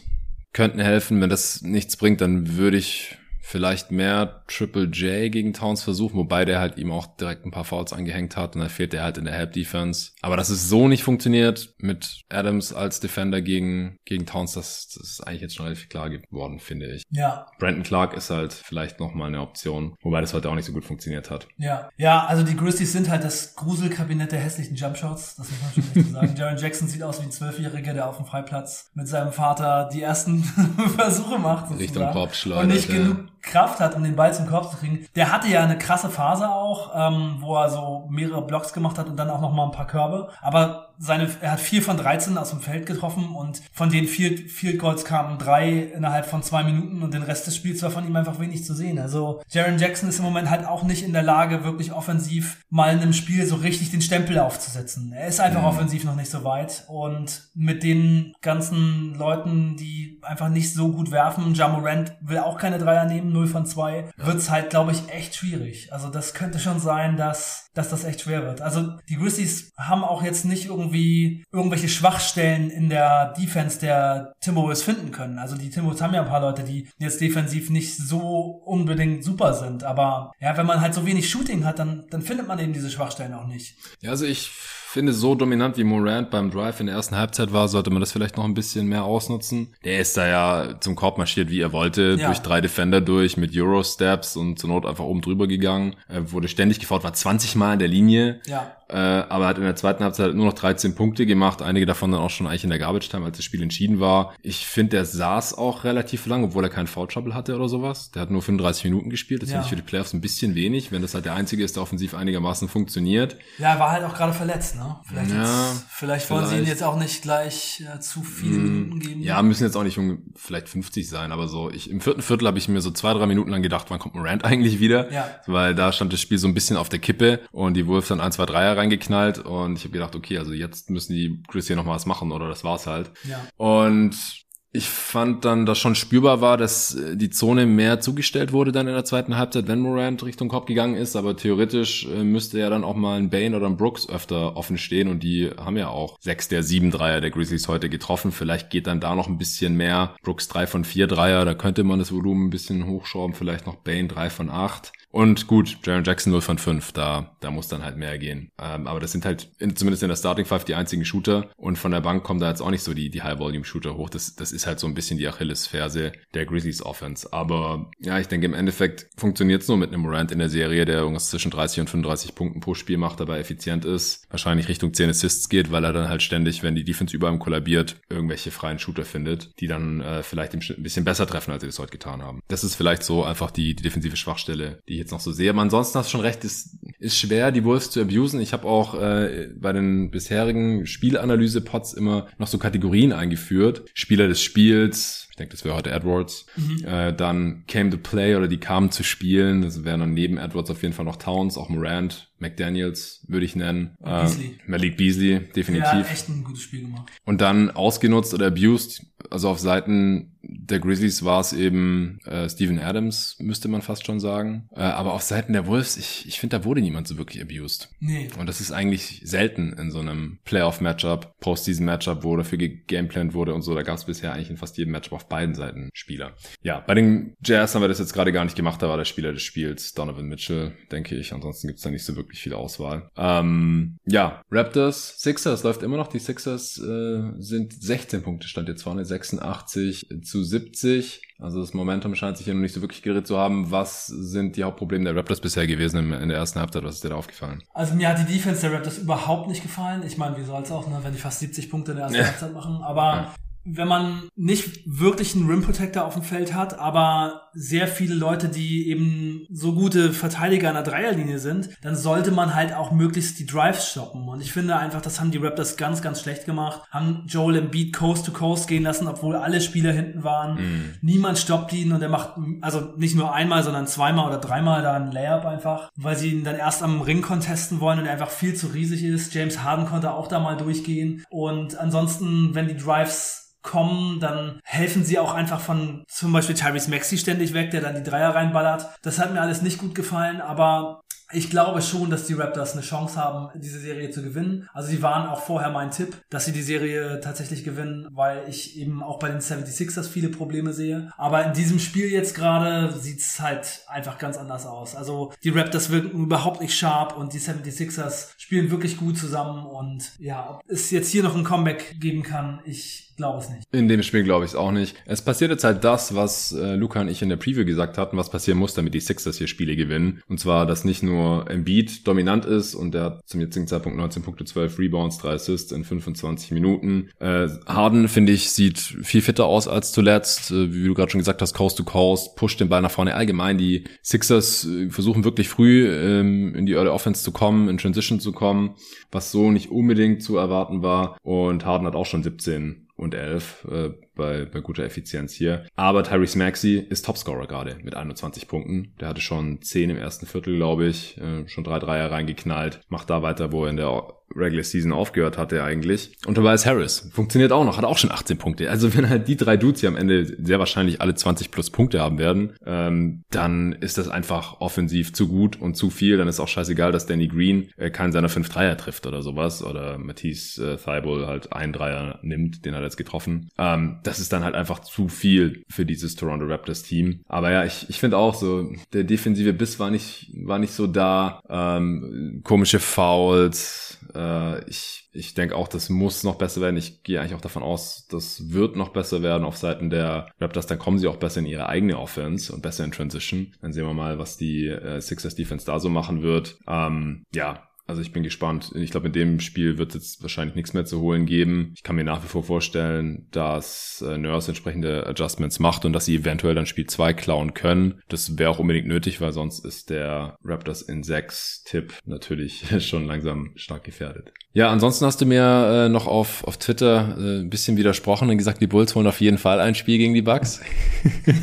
könnten 0.54 0.80
helfen. 0.80 1.22
Wenn 1.22 1.30
das 1.30 1.62
nichts 1.62 1.98
bringt, 1.98 2.22
dann 2.22 2.58
würde 2.58 2.78
ich 2.78 3.18
vielleicht 3.54 3.92
mehr 3.92 4.44
Triple 4.48 4.86
J 4.86 5.32
gegen 5.32 5.54
Towns 5.54 5.84
versuchen, 5.84 6.18
wobei 6.18 6.44
der 6.44 6.60
halt 6.60 6.80
ihm 6.80 6.92
auch 6.92 7.06
direkt 7.06 7.46
ein 7.46 7.52
paar 7.52 7.66
Fouls 7.66 7.94
angehängt 7.94 8.36
hat 8.36 8.56
und 8.56 8.62
dann 8.62 8.70
fehlt 8.72 8.96
er 8.96 9.04
halt 9.04 9.20
in 9.20 9.26
der 9.26 9.36
Help 9.36 9.54
Defense. 9.54 10.10
Aber 10.24 10.38
dass 10.38 10.50
es 10.50 10.70
so 10.70 10.88
nicht 10.88 11.04
funktioniert 11.04 11.76
mit 11.78 12.24
Adams 12.30 12.74
als 12.74 13.00
Defender 13.00 13.44
gegen, 13.44 13.98
gegen 14.06 14.26
Towns, 14.26 14.54
das, 14.54 14.88
das 14.88 15.08
ist 15.08 15.28
eigentlich 15.28 15.44
jetzt 15.44 15.56
schon 15.56 15.68
relativ 15.68 15.88
klar 15.88 16.10
geworden, 16.10 16.58
finde 16.58 16.96
ich. 16.96 17.04
Ja. 17.12 17.46
Brandon 17.60 17.84
Clark 17.84 18.16
ist 18.16 18.32
halt 18.32 18.54
vielleicht 18.54 19.00
nochmal 19.00 19.28
eine 19.28 19.42
Option, 19.42 19.98
wobei 20.02 20.20
das 20.22 20.34
heute 20.34 20.50
auch 20.50 20.56
nicht 20.56 20.66
so 20.66 20.74
gut 20.74 20.84
funktioniert 20.84 21.30
hat. 21.30 21.48
Ja. 21.58 21.92
Ja, 21.98 22.26
also 22.26 22.42
die 22.42 22.58
Grizzlies 22.58 22.92
sind 22.92 23.08
halt 23.08 23.24
das 23.24 23.54
Gruselkabinett 23.54 24.32
der 24.32 24.40
hässlichen 24.40 24.76
Jumpshots, 24.76 25.36
das 25.36 25.52
muss 25.52 25.62
man 25.62 25.74
schon 25.74 25.84
richtig 25.84 26.12
sagen. 26.12 26.36
Jaron 26.40 26.58
Jackson 26.58 26.88
sieht 26.88 27.04
aus 27.04 27.22
wie 27.22 27.26
ein 27.26 27.32
Zwölfjähriger, 27.32 27.94
der 27.94 28.10
auf 28.10 28.18
dem 28.18 28.26
Freiplatz 28.26 28.90
mit 28.96 29.08
seinem 29.08 29.32
Vater 29.32 29.90
die 29.94 30.02
ersten 30.02 30.44
Versuche 30.96 31.38
macht. 31.38 31.70
Richtung 31.78 32.12
Korb 32.12 32.32
Und 32.46 32.70
nicht 32.70 32.88
genug 32.88 33.28
Kraft 33.44 33.80
hat, 33.80 33.96
um 33.96 34.04
den 34.04 34.16
Ball 34.16 34.34
zu 34.34 34.44
zum 34.44 34.52
Korb 34.52 34.72
zu 34.72 34.78
kriegen. 34.78 35.08
Der 35.16 35.32
hatte 35.32 35.48
ja 35.48 35.62
eine 35.62 35.78
krasse 35.78 36.10
Phase 36.10 36.50
auch, 36.50 36.92
ähm, 36.96 37.38
wo 37.40 37.56
er 37.56 37.70
so 37.70 38.08
mehrere 38.10 38.42
Blocks 38.42 38.74
gemacht 38.74 38.98
hat 38.98 39.08
und 39.08 39.18
dann 39.18 39.30
auch 39.30 39.42
noch 39.42 39.54
mal 39.54 39.66
ein 39.66 39.72
paar 39.72 39.88
Körbe. 39.88 40.30
Aber 40.42 40.93
seine, 40.98 41.30
er 41.42 41.54
hat 41.54 41.60
vier 41.60 41.82
von 41.82 41.98
13 41.98 42.38
aus 42.38 42.52
dem 42.52 42.62
Feld 42.62 42.86
getroffen 42.86 43.36
und 43.36 43.62
von 43.72 43.90
den 43.90 44.08
Field, 44.08 44.52
Field 44.52 44.80
Goals 44.80 45.06
kamen 45.06 45.38
drei 45.38 45.72
innerhalb 45.72 46.26
von 46.26 46.44
zwei 46.44 46.64
Minuten 46.64 47.02
und 47.02 47.14
den 47.14 47.24
Rest 47.24 47.48
des 47.48 47.56
Spiels 47.56 47.82
war 47.82 47.92
von 47.92 48.08
ihm 48.08 48.16
einfach 48.16 48.40
wenig 48.40 48.64
zu 48.64 48.74
sehen. 48.74 49.00
Also 49.00 49.42
Jaron 49.50 49.78
Jackson 49.78 50.10
ist 50.10 50.20
im 50.20 50.26
Moment 50.26 50.50
halt 50.50 50.66
auch 50.66 50.84
nicht 50.84 51.04
in 51.04 51.14
der 51.14 51.24
Lage, 51.24 51.64
wirklich 51.64 51.92
offensiv 51.92 52.64
mal 52.70 52.94
in 52.94 53.00
einem 53.00 53.14
Spiel 53.14 53.46
so 53.46 53.56
richtig 53.56 53.92
den 53.92 54.02
Stempel 54.02 54.40
aufzusetzen. 54.40 55.14
Er 55.14 55.28
ist 55.28 55.40
einfach 55.40 55.62
mhm. 55.62 55.68
offensiv 55.68 56.04
noch 56.04 56.16
nicht 56.16 56.32
so 56.32 56.44
weit 56.44 56.86
und 56.88 57.50
mit 57.54 57.84
den 57.84 58.34
ganzen 58.42 59.16
Leuten, 59.16 59.76
die 59.78 60.20
einfach 60.22 60.50
nicht 60.50 60.74
so 60.74 60.92
gut 60.92 61.12
werfen, 61.12 61.54
Jamorant 61.54 62.16
will 62.22 62.40
auch 62.40 62.58
keine 62.58 62.78
Dreier 62.78 63.06
nehmen, 63.06 63.32
0 63.32 63.48
von 63.48 63.66
2, 63.66 63.98
ja. 63.98 64.26
wird's 64.26 64.50
halt, 64.50 64.70
glaube 64.70 64.92
ich, 64.92 65.10
echt 65.10 65.36
schwierig. 65.36 65.92
Also 65.92 66.10
das 66.10 66.34
könnte 66.34 66.60
schon 66.60 66.80
sein, 66.80 67.18
dass, 67.18 67.63
dass 67.74 67.90
das 67.90 68.04
echt 68.04 68.22
schwer 68.22 68.46
wird. 68.46 68.62
Also 68.62 68.98
die 69.10 69.16
Grizzlies 69.16 69.72
haben 69.78 70.04
auch 70.04 70.24
jetzt 70.24 70.46
nicht 70.46 70.66
irgendwie 70.66 71.44
irgendwelche 71.52 71.90
Schwachstellen 71.90 72.70
in 72.70 72.90
der 72.90 73.34
Defense 73.34 73.80
der 73.80 74.34
Timberwolves 74.42 74.84
finden 74.84 75.12
können. 75.12 75.40
Also 75.40 75.56
die 75.58 75.70
Timberwolves 75.70 76.02
haben 76.02 76.14
ja 76.14 76.22
ein 76.22 76.30
paar 76.30 76.42
Leute, 76.42 76.64
die 76.64 76.90
jetzt 77.00 77.22
defensiv 77.22 77.70
nicht 77.70 77.96
so 77.98 78.20
unbedingt 78.66 79.24
super 79.24 79.54
sind. 79.54 79.84
Aber 79.84 80.32
ja, 80.40 80.56
wenn 80.58 80.66
man 80.66 80.82
halt 80.82 80.94
so 80.94 81.06
wenig 81.06 81.30
Shooting 81.30 81.66
hat, 81.66 81.80
dann, 81.80 82.06
dann 82.10 82.22
findet 82.22 82.48
man 82.48 82.60
eben 82.60 82.74
diese 82.74 82.90
Schwachstellen 82.90 83.34
auch 83.34 83.48
nicht. 83.48 83.76
Ja, 84.02 84.12
also 84.12 84.26
ich 84.26 84.52
finde, 84.94 85.12
so 85.12 85.34
dominant 85.34 85.76
wie 85.78 85.84
Morant 85.84 86.30
beim 86.30 86.52
Drive 86.52 86.80
in 86.80 86.86
der 86.86 86.96
ersten 86.96 87.18
Halbzeit 87.18 87.52
war, 87.52 87.68
sollte 87.68 87.90
man 87.90 88.00
das 88.00 88.12
vielleicht 88.12 88.38
noch 88.38 88.46
ein 88.46 88.54
bisschen 88.54 88.88
mehr 88.88 89.04
ausnutzen. 89.04 89.74
Der 89.84 90.00
ist 90.00 90.16
da 90.16 90.28
ja 90.28 90.80
zum 90.80 90.96
Korb 90.96 91.18
marschiert, 91.18 91.50
wie 91.50 91.62
er 91.62 91.74
wollte, 91.74 92.16
ja. 92.20 92.28
durch 92.28 92.40
drei 92.40 92.62
Defender 92.62 93.02
durch, 93.02 93.36
mit 93.36 93.58
Euro-Steps 93.58 94.36
und 94.36 94.60
zur 94.60 94.70
Not 94.70 94.86
einfach 94.86 95.04
oben 95.04 95.22
drüber 95.22 95.48
gegangen. 95.48 95.96
Er 96.08 96.32
wurde 96.32 96.48
ständig 96.48 96.80
gefault, 96.80 97.04
war 97.04 97.14
20 97.14 97.56
Mal 97.56 97.74
in 97.74 97.80
der 97.80 97.88
Linie. 97.88 98.40
Ja 98.46 98.72
äh, 98.94 98.98
aber 98.98 99.48
hat 99.48 99.58
in 99.58 99.64
der 99.64 99.76
zweiten 99.76 100.04
Halbzeit 100.04 100.36
nur 100.36 100.46
noch 100.46 100.54
13 100.54 100.94
Punkte 100.94 101.26
gemacht, 101.26 101.64
einige 101.64 101.88
davon 101.88 102.12
dann 102.12 102.22
auch 102.22 102.30
schon 102.30 102.46
eigentlich 102.46 102.64
in 102.64 102.70
der 102.70 102.78
Garbage 102.80 103.10
Time, 103.10 103.26
als 103.26 103.38
das 103.38 103.46
Spiel 103.46 103.64
entschieden 103.64 104.00
war. 104.00 104.36
Ich 104.44 104.68
finde, 104.68 104.92
der 104.92 105.06
saß 105.06 105.58
auch 105.58 105.84
relativ 105.84 106.28
lang, 106.28 106.44
obwohl 106.44 106.64
er 106.64 106.70
keinen 106.70 106.86
Foul 106.88 107.08
Trouble 107.08 107.34
hatte 107.34 107.56
oder 107.56 107.68
sowas. 107.68 108.12
Der 108.12 108.22
hat 108.22 108.30
nur 108.30 108.44
35 108.44 108.84
Minuten 108.86 109.10
gespielt, 109.10 109.42
das 109.42 109.50
ja. 109.50 109.56
finde 109.56 109.66
ich 109.66 109.70
für 109.72 109.76
die 109.76 109.82
Playoffs 109.82 110.14
ein 110.14 110.22
bisschen 110.22 110.54
wenig, 110.54 110.92
wenn 110.92 111.02
das 111.02 111.16
halt 111.16 111.26
der 111.26 111.34
einzige 111.34 111.64
ist, 111.64 111.76
der 111.76 111.84
offensiv 111.84 112.14
einigermaßen 112.14 112.70
funktioniert. 112.70 113.38
Ja, 113.58 113.74
er 113.74 113.80
war 113.80 113.92
halt 113.92 114.04
auch 114.04 114.14
gerade 114.14 114.34
verletzt, 114.34 114.76
ne? 114.76 114.83
Vielleicht, 115.06 115.32
ja, 115.32 115.72
jetzt, 115.72 115.86
vielleicht 115.90 116.30
wollen 116.30 116.46
vielleicht. 116.46 116.58
sie 116.58 116.64
ihn 116.64 116.68
jetzt 116.68 116.84
auch 116.84 116.98
nicht 116.98 117.22
gleich 117.22 117.84
äh, 117.94 118.00
zu 118.00 118.24
viele 118.24 118.58
mm, 118.58 118.64
Minuten 118.64 119.00
geben. 119.00 119.22
Ja, 119.22 119.42
müssen 119.42 119.64
jetzt 119.64 119.76
auch 119.76 119.84
nicht 119.84 119.98
um 119.98 120.24
vielleicht 120.36 120.70
50 120.70 121.08
sein, 121.08 121.32
aber 121.32 121.48
so, 121.48 121.70
ich 121.70 121.90
im 121.90 122.02
vierten 122.02 122.22
Viertel 122.22 122.48
habe 122.48 122.58
ich 122.58 122.68
mir 122.68 122.82
so 122.82 122.92
zwei, 122.92 123.14
drei 123.14 123.26
Minuten 123.26 123.52
lang 123.52 123.62
gedacht, 123.62 123.88
wann 123.90 124.00
kommt 124.00 124.16
Morant 124.16 124.46
eigentlich 124.46 124.80
wieder? 124.80 125.12
Ja. 125.12 125.30
Weil 125.48 125.76
da 125.76 125.92
stand 125.92 126.14
das 126.14 126.22
Spiel 126.22 126.38
so 126.38 126.48
ein 126.48 126.54
bisschen 126.54 126.78
auf 126.78 126.90
der 126.90 127.00
Kippe 127.00 127.42
und 127.52 127.76
die 127.76 127.88
Wolves 127.88 128.08
dann 128.10 128.20
ein, 128.20 128.32
zwei 128.32 128.46
Dreier 128.46 128.78
reingeknallt 128.78 129.40
und 129.40 129.78
ich 129.78 129.84
habe 129.84 129.94
gedacht, 129.94 130.16
okay, 130.16 130.38
also 130.38 130.54
jetzt 130.54 130.90
müssen 130.90 131.14
die 131.14 131.42
Chris 131.48 131.68
hier 131.68 131.76
noch 131.76 131.86
mal 131.86 131.96
was 131.96 132.06
machen 132.06 132.32
oder 132.32 132.48
das 132.48 132.64
war's 132.64 132.88
halt. 132.88 133.12
Ja. 133.24 133.40
Und 133.58 134.43
ich 134.76 134.90
fand 134.90 135.46
dann, 135.46 135.68
dass 135.68 135.78
schon 135.78 135.94
spürbar 135.94 136.42
war, 136.42 136.58
dass 136.58 136.96
äh, 136.96 137.16
die 137.16 137.30
Zone 137.30 137.68
mehr 137.68 138.00
zugestellt 138.00 138.52
wurde 138.54 138.72
dann 138.72 138.88
in 138.88 138.96
der 138.96 139.06
zweiten 139.06 139.38
Halbzeit, 139.38 139.68
wenn 139.68 139.80
Morant 139.80 140.26
Richtung 140.26 140.50
Kopf 140.50 140.66
gegangen 140.66 140.96
ist. 140.96 141.16
Aber 141.16 141.38
theoretisch 141.38 142.08
äh, 142.08 142.24
müsste 142.24 142.58
ja 142.58 142.72
dann 142.72 142.84
auch 142.84 142.96
mal 142.96 143.20
ein 143.20 143.30
Bane 143.30 143.56
oder 143.56 143.68
ein 143.68 143.78
Brooks 143.78 144.10
öfter 144.10 144.58
offen 144.58 144.80
stehen. 144.80 145.10
Und 145.10 145.22
die 145.22 145.52
haben 145.58 145.78
ja 145.78 145.90
auch 145.90 146.18
sechs 146.20 146.48
der 146.48 146.64
sieben 146.64 146.90
Dreier 146.90 147.22
der 147.22 147.30
Grizzlies 147.30 147.68
heute 147.68 147.88
getroffen. 147.88 148.32
Vielleicht 148.32 148.72
geht 148.72 148.88
dann 148.88 149.00
da 149.00 149.14
noch 149.14 149.28
ein 149.28 149.38
bisschen 149.38 149.78
mehr. 149.78 150.16
Brooks 150.24 150.48
drei 150.48 150.66
von 150.66 150.86
vier 150.86 151.06
Dreier, 151.06 151.46
da 151.46 151.54
könnte 151.54 151.84
man 151.84 152.00
das 152.00 152.12
Volumen 152.12 152.48
ein 152.48 152.50
bisschen 152.50 152.88
hochschrauben. 152.88 153.36
Vielleicht 153.36 153.68
noch 153.68 153.76
Bane 153.76 154.08
drei 154.08 154.32
von 154.32 154.50
acht. 154.50 154.92
Und 155.14 155.46
gut, 155.46 155.78
Jaron 155.86 156.04
Jackson 156.04 156.32
0 156.34 156.42
von 156.42 156.58
5, 156.58 156.92
da, 156.92 157.36
da 157.40 157.52
muss 157.52 157.68
dann 157.68 157.84
halt 157.84 157.98
mehr 157.98 158.18
gehen. 158.18 158.50
Ähm, 158.60 158.88
aber 158.88 159.00
das 159.00 159.12
sind 159.12 159.26
halt 159.26 159.48
in, 159.60 159.76
zumindest 159.76 160.02
in 160.02 160.10
der 160.10 160.16
Starting 160.16 160.46
Five 160.46 160.66
die 160.66 160.74
einzigen 160.74 161.06
Shooter 161.06 161.52
und 161.56 161.78
von 161.78 161.92
der 161.92 162.02
Bank 162.02 162.24
kommen 162.24 162.40
da 162.40 162.50
jetzt 162.50 162.62
auch 162.62 162.72
nicht 162.72 162.82
so 162.82 162.96
die, 162.96 163.12
die 163.12 163.22
High-Volume-Shooter 163.22 163.96
hoch. 163.96 164.10
Das, 164.10 164.36
das 164.36 164.52
ist 164.52 164.66
halt 164.66 164.80
so 164.80 164.88
ein 164.88 164.96
bisschen 164.96 165.20
die 165.20 165.28
Achillesferse 165.28 166.14
der 166.34 166.46
Grizzlies 166.48 166.84
Offense. 166.84 167.32
Aber 167.32 167.92
ja, 168.00 168.18
ich 168.18 168.28
denke 168.28 168.48
im 168.48 168.56
Endeffekt 168.56 169.06
funktioniert 169.16 169.62
es 169.62 169.68
nur 169.68 169.78
mit 169.78 169.94
einem 169.94 170.02
Morant 170.02 170.32
in 170.32 170.40
der 170.40 170.50
Serie, 170.50 170.84
der 170.86 170.98
irgendwas 170.98 171.30
zwischen 171.30 171.52
30 171.52 171.82
und 171.82 171.90
35 171.92 172.34
Punkten 172.34 172.60
pro 172.60 172.74
Spiel 172.74 172.98
macht, 172.98 173.20
dabei 173.20 173.38
effizient 173.38 173.86
ist. 173.86 174.26
Wahrscheinlich 174.32 174.68
Richtung 174.68 174.96
10 174.96 175.12
Assists 175.12 175.48
geht, 175.48 175.72
weil 175.72 175.84
er 175.84 175.94
dann 175.94 176.10
halt 176.10 176.24
ständig, 176.24 176.64
wenn 176.64 176.74
die 176.74 176.86
Defense 176.86 177.16
über 177.16 177.30
ihm 177.30 177.38
kollabiert, 177.38 177.98
irgendwelche 178.10 178.50
freien 178.50 178.80
Shooter 178.80 179.06
findet, 179.06 179.52
die 179.60 179.68
dann 179.68 180.02
äh, 180.02 180.24
vielleicht 180.24 180.56
im 180.56 180.62
Schnitt 180.62 180.80
ein 180.80 180.84
bisschen 180.84 181.06
besser 181.06 181.28
treffen, 181.28 181.52
als 181.52 181.62
sie 181.62 181.68
das 181.68 181.78
heute 181.78 181.92
getan 181.92 182.24
haben. 182.24 182.40
Das 182.48 182.64
ist 182.64 182.74
vielleicht 182.74 183.04
so 183.04 183.24
einfach 183.24 183.52
die, 183.52 183.76
die 183.76 183.84
defensive 183.84 184.18
Schwachstelle, 184.18 184.82
die 184.90 185.03
jetzt 185.04 185.12
noch 185.12 185.20
so 185.20 185.32
sehe. 185.32 185.50
Aber 185.50 185.62
ansonsten 185.62 186.00
hast 186.00 186.08
du 186.08 186.12
schon 186.12 186.22
recht, 186.22 186.44
ist, 186.44 186.78
ist 187.00 187.18
schwer, 187.18 187.52
die 187.52 187.64
Wolves 187.64 187.92
zu 187.92 188.02
abusen. 188.02 188.42
Ich 188.42 188.54
habe 188.54 188.68
auch 188.68 189.00
äh, 189.00 189.50
bei 189.56 189.74
den 189.74 190.12
bisherigen 190.12 190.86
Spielanalyse-Pods 190.86 191.94
immer 191.94 192.28
noch 192.38 192.48
so 192.48 192.58
Kategorien 192.58 193.12
eingeführt. 193.12 193.86
Spieler 193.94 194.28
des 194.28 194.42
Spiels, 194.42 195.28
ich 195.30 195.38
denke, 195.38 195.52
das 195.52 195.66
wäre 195.66 195.76
heute 195.76 195.92
Edwards. 195.92 196.46
Mhm. 196.56 196.86
Äh, 196.86 197.14
dann 197.14 197.64
came 197.68 197.90
to 197.90 197.98
play 197.98 198.36
oder 198.36 198.48
die 198.48 198.60
kamen 198.60 198.92
zu 198.92 199.04
spielen. 199.04 199.64
Das 199.64 199.84
wären 199.84 200.00
dann 200.00 200.14
neben 200.14 200.38
Edwards 200.38 200.70
auf 200.70 200.82
jeden 200.84 200.94
Fall 200.94 201.06
noch 201.06 201.16
Towns, 201.16 201.58
auch 201.58 201.70
Morant, 201.70 202.32
McDaniels 202.38 203.26
würde 203.28 203.46
ich 203.46 203.56
nennen. 203.56 203.98
Äh, 204.04 204.30
Malik 204.68 204.98
Beasley, 204.98 205.40
definitiv. 205.56 205.92
Ja, 205.92 206.02
echt 206.02 206.30
ein 206.30 206.44
gutes 206.44 206.62
Spiel 206.62 206.82
gemacht. 206.82 207.12
Und 207.26 207.42
dann 207.42 207.72
ausgenutzt 207.72 208.34
oder 208.34 208.48
abused, 208.48 209.08
also 209.32 209.50
auf 209.50 209.60
Seiten 209.60 210.33
der 210.44 210.80
Grizzlies 210.80 211.24
war 211.24 211.40
es 211.40 211.54
eben 211.54 212.20
äh, 212.26 212.50
Steven 212.50 212.80
Adams, 212.80 213.38
müsste 213.40 213.70
man 213.70 213.82
fast 213.82 214.06
schon 214.06 214.20
sagen. 214.20 214.68
Äh, 214.76 214.82
aber 214.82 215.14
auf 215.14 215.22
Seiten 215.22 215.54
der 215.54 215.68
Wolves, 215.68 215.96
ich, 215.98 216.28
ich 216.28 216.40
finde, 216.40 216.58
da 216.58 216.66
wurde 216.66 216.82
niemand 216.82 217.08
so 217.08 217.18
wirklich 217.18 217.42
abused. 217.42 217.90
Nee. 218.00 218.30
Und 218.38 218.48
das 218.48 218.60
ist 218.60 218.72
eigentlich 218.72 219.22
selten 219.24 219.74
in 219.74 219.90
so 219.90 220.00
einem 220.00 220.40
Playoff-Matchup, 220.44 221.40
Postseason-Matchup, 221.40 222.24
wo 222.24 222.36
dafür 222.36 222.58
gegameplant 222.58 223.34
wurde 223.34 223.54
und 223.54 223.62
so. 223.62 223.74
Da 223.74 223.84
gab 223.84 223.98
es 223.98 224.06
bisher 224.06 224.34
eigentlich 224.34 224.50
in 224.50 224.58
fast 224.58 224.78
jedem 224.78 224.92
Matchup 224.92 225.14
auf 225.14 225.30
beiden 225.30 225.56
Seiten 225.56 225.90
Spieler. 225.94 226.34
Ja, 226.62 226.82
bei 226.82 226.94
den 226.94 227.36
Jazz 227.44 227.74
haben 227.74 227.82
wir 227.82 227.88
das 227.88 228.00
jetzt 228.00 228.14
gerade 228.14 228.34
gar 228.34 228.44
nicht 228.44 228.58
gemacht. 228.58 228.82
Da 228.82 228.90
war 228.90 228.98
der 228.98 229.06
Spieler 229.06 229.32
des 229.32 229.44
Spiels 229.44 229.94
Donovan 229.94 230.28
Mitchell, 230.28 230.74
denke 230.92 231.16
ich. 231.16 231.34
Ansonsten 231.34 231.68
gibt's 231.68 231.84
da 231.84 231.90
nicht 231.90 232.04
so 232.04 232.16
wirklich 232.18 232.42
viel 232.42 232.54
Auswahl. 232.54 233.10
Ähm, 233.16 233.98
ja, 234.06 234.42
Raptors, 234.52 235.22
Sixers 235.22 235.64
läuft 235.64 235.84
immer 235.84 235.98
noch. 235.98 236.08
Die 236.08 236.20
Sixers 236.20 236.78
äh, 236.80 237.32
sind 237.38 237.74
16 237.82 238.24
Punkte, 238.24 238.48
stand 238.48 238.68
jetzt 238.68 238.84
vorne, 238.84 239.06
86 239.06 240.08
zu 240.22 240.33
70. 240.42 241.22
Also 241.40 241.60
das 241.60 241.74
Momentum 241.74 242.16
scheint 242.16 242.38
sich 242.38 242.46
hier 242.46 242.54
noch 242.54 242.62
nicht 242.62 242.74
so 242.74 242.82
wirklich 242.82 243.02
geredet 243.02 243.28
zu 243.28 243.38
haben. 243.38 243.70
Was 243.70 244.08
sind 244.08 244.56
die 244.56 244.64
Hauptprobleme 244.64 245.04
der 245.04 245.16
Raptors 245.16 245.42
bisher 245.42 245.68
gewesen 245.68 246.14
in 246.14 246.30
der 246.30 246.38
ersten 246.38 246.62
Halbzeit? 246.62 246.84
Was 246.86 246.96
ist 246.96 247.04
dir 247.04 247.10
da 247.10 247.16
aufgefallen? 247.16 247.62
Also 247.74 247.94
mir 247.96 248.08
hat 248.08 248.18
die 248.18 248.34
Defense 248.34 248.62
der 248.62 248.72
Raptors 248.72 248.98
überhaupt 248.98 249.50
nicht 249.50 249.62
gefallen. 249.62 250.04
Ich 250.08 250.18
meine, 250.18 250.38
wie 250.38 250.44
soll 250.44 250.64
es 250.64 250.72
auch, 250.72 250.88
ne, 250.88 251.00
wenn 251.04 251.12
die 251.12 251.20
fast 251.20 251.40
70 251.42 251.70
Punkte 251.70 251.92
in 251.92 251.98
der 251.98 252.06
ersten 252.06 252.20
ja. 252.20 252.26
Halbzeit 252.26 252.54
machen. 252.54 252.82
Aber 252.82 253.02
ja 253.02 253.34
wenn 253.66 253.88
man 253.88 254.30
nicht 254.36 254.82
wirklich 254.86 255.36
einen 255.36 255.50
Rim 255.50 255.62
Protector 255.62 256.06
auf 256.06 256.16
dem 256.16 256.24
Feld 256.24 256.54
hat, 256.54 256.78
aber 256.80 257.43
sehr 257.54 257.88
viele 257.88 258.16
Leute, 258.16 258.50
die 258.50 258.90
eben 258.90 259.46
so 259.52 259.74
gute 259.74 260.14
Verteidiger 260.14 260.70
an 260.70 260.76
der 260.76 260.84
Dreierlinie 260.84 261.40
sind, 261.40 261.70
dann 261.82 261.96
sollte 261.96 262.32
man 262.32 262.56
halt 262.56 262.74
auch 262.74 262.92
möglichst 262.92 263.40
die 263.40 263.46
Drives 263.46 263.90
stoppen. 263.92 264.28
Und 264.28 264.42
ich 264.42 264.52
finde 264.52 264.78
einfach, 264.78 265.02
das 265.02 265.20
haben 265.20 265.32
die 265.32 265.38
Raptors 265.38 265.78
ganz, 265.78 266.02
ganz 266.02 266.22
schlecht 266.22 266.46
gemacht. 266.46 266.82
Haben 266.92 267.24
Joel 267.28 267.58
Embiid 267.58 267.94
Coast 267.94 268.26
to 268.26 268.32
Coast 268.32 268.68
gehen 268.68 268.84
lassen, 268.84 269.08
obwohl 269.08 269.36
alle 269.36 269.62
Spieler 269.62 269.92
hinten 269.92 270.24
waren. 270.24 270.56
Mm. 270.56 270.96
Niemand 271.02 271.38
stoppt 271.38 271.74
ihn 271.74 271.92
und 271.92 272.02
er 272.02 272.10
macht, 272.10 272.38
also 272.62 272.94
nicht 272.98 273.16
nur 273.16 273.34
einmal, 273.34 273.64
sondern 273.64 273.88
zweimal 273.88 274.28
oder 274.28 274.40
dreimal 274.40 274.82
da 274.82 274.94
ein 274.94 275.12
Layup 275.12 275.46
einfach, 275.46 275.90
weil 275.96 276.18
sie 276.18 276.32
ihn 276.32 276.44
dann 276.44 276.56
erst 276.56 276.84
am 276.84 277.02
Ring 277.02 277.22
contesten 277.22 277.80
wollen 277.80 278.00
und 278.00 278.06
er 278.06 278.14
einfach 278.14 278.30
viel 278.30 278.56
zu 278.56 278.68
riesig 278.68 279.04
ist. 279.04 279.34
James 279.34 279.64
Harden 279.64 279.86
konnte 279.86 280.14
auch 280.14 280.28
da 280.28 280.40
mal 280.40 280.58
durchgehen. 280.58 281.24
Und 281.30 281.78
ansonsten, 281.78 282.56
wenn 282.56 282.68
die 282.68 282.78
Drives 282.78 283.44
kommen, 283.64 284.20
dann 284.20 284.60
helfen 284.64 285.04
sie 285.04 285.18
auch 285.18 285.34
einfach 285.34 285.60
von 285.60 286.04
zum 286.08 286.32
Beispiel 286.32 286.56
Tyrese 286.56 286.90
Maxi 286.90 287.18
ständig 287.18 287.54
weg, 287.54 287.72
der 287.72 287.82
dann 287.82 287.96
die 287.96 288.04
Dreier 288.04 288.36
reinballert. 288.36 288.88
Das 289.02 289.20
hat 289.20 289.34
mir 289.34 289.42
alles 289.42 289.62
nicht 289.62 289.80
gut 289.80 289.96
gefallen, 289.96 290.42
aber 290.42 291.04
ich 291.34 291.50
glaube 291.50 291.82
schon, 291.82 292.10
dass 292.10 292.26
die 292.26 292.34
Raptors 292.34 292.74
eine 292.74 292.82
Chance 292.82 293.18
haben, 293.18 293.50
diese 293.60 293.80
Serie 293.80 294.12
zu 294.12 294.22
gewinnen. 294.22 294.70
Also 294.74 294.90
sie 294.90 295.02
waren 295.02 295.28
auch 295.28 295.42
vorher 295.42 295.72
mein 295.72 295.92
Tipp, 295.92 296.18
dass 296.30 296.46
sie 296.46 296.52
die 296.52 296.62
Serie 296.62 297.20
tatsächlich 297.22 297.64
gewinnen, 297.64 298.08
weil 298.12 298.44
ich 298.48 298.78
eben 298.78 299.02
auch 299.02 299.20
bei 299.20 299.30
den 299.30 299.40
76ers 299.40 300.08
viele 300.08 300.30
Probleme 300.30 300.74
sehe. 300.74 301.12
Aber 301.18 301.44
in 301.44 301.54
diesem 301.54 301.80
Spiel 301.80 302.10
jetzt 302.12 302.36
gerade 302.36 302.94
sieht's 302.94 303.40
halt 303.40 303.82
einfach 303.88 304.18
ganz 304.18 304.38
anders 304.38 304.66
aus. 304.66 304.96
Also 304.96 305.34
die 305.44 305.50
Raptors 305.50 305.90
wirken 305.90 306.12
überhaupt 306.12 306.62
nicht 306.62 306.78
sharp 306.78 307.18
und 307.18 307.34
die 307.34 307.40
76ers 307.40 308.30
spielen 308.38 308.72
wirklich 308.72 308.98
gut 308.98 309.18
zusammen 309.18 309.66
und 309.66 310.12
ja, 310.20 310.52
ob 310.52 310.62
es 310.68 310.92
jetzt 310.92 311.10
hier 311.10 311.24
noch 311.24 311.36
ein 311.36 311.44
Comeback 311.44 312.00
geben 312.00 312.24
kann, 312.24 312.62
ich 312.66 313.13
glaube 313.16 313.40
es 313.40 313.50
nicht. 313.50 313.64
In 313.72 313.88
dem 313.88 314.04
Spiel 314.04 314.24
glaube 314.24 314.46
ich 314.46 314.52
es 314.52 314.56
auch 314.56 314.72
nicht. 314.72 314.96
Es 315.06 315.22
passiert 315.22 315.52
jetzt 315.52 315.64
halt 315.64 315.84
das, 315.84 316.16
was 316.16 316.52
äh, 316.52 316.76
Luca 316.76 317.02
und 317.02 317.08
ich 317.08 317.22
in 317.22 317.30
der 317.30 317.38
Preview 317.38 317.66
gesagt 317.66 317.98
hatten, 317.98 318.18
was 318.18 318.30
passieren 318.30 318.60
muss, 318.60 318.74
damit 318.74 318.94
die 318.94 319.00
Sixers 319.00 319.38
hier 319.38 319.48
Spiele 319.48 319.76
gewinnen. 319.76 320.22
Und 320.28 320.40
zwar, 320.40 320.66
dass 320.66 320.84
nicht 320.84 321.04
nur 321.04 321.14
nur 321.14 321.50
Embiid 321.50 322.08
dominant 322.08 322.46
ist 322.46 322.76
und 322.76 322.94
der 322.94 323.04
hat 323.04 323.28
zum 323.28 323.40
jetzigen 323.40 323.68
Zeitpunkt 323.68 323.98
19 323.98 324.24
Punkte, 324.24 324.46
12 324.46 324.80
Rebounds, 324.80 325.18
3 325.20 325.30
Assists 325.32 325.72
in 325.72 325.84
25 325.84 326.52
Minuten. 326.52 327.10
Äh, 327.20 327.48
Harden, 327.66 328.08
finde 328.08 328.32
ich, 328.32 328.52
sieht 328.52 328.80
viel 328.80 329.22
fitter 329.22 329.46
aus 329.46 329.68
als 329.68 329.92
zuletzt. 329.92 330.52
Äh, 330.52 330.74
wie 330.74 330.86
du 330.86 330.94
gerade 330.94 331.12
schon 331.12 331.20
gesagt 331.20 331.42
hast, 331.42 331.54
Coast 331.54 331.78
to 331.78 331.84
Coast, 331.84 332.36
pusht 332.36 332.60
den 332.60 332.70
Ball 332.70 332.82
nach 332.82 332.92
vorne. 332.92 333.16
Allgemein, 333.16 333.58
die 333.58 333.86
Sixers 334.02 334.66
äh, 334.66 334.90
versuchen 334.90 335.24
wirklich 335.24 335.50
früh 335.50 335.88
ähm, 335.88 336.56
in 336.56 336.66
die 336.66 336.74
Early 336.74 336.90
Offense 336.90 337.24
zu 337.24 337.32
kommen, 337.32 337.70
in 337.70 337.78
Transition 337.78 338.20
zu 338.20 338.32
kommen, 338.32 338.76
was 339.12 339.32
so 339.32 339.52
nicht 339.52 339.72
unbedingt 339.72 340.24
zu 340.24 340.38
erwarten 340.38 340.82
war. 340.82 341.18
Und 341.24 341.66
Harden 341.66 341.88
hat 341.88 341.96
auch 341.96 342.06
schon 342.06 342.24
17 342.24 342.83
und 343.04 343.14
11 343.14 343.68
äh, 343.70 343.90
bei, 344.16 344.46
bei 344.46 344.60
guter 344.60 344.84
Effizienz 344.84 345.34
hier. 345.34 345.66
Aber 345.76 346.04
Tyrese 346.04 346.38
Maxey 346.38 346.78
ist 346.78 347.06
Topscorer 347.06 347.48
gerade 347.48 347.78
mit 347.84 347.96
21 347.96 348.48
Punkten. 348.48 348.94
Der 349.00 349.10
hatte 349.10 349.22
schon 349.22 349.62
10 349.62 349.90
im 349.90 349.98
ersten 349.98 350.26
Viertel, 350.26 350.56
glaube 350.56 350.86
ich, 350.86 351.18
äh, 351.18 351.48
schon 351.48 351.64
drei 351.64 351.80
Dreier 351.80 352.12
reingeknallt. 352.12 352.82
Macht 352.90 353.10
da 353.10 353.22
weiter, 353.22 353.52
wo 353.52 353.64
er 353.66 353.70
in 353.70 353.78
der 353.78 354.04
Regular 354.36 354.64
Season 354.64 354.92
aufgehört 354.92 355.38
hatte 355.38 355.64
eigentlich. 355.64 356.18
Und 356.26 356.36
Tobias 356.36 356.66
Harris 356.66 357.10
funktioniert 357.12 357.52
auch 357.52 357.66
noch, 357.66 357.78
hat 357.78 357.86
auch 357.86 357.98
schon 357.98 358.12
18 358.12 358.38
Punkte. 358.38 358.70
Also 358.70 358.96
wenn 358.96 359.10
halt 359.10 359.28
die 359.28 359.38
drei 359.38 359.58
Dudes 359.58 359.82
hier 359.82 359.90
am 359.90 359.98
Ende 359.98 360.26
sehr 360.26 360.60
wahrscheinlich 360.60 361.02
alle 361.02 361.16
20 361.16 361.52
plus 361.52 361.70
Punkte 361.70 362.00
haben 362.02 362.18
werden, 362.18 362.54
ähm, 362.66 363.24
dann 363.30 363.74
ist 363.74 363.98
das 363.98 364.10
einfach 364.10 364.60
offensiv 364.60 365.14
zu 365.14 365.28
gut 365.28 365.60
und 365.60 365.76
zu 365.76 365.90
viel. 365.90 366.18
Dann 366.18 366.28
ist 366.28 366.40
auch 366.40 366.48
scheißegal, 366.48 366.92
dass 366.92 367.06
Danny 367.06 367.28
Green 367.28 367.70
äh, 367.78 367.90
keinen 367.90 368.12
seiner 368.12 368.30
fünf 368.30 368.50
Dreier 368.50 368.78
trifft 368.78 369.06
oder 369.06 369.22
sowas. 369.22 369.64
Oder 369.64 369.98
Matisse 369.98 370.74
äh, 370.74 370.78
Thibault 370.78 371.28
halt 371.28 371.54
einen 371.54 371.74
Dreier 371.74 372.20
nimmt, 372.24 372.66
den 372.66 372.74
hat 372.74 372.82
er 372.82 372.86
jetzt 372.86 372.98
getroffen. 372.98 373.50
Ähm, 373.58 374.00
das 374.04 374.20
ist 374.20 374.34
dann 374.34 374.44
halt 374.44 374.56
einfach 374.56 374.80
zu 374.80 375.08
viel 375.08 375.64
für 375.70 375.86
dieses 375.86 376.16
Toronto 376.16 376.46
Raptors 376.46 376.84
Team. 376.84 377.22
Aber 377.28 377.52
ja, 377.52 377.66
ich, 377.66 377.90
ich 377.90 378.00
finde 378.00 378.18
auch 378.18 378.36
so, 378.36 378.72
der 378.94 379.04
defensive 379.04 379.54
Biss 379.54 379.80
war 379.80 379.90
nicht, 379.90 380.32
war 380.34 380.60
nicht 380.60 380.74
so 380.74 380.88
da. 380.88 381.42
Ähm, 381.50 382.42
komische 382.44 382.80
Fouls. 382.80 384.00
Äh, 384.16 384.70
ich 384.70 385.04
ich 385.14 385.36
denke 385.36 385.56
auch, 385.56 385.68
das 385.68 385.90
muss 385.90 386.24
noch 386.24 386.36
besser 386.36 386.60
werden. 386.62 386.76
Ich 386.76 387.04
gehe 387.04 387.20
eigentlich 387.20 387.36
auch 387.36 387.42
davon 387.42 387.62
aus, 387.62 388.08
das 388.10 388.52
wird 388.52 388.76
noch 388.76 388.90
besser 388.90 389.22
werden 389.22 389.46
auf 389.46 389.58
Seiten 389.58 389.92
der 389.92 390.28
Raptors. 390.40 390.66
Dann 390.66 390.80
kommen 390.80 390.98
sie 390.98 391.08
auch 391.08 391.18
besser 391.18 391.40
in 391.40 391.46
ihre 391.46 391.70
eigene 391.70 392.00
Offense 392.00 392.52
und 392.52 392.62
besser 392.62 392.84
in 392.84 392.92
Transition. 392.92 393.54
Dann 393.62 393.74
sehen 393.74 393.86
wir 393.86 393.94
mal, 393.94 394.18
was 394.18 394.38
die 394.38 394.68
äh, 394.68 395.00
Sixers 395.02 395.36
Defense 395.36 395.66
da 395.66 395.80
so 395.80 395.90
machen 395.90 396.24
wird. 396.24 396.58
Ähm, 396.68 397.26
ja, 397.34 397.68
also 397.86 398.02
ich 398.02 398.14
bin 398.14 398.24
gespannt. 398.24 398.72
Ich 398.76 398.92
glaube, 398.92 399.08
in 399.08 399.14
dem 399.14 399.40
Spiel 399.40 399.78
wird 399.78 399.90
es 399.90 399.96
jetzt 399.96 400.22
wahrscheinlich 400.22 400.56
nichts 400.56 400.74
mehr 400.74 400.86
zu 400.86 401.02
holen 401.02 401.26
geben. 401.26 401.74
Ich 401.76 401.84
kann 401.84 401.96
mir 401.96 402.04
nach 402.04 402.24
wie 402.24 402.28
vor 402.28 402.44
vorstellen, 402.44 403.28
dass 403.32 404.04
äh, 404.08 404.18
Nurse 404.18 404.52
entsprechende 404.52 405.06
Adjustments 405.06 405.60
macht 405.60 405.84
und 405.86 405.94
dass 405.94 406.06
sie 406.06 406.16
eventuell 406.16 406.56
dann 406.56 406.66
Spiel 406.66 406.88
2 406.88 407.14
klauen 407.14 407.54
können. 407.54 408.02
Das 408.08 408.38
wäre 408.38 408.50
auch 408.50 408.60
unbedingt 408.60 408.88
nötig, 408.88 409.20
weil 409.20 409.34
sonst 409.34 409.66
ist 409.66 409.90
der 409.90 410.38
Raptors 410.44 410.82
in 410.82 411.04
6 411.04 411.64
Tipp 411.66 411.94
natürlich 412.06 412.66
schon 412.88 413.06
langsam 413.06 413.52
stark 413.56 413.84
gefährdet. 413.84 414.34
Ja, 414.56 414.70
ansonsten 414.70 415.06
hast 415.06 415.20
du 415.20 415.26
mir 415.26 415.86
äh, 415.86 415.90
noch 415.90 416.06
auf, 416.06 416.44
auf 416.44 416.58
Twitter 416.58 417.18
äh, 417.18 417.40
ein 417.40 417.50
bisschen 417.50 417.76
widersprochen 417.76 418.30
und 418.30 418.38
gesagt, 418.38 418.62
die 418.62 418.68
Bulls 418.68 418.94
holen 418.94 419.08
auf 419.08 419.20
jeden 419.20 419.40
Fall 419.40 419.60
ein 419.60 419.74
Spiel 419.74 419.98
gegen 419.98 420.14
die 420.14 420.22
Bucks. 420.22 420.62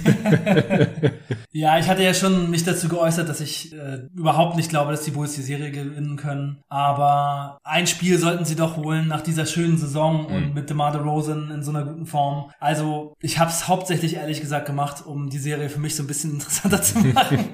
ja, 1.52 1.78
ich 1.78 1.88
hatte 1.88 2.04
ja 2.04 2.14
schon 2.14 2.50
mich 2.50 2.62
dazu 2.62 2.88
geäußert, 2.88 3.28
dass 3.28 3.40
ich 3.40 3.72
äh, 3.72 4.06
überhaupt 4.14 4.56
nicht 4.56 4.70
glaube, 4.70 4.92
dass 4.92 5.02
die 5.02 5.10
Bulls 5.10 5.34
die 5.34 5.42
Serie 5.42 5.72
gewinnen 5.72 6.16
können. 6.16 6.62
Aber 6.68 7.58
ein 7.64 7.88
Spiel 7.88 8.16
sollten 8.16 8.44
sie 8.44 8.54
doch 8.54 8.76
holen 8.76 9.08
nach 9.08 9.22
dieser 9.22 9.44
schönen 9.44 9.76
Saison 9.76 10.28
mhm. 10.28 10.36
und 10.36 10.54
mit 10.54 10.70
DeMar 10.70 10.92
DeRozan 10.92 11.50
in 11.50 11.64
so 11.64 11.70
einer 11.72 11.84
guten 11.84 12.06
Form. 12.06 12.52
Also 12.60 13.14
ich 13.20 13.40
habe 13.40 13.50
es 13.50 13.66
hauptsächlich 13.66 14.14
ehrlich 14.14 14.40
gesagt 14.40 14.66
gemacht, 14.66 15.04
um 15.04 15.30
die 15.30 15.38
Serie 15.38 15.68
für 15.68 15.80
mich 15.80 15.96
so 15.96 16.04
ein 16.04 16.06
bisschen 16.06 16.34
interessanter 16.34 16.80
zu 16.80 16.98
machen. 17.14 17.44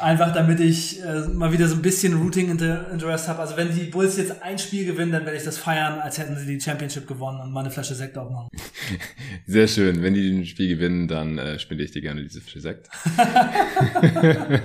Einfach 0.00 0.32
damit 0.32 0.60
ich 0.60 1.02
äh, 1.02 1.28
mal 1.28 1.52
wieder 1.52 1.68
so 1.68 1.74
ein 1.74 1.82
bisschen 1.82 2.14
Routing 2.20 2.50
Interest 2.50 3.28
habe. 3.28 3.40
Also 3.40 3.56
wenn 3.56 3.74
die 3.74 3.84
Bulls 3.84 4.16
jetzt 4.16 4.42
ein 4.42 4.58
Spiel 4.58 4.84
gewinnen, 4.84 5.12
dann 5.12 5.24
werde 5.24 5.36
ich 5.36 5.44
das 5.44 5.58
feiern, 5.58 6.00
als 6.00 6.18
hätten 6.18 6.36
sie 6.36 6.46
die 6.46 6.60
Championship 6.60 7.06
gewonnen 7.06 7.40
und 7.40 7.52
mal 7.52 7.60
eine 7.60 7.70
Flasche 7.70 7.94
Sekt 7.94 8.18
aufmachen. 8.18 8.48
Sehr 9.46 9.68
schön. 9.68 10.02
Wenn 10.02 10.14
die 10.14 10.30
ein 10.30 10.46
Spiel 10.46 10.68
gewinnen, 10.68 11.08
dann 11.08 11.38
äh, 11.38 11.58
spende 11.58 11.84
ich 11.84 11.92
dir 11.92 12.02
gerne 12.02 12.22
diese 12.22 12.40
Flasche 12.40 12.60
Sekt. 12.60 12.88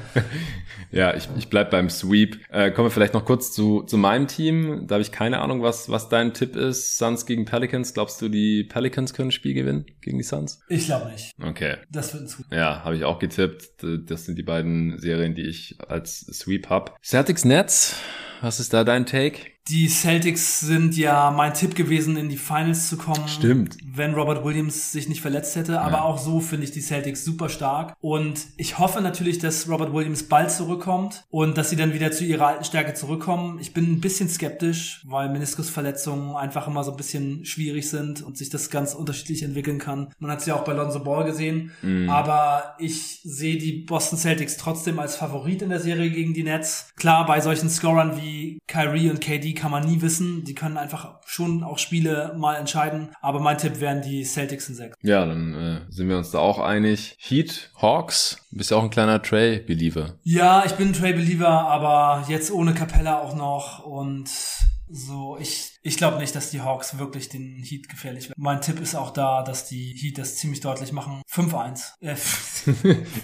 ja, 0.92 1.16
ich, 1.16 1.30
ich 1.38 1.50
bleib 1.50 1.72
beim 1.72 1.90
Sweep. 1.90 2.40
Äh, 2.52 2.72
kommen 2.72 2.88
wir 2.88 2.92
vielleicht 2.92 3.14
noch 3.14 3.26
kurz 3.26 3.52
zu, 3.52 3.84
zu 3.84 3.98
meinem 3.98 4.28
Team. 4.28 4.88
Da 4.88 4.96
habe 4.96 5.02
ich 5.02 5.12
keine 5.12 5.40
Ahnung, 5.40 5.62
was, 5.62 5.90
was 5.90 6.10
dein 6.10 6.34
Tipp 6.34 6.56
ist. 6.56 6.98
Suns 6.98 7.26
gegen 7.26 7.46
Pelicans. 7.46 7.94
Glaubst 7.94 8.22
du, 8.22 8.30
die 8.30 8.64
Pelicans 8.64 9.14
können 9.14 9.30
ein 9.30 9.32
Spiel 9.32 9.54
gewinnen 9.54 9.86
gegen 10.02 10.18
die 10.18 10.24
Suns? 10.24 10.60
Ich 10.68 10.86
glaube 10.86 11.12
nicht. 11.12 11.34
Okay. 11.42 11.78
Das 11.90 12.14
wird 12.14 12.24
ein 12.24 12.28
Sweep. 12.28 12.46
Ja, 12.52 12.84
habe 12.84 12.96
ich 12.96 13.06
auch 13.06 13.20
getippt. 13.20 13.84
Das 14.06 14.26
sind 14.26 14.38
die 14.38 14.44
beiden 14.44 15.00
Serien, 15.00 15.23
die 15.30 15.48
ich 15.48 15.78
als 15.88 16.20
Sweep 16.20 16.70
hab. 16.70 16.98
Celtics 17.04 17.46
Nets. 17.46 17.96
Was 18.42 18.60
ist 18.60 18.74
da 18.74 18.84
dein 18.84 19.06
Take? 19.06 19.53
Die 19.70 19.88
Celtics 19.88 20.60
sind 20.60 20.98
ja 20.98 21.32
mein 21.32 21.54
Tipp 21.54 21.74
gewesen, 21.74 22.18
in 22.18 22.28
die 22.28 22.38
Finals 22.38 22.90
zu 22.90 22.98
kommen. 22.98 23.30
Stimmt. 23.30 23.78
Wenn 23.86 24.14
Robert 24.14 24.44
Williams 24.44 24.92
sich 24.92 25.08
nicht 25.08 25.22
verletzt 25.22 25.56
hätte. 25.56 25.80
Aber 25.80 25.98
ja. 25.98 26.02
auch 26.02 26.18
so 26.18 26.42
finde 26.42 26.66
ich 26.66 26.72
die 26.72 26.82
Celtics 26.82 27.24
super 27.24 27.48
stark. 27.48 27.96
Und 28.02 28.46
ich 28.58 28.78
hoffe 28.78 29.00
natürlich, 29.00 29.40
dass 29.40 29.70
Robert 29.70 29.94
Williams 29.94 30.24
bald 30.24 30.52
zurückkommt 30.52 31.24
und 31.30 31.58
dass 31.58 31.70
sie 31.70 31.78
dann 31.78 31.94
wieder 31.94 32.12
zu 32.12 32.26
ihrer 32.26 32.48
alten 32.48 32.66
Stärke 32.66 32.94
zurückkommen. 32.94 33.58
Ich 33.62 33.74
bin 33.74 33.86
ein 33.90 34.02
bisschen 34.02 34.28
skeptisch, 34.28 35.02
weil 35.06 35.30
Meniskusverletzungen 35.30 36.36
einfach 36.36 36.68
immer 36.68 36.84
so 36.84 36.92
ein 36.92 36.98
bisschen 36.98 37.46
schwierig 37.46 37.90
sind 37.90 38.22
und 38.22 38.38
sich 38.38 38.50
das 38.50 38.70
ganz 38.70 38.94
unterschiedlich 38.94 39.44
entwickeln 39.44 39.80
kann. 39.80 40.10
Man 40.20 40.30
hat 40.30 40.42
es 40.42 40.46
ja 40.46 40.56
auch 40.56 40.66
bei 40.66 40.74
Lonzo 40.74 41.00
Ball 41.00 41.24
gesehen. 41.24 41.72
Mhm. 41.82 42.10
Aber 42.10 42.76
ich 42.80 43.22
sehe 43.24 43.58
die 43.58 43.84
Boston 43.84 44.20
Celtics 44.20 44.58
trotzdem 44.58 45.00
als 45.00 45.16
Favorit 45.16 45.62
in 45.62 45.70
der 45.70 45.80
Serie 45.80 46.10
gegen 46.10 46.34
die 46.34 46.44
Nets. 46.44 46.92
Klar, 46.98 47.26
bei 47.26 47.40
solchen 47.40 47.70
Scorern 47.70 48.18
wie 48.18 48.60
Kyrie 48.68 49.10
und 49.10 49.22
KD 49.22 49.53
kann 49.54 49.72
man 49.72 49.86
nie 49.86 50.02
wissen. 50.02 50.44
Die 50.44 50.56
können 50.56 50.78
einfach 50.78 51.20
schon 51.26 51.64
auch 51.64 51.78
Spiele 51.78 52.34
mal 52.38 52.56
entscheiden. 52.56 53.10
Aber 53.22 53.40
mein 53.40 53.58
Tipp 53.58 53.80
wären 53.80 54.02
die 54.02 54.24
Celtics 54.24 54.70
in 54.70 54.76
6. 54.76 54.98
Ja, 55.02 55.26
dann 55.26 55.54
äh, 55.54 55.92
sind 55.92 56.10
wir 56.10 56.18
uns 56.18 56.32
da 56.32 56.40
auch 56.40 56.60
einig. 56.60 57.16
Heat, 57.20 57.70
Hawks, 57.82 58.38
bist 58.52 58.72
ja 58.72 58.78
auch 58.78 58.84
ein 58.84 58.90
kleiner 58.90 59.22
Trey-Believer. 59.22 60.16
Ja, 60.24 60.64
ich 60.66 60.74
bin 60.74 60.90
ein 60.90 60.94
Trey-Believer, 60.94 61.48
aber 61.48 62.26
jetzt 62.28 62.52
ohne 62.52 62.74
Capella 62.74 63.20
auch 63.20 63.36
noch 63.36 63.86
und 63.86 64.30
so, 64.90 65.38
ich 65.40 65.73
ich 65.86 65.98
glaube 65.98 66.18
nicht, 66.18 66.34
dass 66.34 66.50
die 66.50 66.62
Hawks 66.62 66.98
wirklich 66.98 67.28
den 67.28 67.62
Heat 67.62 67.90
gefährlich 67.90 68.30
werden. 68.30 68.42
Mein 68.42 68.62
Tipp 68.62 68.80
ist 68.80 68.96
auch 68.96 69.12
da, 69.12 69.44
dass 69.44 69.68
die 69.68 69.94
Heat 69.94 70.18
das 70.18 70.38
ziemlich 70.38 70.62
deutlich 70.62 70.94
machen. 70.94 71.22
5-1. 71.30 71.96
Äh, 72.00 72.16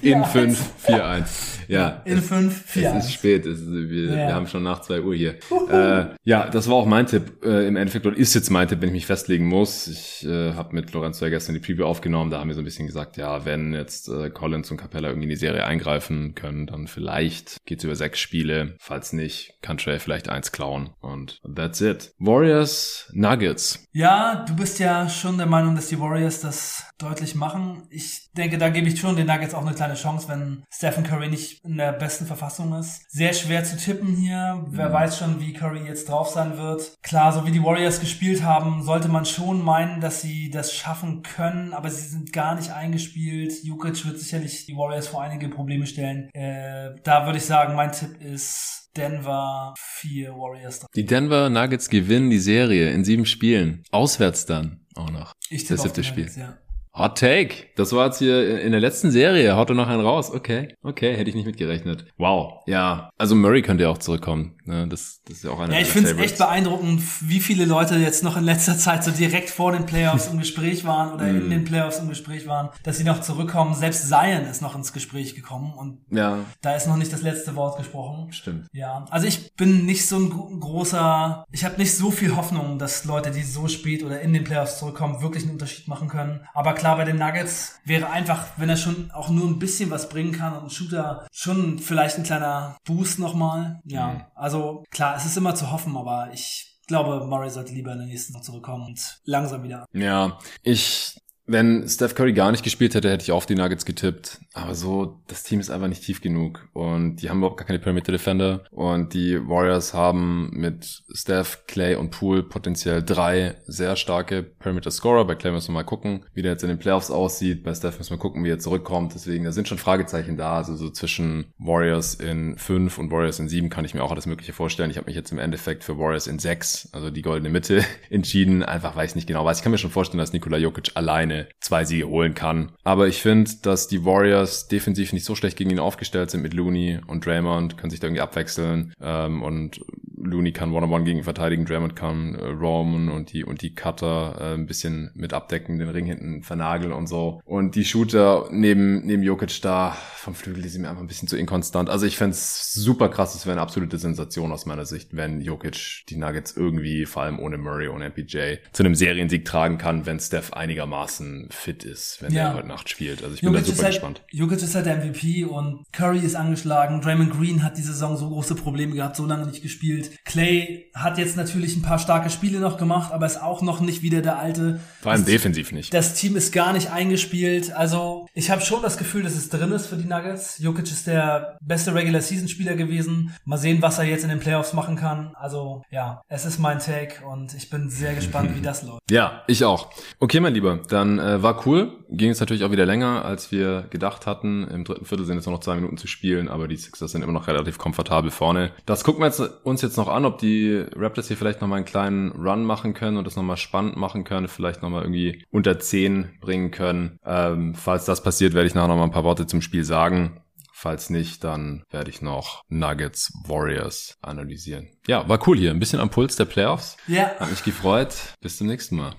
in 0.11 0.25
5, 0.25 0.61
4-1. 0.85 1.25
Ja. 1.69 2.01
In 2.03 2.21
5, 2.21 2.65
4-1. 2.75 2.97
Es 2.97 3.05
ist 3.05 3.13
spät. 3.13 3.45
Es 3.45 3.61
ist, 3.61 3.71
wir, 3.71 4.09
ja. 4.09 4.15
wir 4.27 4.35
haben 4.35 4.47
schon 4.47 4.63
nach 4.63 4.81
2 4.81 5.01
Uhr 5.01 5.15
hier. 5.15 5.37
äh, 5.71 6.07
ja, 6.25 6.49
das 6.49 6.67
war 6.67 6.75
auch 6.75 6.85
mein 6.85 7.07
Tipp 7.07 7.45
äh, 7.45 7.65
im 7.65 7.77
Endeffekt 7.77 8.05
und 8.05 8.17
ist 8.17 8.33
jetzt 8.35 8.49
mein 8.49 8.67
Tipp, 8.67 8.81
wenn 8.81 8.89
ich 8.89 8.93
mich 8.93 9.05
festlegen 9.05 9.47
muss. 9.47 9.87
Ich 9.87 10.25
äh, 10.25 10.53
habe 10.53 10.75
mit 10.75 10.91
Lorenzo 10.91 11.23
ja 11.23 11.29
gestern 11.29 11.53
die 11.53 11.61
Preview 11.61 11.85
aufgenommen. 11.85 12.29
Da 12.29 12.39
haben 12.39 12.49
wir 12.49 12.55
so 12.55 12.61
ein 12.61 12.65
bisschen 12.65 12.87
gesagt, 12.87 13.15
ja, 13.15 13.45
wenn 13.45 13.73
jetzt 13.73 14.09
äh, 14.09 14.29
Collins 14.29 14.69
und 14.69 14.75
Capella 14.75 15.07
irgendwie 15.07 15.27
in 15.27 15.29
die 15.29 15.37
Serie 15.37 15.63
eingreifen 15.63 16.35
können, 16.35 16.67
dann 16.67 16.87
vielleicht 16.87 17.55
geht's 17.65 17.85
über 17.85 17.95
sechs 17.95 18.19
Spiele. 18.19 18.75
Falls 18.79 19.13
nicht, 19.13 19.53
kann 19.61 19.77
Trey 19.77 19.97
vielleicht 19.99 20.27
eins 20.27 20.51
klauen. 20.51 20.89
Und 20.99 21.41
that's 21.55 21.79
it. 21.79 22.11
Warriors 22.19 22.48
Warriors 22.49 23.05
Nuggets. 23.13 23.85
Ja, 23.93 24.43
du 24.47 24.55
bist 24.55 24.79
ja 24.79 25.07
schon 25.07 25.37
der 25.37 25.45
Meinung, 25.45 25.75
dass 25.75 25.87
die 25.87 25.99
Warriors 25.99 26.41
das 26.41 26.88
deutlich 26.99 27.33
machen. 27.33 27.83
Ich 27.89 28.29
denke, 28.33 28.57
da 28.57 28.69
gebe 28.69 28.87
ich 28.87 28.99
schon 28.99 29.15
den 29.15 29.27
Nuggets 29.27 29.53
auch 29.53 29.65
eine 29.65 29.75
kleine 29.75 29.95
Chance, 29.95 30.27
wenn 30.27 30.63
Stephen 30.71 31.03
Curry 31.03 31.29
nicht 31.29 31.63
in 31.63 31.77
der 31.77 31.93
besten 31.93 32.25
Verfassung 32.25 32.73
ist. 32.77 33.09
Sehr 33.09 33.33
schwer 33.33 33.63
zu 33.63 33.77
tippen 33.77 34.15
hier. 34.15 34.65
Wer 34.67 34.89
mhm. 34.89 34.93
weiß 34.93 35.17
schon, 35.17 35.39
wie 35.39 35.53
Curry 35.53 35.85
jetzt 35.87 36.09
drauf 36.09 36.29
sein 36.29 36.57
wird. 36.57 36.97
Klar, 37.01 37.31
so 37.31 37.45
wie 37.45 37.51
die 37.51 37.63
Warriors 37.63 37.99
gespielt 37.99 38.43
haben, 38.43 38.83
sollte 38.83 39.07
man 39.07 39.25
schon 39.25 39.63
meinen, 39.63 40.01
dass 40.01 40.21
sie 40.21 40.49
das 40.49 40.73
schaffen 40.73 41.23
können, 41.23 41.73
aber 41.73 41.89
sie 41.89 42.07
sind 42.07 42.33
gar 42.33 42.55
nicht 42.55 42.71
eingespielt. 42.71 43.63
Jukic 43.63 44.05
wird 44.05 44.19
sicherlich 44.19 44.65
die 44.65 44.75
Warriors 44.75 45.07
vor 45.07 45.21
einige 45.21 45.49
Probleme 45.49 45.87
stellen. 45.87 46.29
Äh, 46.33 46.95
da 47.03 47.25
würde 47.25 47.37
ich 47.37 47.45
sagen, 47.45 47.75
mein 47.75 47.91
Tipp 47.91 48.21
ist 48.21 48.89
Denver 48.97 49.73
4 49.77 50.31
Warriors. 50.31 50.85
Die 50.95 51.05
Denver 51.05 51.49
Nuggets 51.49 51.89
gewinnen 51.89 52.29
die 52.29 52.39
Serie 52.39 52.91
in 52.91 53.05
sieben 53.05 53.25
Spielen. 53.25 53.83
Auswärts 53.91 54.45
dann 54.45 54.85
auch 54.95 55.11
noch. 55.11 55.33
Ich 55.49 55.63
tippe 55.63 55.75
das 55.75 55.83
siebte 55.83 56.03
Spiel. 56.03 56.25
Nuggets, 56.25 56.37
ja. 56.37 56.57
Hot 56.93 57.17
Take. 57.17 57.67
Das 57.75 57.93
war 57.93 58.07
jetzt 58.07 58.17
hier 58.17 58.61
in 58.61 58.71
der 58.71 58.81
letzten 58.81 59.11
Serie. 59.11 59.55
Haut 59.55 59.69
er 59.69 59.75
noch 59.75 59.87
einen 59.87 60.01
raus. 60.01 60.31
Okay. 60.31 60.73
Okay, 60.81 61.15
hätte 61.15 61.29
ich 61.29 61.35
nicht 61.35 61.45
mitgerechnet. 61.45 62.05
Wow. 62.17 62.63
Ja. 62.65 63.09
Also 63.17 63.35
Murray 63.35 63.61
könnte 63.61 63.83
ja 63.83 63.89
auch 63.89 63.99
zurückkommen. 63.99 64.57
Ne? 64.65 64.87
Das, 64.87 65.21
das 65.25 65.37
ist 65.37 65.43
ja 65.43 65.51
auch 65.51 65.59
einer 65.59 65.73
Ja, 65.73 65.81
ich 65.81 65.87
finde 65.87 66.11
es 66.11 66.17
echt 66.17 66.37
beeindruckend, 66.37 67.01
wie 67.21 67.39
viele 67.39 67.65
Leute 67.65 67.95
jetzt 67.95 68.23
noch 68.23 68.37
in 68.37 68.43
letzter 68.43 68.77
Zeit 68.77 69.03
so 69.03 69.11
direkt 69.11 69.49
vor 69.49 69.71
den 69.71 69.85
Playoffs 69.85 70.27
im 70.27 70.39
Gespräch 70.39 70.83
waren 70.83 71.13
oder 71.13 71.27
in 71.27 71.47
mm. 71.47 71.49
den 71.49 71.63
Playoffs 71.63 71.99
im 71.99 72.09
Gespräch 72.09 72.47
waren, 72.47 72.69
dass 72.83 72.97
sie 72.97 73.03
noch 73.03 73.21
zurückkommen. 73.21 73.75
Selbst 73.75 74.07
Zion 74.07 74.45
ist 74.45 74.61
noch 74.61 74.75
ins 74.75 74.91
Gespräch 74.91 75.35
gekommen 75.35 75.73
und 75.75 75.99
ja. 76.11 76.39
da 76.61 76.75
ist 76.75 76.87
noch 76.87 76.97
nicht 76.97 77.13
das 77.13 77.21
letzte 77.21 77.55
Wort 77.55 77.77
gesprochen. 77.77 78.31
Stimmt. 78.31 78.67
Ja. 78.73 79.05
Also 79.09 79.27
ich 79.27 79.55
bin 79.55 79.85
nicht 79.85 80.07
so 80.07 80.17
ein 80.17 80.59
großer, 80.59 81.45
ich 81.51 81.63
habe 81.65 81.77
nicht 81.77 81.95
so 81.95 82.11
viel 82.11 82.35
Hoffnung, 82.35 82.79
dass 82.79 83.05
Leute, 83.05 83.31
die 83.31 83.43
so 83.43 83.67
spät 83.67 84.03
oder 84.03 84.21
in 84.21 84.33
den 84.33 84.43
Playoffs 84.43 84.79
zurückkommen, 84.79 85.21
wirklich 85.21 85.43
einen 85.43 85.53
Unterschied 85.53 85.87
machen 85.87 86.07
können. 86.09 86.41
Aber 86.53 86.73
klar, 86.73 86.88
da 86.89 86.95
bei 86.95 87.05
den 87.05 87.17
Nuggets 87.17 87.79
wäre 87.85 88.09
einfach, 88.09 88.47
wenn 88.57 88.69
er 88.69 88.77
schon 88.77 89.11
auch 89.11 89.29
nur 89.29 89.47
ein 89.47 89.59
bisschen 89.59 89.91
was 89.91 90.09
bringen 90.09 90.31
kann 90.31 90.53
und 90.53 90.63
ein 90.63 90.69
Shooter 90.71 91.27
schon 91.31 91.77
vielleicht 91.77 92.17
ein 92.17 92.23
kleiner 92.23 92.77
Boost 92.83 93.19
nochmal. 93.19 93.79
Ja, 93.85 94.07
mhm. 94.07 94.21
also 94.33 94.83
klar, 94.89 95.15
es 95.15 95.25
ist 95.25 95.37
immer 95.37 95.53
zu 95.53 95.71
hoffen, 95.71 95.95
aber 95.95 96.29
ich 96.33 96.79
glaube, 96.87 97.25
Murray 97.27 97.51
sollte 97.51 97.73
lieber 97.73 97.91
in 97.91 97.99
der 97.99 98.07
nächsten 98.07 98.33
noch 98.33 98.41
zurückkommen 98.41 98.87
und 98.87 99.21
langsam 99.23 99.61
wieder. 99.61 99.85
Ja, 99.93 100.39
ich 100.63 101.15
wenn 101.49 101.87
Steph 101.89 102.13
Curry 102.13 102.33
gar 102.33 102.51
nicht 102.51 102.63
gespielt 102.63 102.93
hätte, 102.93 103.09
hätte 103.09 103.23
ich 103.23 103.31
auf 103.31 103.45
die 103.45 103.55
Nuggets 103.55 103.85
getippt. 103.85 104.39
Aber 104.53 104.75
so, 104.75 105.19
das 105.27 105.43
Team 105.43 105.59
ist 105.59 105.71
einfach 105.71 105.87
nicht 105.87 106.03
tief 106.03 106.21
genug. 106.21 106.67
Und 106.73 107.17
die 107.17 107.29
haben 107.29 107.39
überhaupt 107.39 107.57
gar 107.57 107.65
keine 107.65 107.79
Perimeter 107.79 108.11
Defender. 108.11 108.63
Und 108.71 109.13
die 109.13 109.39
Warriors 109.47 109.93
haben 109.93 110.51
mit 110.53 111.03
Steph, 111.11 111.65
Clay 111.67 111.95
und 111.95 112.11
Poole 112.11 112.43
potenziell 112.43 113.01
drei 113.01 113.55
sehr 113.65 113.95
starke 113.95 114.43
Perimeter 114.43 114.91
Scorer. 114.91 115.25
Bei 115.25 115.35
Clay 115.35 115.51
müssen 115.51 115.69
wir 115.69 115.79
mal 115.79 115.83
gucken, 115.83 116.25
wie 116.33 116.43
der 116.43 116.51
jetzt 116.51 116.63
in 116.63 116.69
den 116.69 116.77
Playoffs 116.77 117.09
aussieht. 117.09 117.63
Bei 117.63 117.73
Steph 117.73 117.97
müssen 117.97 118.11
wir 118.11 118.19
gucken, 118.19 118.43
wie 118.43 118.49
er 118.49 118.59
zurückkommt. 118.59 119.15
Deswegen, 119.15 119.45
da 119.45 119.51
sind 119.51 119.67
schon 119.67 119.79
Fragezeichen 119.79 120.37
da. 120.37 120.57
Also 120.57 120.75
so 120.75 120.91
zwischen 120.91 121.53
Warriors 121.57 122.13
in 122.13 122.57
fünf 122.57 122.99
und 122.99 123.11
Warriors 123.11 123.39
in 123.39 123.49
sieben 123.49 123.69
kann 123.69 123.85
ich 123.85 123.95
mir 123.95 124.03
auch 124.03 124.11
alles 124.11 124.27
Mögliche 124.27 124.53
vorstellen. 124.53 124.91
Ich 124.91 124.97
habe 124.97 125.07
mich 125.07 125.15
jetzt 125.15 125.31
im 125.31 125.39
Endeffekt 125.39 125.83
für 125.83 125.97
Warriors 125.97 126.27
in 126.27 126.37
sechs, 126.37 126.89
also 126.91 127.09
die 127.09 127.23
goldene 127.23 127.49
Mitte, 127.49 127.83
entschieden. 128.11 128.61
Einfach 128.61 128.95
weil 128.95 129.07
ich 129.07 129.15
nicht 129.15 129.27
genau 129.27 129.45
weiß. 129.45 129.57
Ich 129.57 129.63
kann 129.63 129.71
mir 129.71 129.79
schon 129.79 129.89
vorstellen, 129.89 130.19
dass 130.19 130.33
Nikola 130.33 130.57
Jokic 130.57 130.91
alleine 130.93 131.38
zwei 131.59 131.85
Siege 131.85 132.07
holen 132.07 132.33
kann. 132.33 132.71
Aber 132.83 133.07
ich 133.07 133.21
finde, 133.21 133.51
dass 133.61 133.87
die 133.87 134.05
Warriors 134.05 134.67
defensiv 134.67 135.13
nicht 135.13 135.25
so 135.25 135.35
schlecht 135.35 135.57
gegen 135.57 135.69
ihn 135.69 135.79
aufgestellt 135.79 136.31
sind 136.31 136.41
mit 136.41 136.53
Looney 136.53 136.99
und 137.07 137.25
Draymond, 137.25 137.77
können 137.77 137.91
sich 137.91 137.99
da 137.99 138.07
irgendwie 138.07 138.21
abwechseln 138.21 138.93
ähm, 139.01 139.41
und 139.41 139.81
Looney 140.21 140.51
kann 140.51 140.73
One-on-One 140.73 141.05
gegen 141.05 141.19
ihn 141.19 141.23
verteidigen, 141.23 141.65
Draymond 141.65 141.95
kann 141.95 142.35
äh, 142.35 142.45
Roman 142.45 143.09
und 143.09 143.33
die 143.33 143.43
und 143.43 143.61
die 143.61 143.73
Cutter 143.73 144.35
äh, 144.39 144.53
ein 144.53 144.65
bisschen 144.65 145.11
mit 145.15 145.33
abdecken, 145.33 145.79
den 145.79 145.89
Ring 145.89 146.05
hinten 146.05 146.43
vernageln 146.43 146.91
und 146.91 147.07
so. 147.07 147.41
Und 147.45 147.75
die 147.75 147.85
Shooter 147.85 148.47
neben 148.51 149.05
neben 149.05 149.23
Jokic 149.23 149.61
da 149.61 149.95
vom 150.15 150.35
Flügel, 150.35 150.61
die 150.61 150.69
sind 150.69 150.81
mir 150.81 150.89
einfach 150.89 151.01
ein 151.01 151.07
bisschen 151.07 151.27
zu 151.27 151.37
inkonstant. 151.37 151.89
Also 151.89 152.05
ich 152.05 152.17
fände 152.17 152.35
super 152.35 153.09
krass, 153.09 153.35
es 153.35 153.45
wäre 153.45 153.53
eine 153.53 153.61
absolute 153.61 153.97
Sensation 153.97 154.51
aus 154.51 154.65
meiner 154.65 154.85
Sicht, 154.85 155.15
wenn 155.15 155.41
Jokic 155.41 156.05
die 156.09 156.17
Nuggets 156.17 156.55
irgendwie, 156.55 157.05
vor 157.05 157.23
allem 157.23 157.39
ohne 157.39 157.57
Murray, 157.57 157.87
ohne 157.87 158.09
MPJ, 158.09 158.57
zu 158.73 158.83
einem 158.83 158.95
Seriensieg 158.95 159.45
tragen 159.45 159.77
kann, 159.77 160.05
wenn 160.05 160.19
Steph 160.19 160.53
einigermaßen 160.53 161.28
fit 161.49 161.83
ist, 161.83 162.21
wenn 162.21 162.33
ja. 162.33 162.49
er 162.49 162.53
heute 162.55 162.67
Nacht 162.67 162.89
spielt. 162.89 163.23
Also 163.23 163.35
ich 163.35 163.41
Jokic 163.41 163.61
bin 163.61 163.65
da 163.65 163.69
super 163.71 163.83
halt, 163.83 163.93
gespannt. 163.93 164.23
Jokic 164.31 164.61
ist 164.61 164.75
halt 164.75 164.85
der 164.85 164.97
MVP 164.97 165.45
und 165.45 165.83
Curry 165.91 166.19
ist 166.19 166.35
angeschlagen. 166.35 167.01
Draymond 167.01 167.31
Green 167.31 167.63
hat 167.63 167.77
die 167.77 167.81
Saison 167.81 168.17
so 168.17 168.29
große 168.29 168.55
Probleme 168.55 168.95
gehabt, 168.95 169.15
so 169.15 169.25
lange 169.25 169.45
nicht 169.45 169.61
gespielt. 169.61 170.11
Clay 170.25 170.89
hat 170.93 171.17
jetzt 171.17 171.37
natürlich 171.37 171.75
ein 171.75 171.81
paar 171.81 171.99
starke 171.99 172.29
Spiele 172.29 172.59
noch 172.59 172.77
gemacht, 172.77 173.11
aber 173.11 173.25
ist 173.25 173.41
auch 173.41 173.61
noch 173.61 173.79
nicht 173.81 174.01
wieder 174.01 174.21
der 174.21 174.39
alte. 174.39 174.79
Vor 175.01 175.11
allem 175.11 175.21
das, 175.21 175.31
defensiv 175.31 175.71
nicht. 175.71 175.93
Das 175.93 176.13
Team 176.13 176.35
ist 176.35 176.51
gar 176.51 176.73
nicht 176.73 176.91
eingespielt. 176.91 177.71
Also 177.73 178.27
ich 178.33 178.49
habe 178.49 178.61
schon 178.61 178.81
das 178.81 178.97
Gefühl, 178.97 179.23
dass 179.23 179.35
es 179.35 179.49
drin 179.49 179.71
ist 179.71 179.87
für 179.87 179.97
die 179.97 180.07
Nuggets. 180.07 180.59
Jokic 180.59 180.85
ist 180.85 181.07
der 181.07 181.57
beste 181.61 181.93
Regular 181.93 182.21
Season 182.21 182.47
Spieler 182.47 182.75
gewesen. 182.75 183.33
Mal 183.45 183.57
sehen, 183.57 183.81
was 183.81 183.97
er 183.97 184.05
jetzt 184.05 184.23
in 184.23 184.29
den 184.29 184.39
Playoffs 184.39 184.73
machen 184.73 184.95
kann. 184.95 185.33
Also 185.35 185.83
ja, 185.91 186.21
es 186.27 186.45
ist 186.45 186.59
mein 186.59 186.79
Take 186.79 187.25
und 187.25 187.53
ich 187.53 187.69
bin 187.69 187.89
sehr 187.89 188.13
gespannt, 188.13 188.55
wie 188.55 188.61
das 188.69 188.83
läuft. 188.83 188.99
Ja, 189.09 189.43
ich 189.47 189.63
auch. 189.63 189.89
Okay, 190.19 190.39
mein 190.39 190.53
Lieber, 190.53 190.79
dann 190.87 191.08
äh, 191.17 191.41
war 191.41 191.65
cool. 191.65 191.93
Ging 192.09 192.29
es 192.29 192.39
natürlich 192.39 192.63
auch 192.63 192.71
wieder 192.71 192.85
länger, 192.85 193.25
als 193.25 193.51
wir 193.51 193.87
gedacht 193.89 194.27
hatten. 194.27 194.67
Im 194.67 194.83
dritten 194.83 195.05
Viertel 195.05 195.25
sind 195.25 195.37
jetzt 195.37 195.47
noch 195.47 195.59
zwei 195.61 195.75
Minuten 195.75 195.97
zu 195.97 196.07
spielen, 196.07 196.49
aber 196.49 196.67
die 196.67 196.75
Sixers 196.75 197.11
sind 197.11 197.23
immer 197.23 197.33
noch 197.33 197.47
relativ 197.47 197.77
komfortabel 197.77 198.29
vorne. 198.29 198.71
Das 198.85 199.03
gucken 199.03 199.21
wir 199.21 199.27
jetzt, 199.27 199.39
uns 199.39 199.81
jetzt 199.81 199.97
noch 199.97 200.09
an, 200.09 200.25
ob 200.25 200.37
die 200.37 200.85
Raptors 200.95 201.29
hier 201.29 201.37
vielleicht 201.37 201.61
nochmal 201.61 201.77
einen 201.77 201.85
kleinen 201.85 202.31
Run 202.33 202.65
machen 202.65 202.93
können 202.93 203.17
und 203.17 203.25
das 203.25 203.35
nochmal 203.35 203.57
spannend 203.57 203.95
machen 203.95 204.25
können, 204.25 204.47
vielleicht 204.47 204.81
nochmal 204.81 205.03
irgendwie 205.03 205.45
unter 205.49 205.79
10 205.79 206.37
bringen 206.41 206.71
können. 206.71 207.17
Ähm, 207.25 207.73
falls 207.73 208.05
das 208.05 208.21
passiert, 208.21 208.53
werde 208.53 208.67
ich 208.67 208.75
nachher 208.75 208.89
nochmal 208.89 209.05
ein 209.05 209.11
paar 209.11 209.23
Worte 209.23 209.47
zum 209.47 209.61
Spiel 209.61 209.83
sagen. 209.83 210.41
Falls 210.81 211.09
nicht, 211.09 211.43
dann 211.43 211.83
werde 211.89 212.09
ich 212.09 212.21
noch 212.21 212.63
Nuggets 212.69 213.33
Warriors 213.45 214.17
analysieren. 214.21 214.87
Ja, 215.07 215.27
war 215.27 215.45
cool 215.45 215.57
hier. 215.57 215.71
Ein 215.71 215.79
bisschen 215.79 215.99
am 215.99 216.09
Puls 216.09 216.37
der 216.37 216.45
Playoffs. 216.45 216.95
Ja. 217.05 217.31
Hat 217.37 217.49
mich 217.49 217.65
gefreut. 217.65 218.15
Bis 218.39 218.57
zum 218.57 218.67
nächsten 218.67 218.95
Mal. 218.95 219.15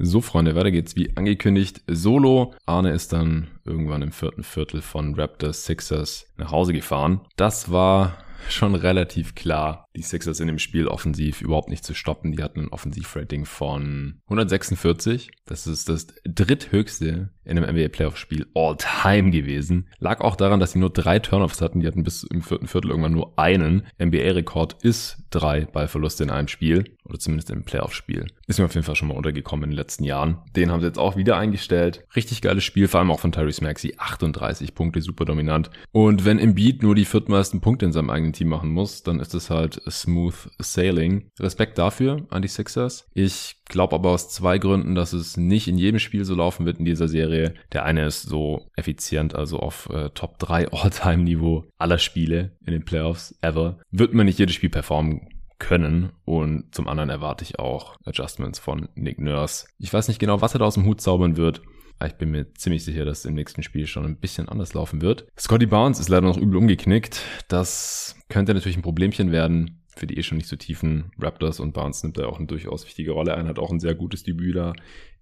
So, 0.00 0.20
Freunde, 0.20 0.54
weiter 0.54 0.70
geht's 0.70 0.94
wie 0.94 1.16
angekündigt. 1.16 1.82
Solo. 1.88 2.54
Arne 2.66 2.92
ist 2.92 3.12
dann 3.12 3.48
irgendwann 3.64 4.02
im 4.02 4.12
vierten 4.12 4.44
Viertel 4.44 4.80
von 4.80 5.16
Raptors 5.16 5.64
Sixers 5.64 6.32
nach 6.36 6.52
Hause 6.52 6.72
gefahren. 6.72 7.20
Das 7.34 7.72
war 7.72 8.16
schon 8.48 8.76
relativ 8.76 9.34
klar, 9.34 9.87
die 9.98 10.04
Sixers 10.04 10.40
in 10.40 10.46
dem 10.46 10.58
Spiel 10.58 10.86
offensiv 10.86 11.42
überhaupt 11.42 11.68
nicht 11.68 11.84
zu 11.84 11.92
stoppen. 11.92 12.32
Die 12.32 12.42
hatten 12.42 12.60
ein 12.60 12.68
Offensivrating 12.68 13.44
von 13.44 14.20
146. 14.26 15.30
Das 15.44 15.66
ist 15.66 15.88
das 15.88 16.06
dritthöchste 16.24 17.30
in 17.44 17.58
einem 17.58 17.74
NBA 17.74 17.88
Playoff 17.88 18.16
Spiel 18.16 18.46
all 18.54 18.76
time 18.76 19.30
gewesen. 19.30 19.88
Lag 19.98 20.20
auch 20.20 20.36
daran, 20.36 20.60
dass 20.60 20.72
sie 20.72 20.78
nur 20.78 20.90
drei 20.90 21.18
Turnoffs 21.18 21.60
hatten. 21.60 21.80
Die 21.80 21.86
hatten 21.86 22.04
bis 22.04 22.22
im 22.22 22.42
vierten 22.42 22.68
Viertel 22.68 22.90
irgendwann 22.90 23.12
nur 23.12 23.38
einen. 23.38 23.86
NBA 24.00 24.32
Rekord 24.32 24.76
ist 24.82 25.24
drei 25.30 25.64
Ballverluste 25.64 26.24
in 26.24 26.30
einem 26.30 26.48
Spiel. 26.48 26.84
Oder 27.04 27.18
zumindest 27.18 27.50
im 27.50 27.64
Playoff 27.64 27.94
Spiel. 27.94 28.26
Ist 28.46 28.58
mir 28.58 28.66
auf 28.66 28.74
jeden 28.74 28.84
Fall 28.84 28.96
schon 28.96 29.08
mal 29.08 29.16
untergekommen 29.16 29.64
in 29.64 29.70
den 29.70 29.78
letzten 29.78 30.04
Jahren. 30.04 30.38
Den 30.54 30.70
haben 30.70 30.80
sie 30.80 30.86
jetzt 30.86 30.98
auch 30.98 31.16
wieder 31.16 31.38
eingestellt. 31.38 32.04
Richtig 32.14 32.42
geiles 32.42 32.64
Spiel, 32.64 32.86
vor 32.86 33.00
allem 33.00 33.10
auch 33.10 33.20
von 33.20 33.32
Tyrese 33.32 33.64
Maxey. 33.64 33.94
38 33.96 34.74
Punkte, 34.74 35.00
super 35.00 35.24
dominant. 35.24 35.70
Und 35.90 36.26
wenn 36.26 36.38
Embiid 36.38 36.82
nur 36.82 36.94
die 36.94 37.06
viertmeisten 37.06 37.62
Punkte 37.62 37.86
in 37.86 37.92
seinem 37.92 38.10
eigenen 38.10 38.34
Team 38.34 38.48
machen 38.48 38.70
muss, 38.70 39.02
dann 39.04 39.20
ist 39.20 39.34
es 39.34 39.48
halt 39.48 39.80
smooth 39.90 40.34
sailing. 40.58 41.30
Respekt 41.38 41.78
dafür 41.78 42.26
an 42.30 42.42
die 42.42 42.48
Sixers. 42.48 43.06
Ich 43.14 43.56
glaube 43.66 43.94
aber 43.94 44.10
aus 44.10 44.30
zwei 44.30 44.58
Gründen, 44.58 44.94
dass 44.94 45.12
es 45.12 45.36
nicht 45.36 45.68
in 45.68 45.78
jedem 45.78 45.98
Spiel 45.98 46.24
so 46.24 46.34
laufen 46.34 46.66
wird 46.66 46.78
in 46.78 46.84
dieser 46.84 47.08
Serie. 47.08 47.54
Der 47.72 47.84
eine 47.84 48.06
ist 48.06 48.22
so 48.22 48.68
effizient, 48.76 49.34
also 49.34 49.58
auf 49.58 49.88
äh, 49.90 50.10
Top 50.10 50.38
3 50.38 50.68
All-Time-Niveau 50.72 51.64
aller 51.78 51.98
Spiele 51.98 52.56
in 52.64 52.72
den 52.72 52.84
Playoffs 52.84 53.36
ever. 53.40 53.78
Wird 53.90 54.14
man 54.14 54.26
nicht 54.26 54.38
jedes 54.38 54.54
Spiel 54.54 54.70
performen 54.70 55.28
können. 55.58 56.12
Und 56.24 56.74
zum 56.74 56.88
anderen 56.88 57.10
erwarte 57.10 57.44
ich 57.44 57.58
auch 57.58 57.96
Adjustments 58.04 58.58
von 58.58 58.88
Nick 58.94 59.20
Nurse. 59.20 59.66
Ich 59.78 59.92
weiß 59.92 60.08
nicht 60.08 60.20
genau, 60.20 60.40
was 60.40 60.54
er 60.54 60.60
da 60.60 60.66
aus 60.66 60.74
dem 60.74 60.86
Hut 60.86 61.00
zaubern 61.00 61.36
wird. 61.36 61.62
Ich 62.06 62.14
bin 62.14 62.30
mir 62.30 62.52
ziemlich 62.54 62.84
sicher, 62.84 63.04
dass 63.04 63.24
im 63.24 63.34
nächsten 63.34 63.64
Spiel 63.64 63.88
schon 63.88 64.04
ein 64.04 64.18
bisschen 64.18 64.48
anders 64.48 64.72
laufen 64.72 65.02
wird. 65.02 65.26
Scotty 65.36 65.66
Barnes 65.66 65.98
ist 65.98 66.08
leider 66.08 66.28
noch 66.28 66.36
übel 66.36 66.56
umgeknickt. 66.56 67.22
Das 67.48 68.14
könnte 68.28 68.54
natürlich 68.54 68.76
ein 68.76 68.82
Problemchen 68.82 69.32
werden 69.32 69.77
für 69.98 70.06
die 70.06 70.18
eh 70.18 70.22
schon 70.22 70.38
nicht 70.38 70.48
so 70.48 70.56
tiefen 70.56 71.10
Raptors 71.18 71.60
und 71.60 71.72
Barnes 71.72 72.02
nimmt 72.02 72.18
da 72.18 72.26
auch 72.26 72.38
eine 72.38 72.46
durchaus 72.46 72.86
wichtige 72.86 73.12
Rolle 73.12 73.34
ein, 73.34 73.48
hat 73.48 73.58
auch 73.58 73.70
ein 73.70 73.80
sehr 73.80 73.94
gutes 73.94 74.22
Debüt 74.22 74.56
da 74.56 74.72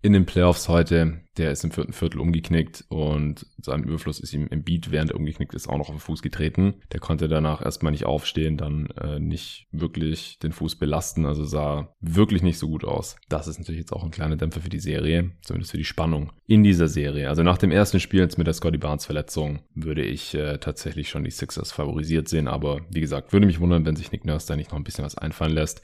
in 0.03 0.13
den 0.13 0.27
Playoffs 0.27 0.69
heute. 0.69 1.21
Der 1.37 1.51
ist 1.51 1.65
im 1.65 1.71
vierten 1.71 1.93
Viertel 1.93 2.21
umgeknickt 2.21 2.85
und 2.89 3.45
einem 3.69 3.85
Überfluss 3.85 4.21
ist 4.21 4.33
ihm 4.33 4.47
im 4.47 4.63
Beat, 4.63 4.91
während 4.91 5.11
er 5.11 5.17
umgeknickt 5.17 5.53
ist, 5.53 5.69
auch 5.69 5.77
noch 5.77 5.89
auf 5.89 5.97
den 5.97 6.01
Fuß 6.01 6.23
getreten. 6.23 6.75
Der 6.93 7.01
konnte 7.01 7.29
danach 7.29 7.63
erstmal 7.63 7.93
nicht 7.93 8.07
aufstehen, 8.07 8.57
dann 8.57 8.87
äh, 8.99 9.19
nicht 9.19 9.67
wirklich 9.71 10.39
den 10.39 10.53
Fuß 10.53 10.77
belasten, 10.77 11.27
also 11.27 11.45
sah 11.45 11.95
wirklich 12.01 12.43
nicht 12.43 12.59
so 12.59 12.69
gut 12.69 12.85
aus. 12.85 13.17
Das 13.29 13.49
ist 13.49 13.59
natürlich 13.59 13.81
jetzt 13.81 13.93
auch 13.93 14.03
ein 14.03 14.11
kleiner 14.11 14.37
Dämpfer 14.37 14.61
für 14.63 14.71
die 14.71 14.79
Serie, 14.79 15.33
zumindest 15.43 15.73
für 15.73 15.79
die 15.79 15.85
Spannung 15.85 16.33
in 16.47 16.63
dieser 16.63 16.89
Serie. 16.89 17.29
Also 17.29 17.43
nach 17.43 17.59
dem 17.59 17.71
ersten 17.71 18.01
Spiel 18.01 18.21
jetzt 18.21 18.39
mit 18.39 18.47
der 18.47 18.55
Scotty 18.55 18.79
Barnes 18.79 19.05
Verletzung 19.05 19.61
würde 19.75 20.03
ich 20.03 20.35
äh, 20.35 20.57
tatsächlich 20.59 21.11
schon 21.11 21.25
die 21.25 21.31
Sixers 21.31 21.73
favorisiert 21.73 22.29
sehen, 22.29 22.49
aber 22.49 22.81
wie 22.91 23.01
gesagt, 23.01 23.33
würde 23.35 23.47
mich 23.47 23.61
wundern, 23.61 23.85
wenn 23.85 23.97
sich 23.97 24.11
Nick 24.13 24.25
Nurse 24.25 24.47
da 24.47 24.57
nicht 24.57 24.71
noch 24.71 24.79
ein 24.79 24.85
bisschen 24.85 25.05
was 25.05 25.19
einfallen 25.19 25.53
lässt. 25.53 25.83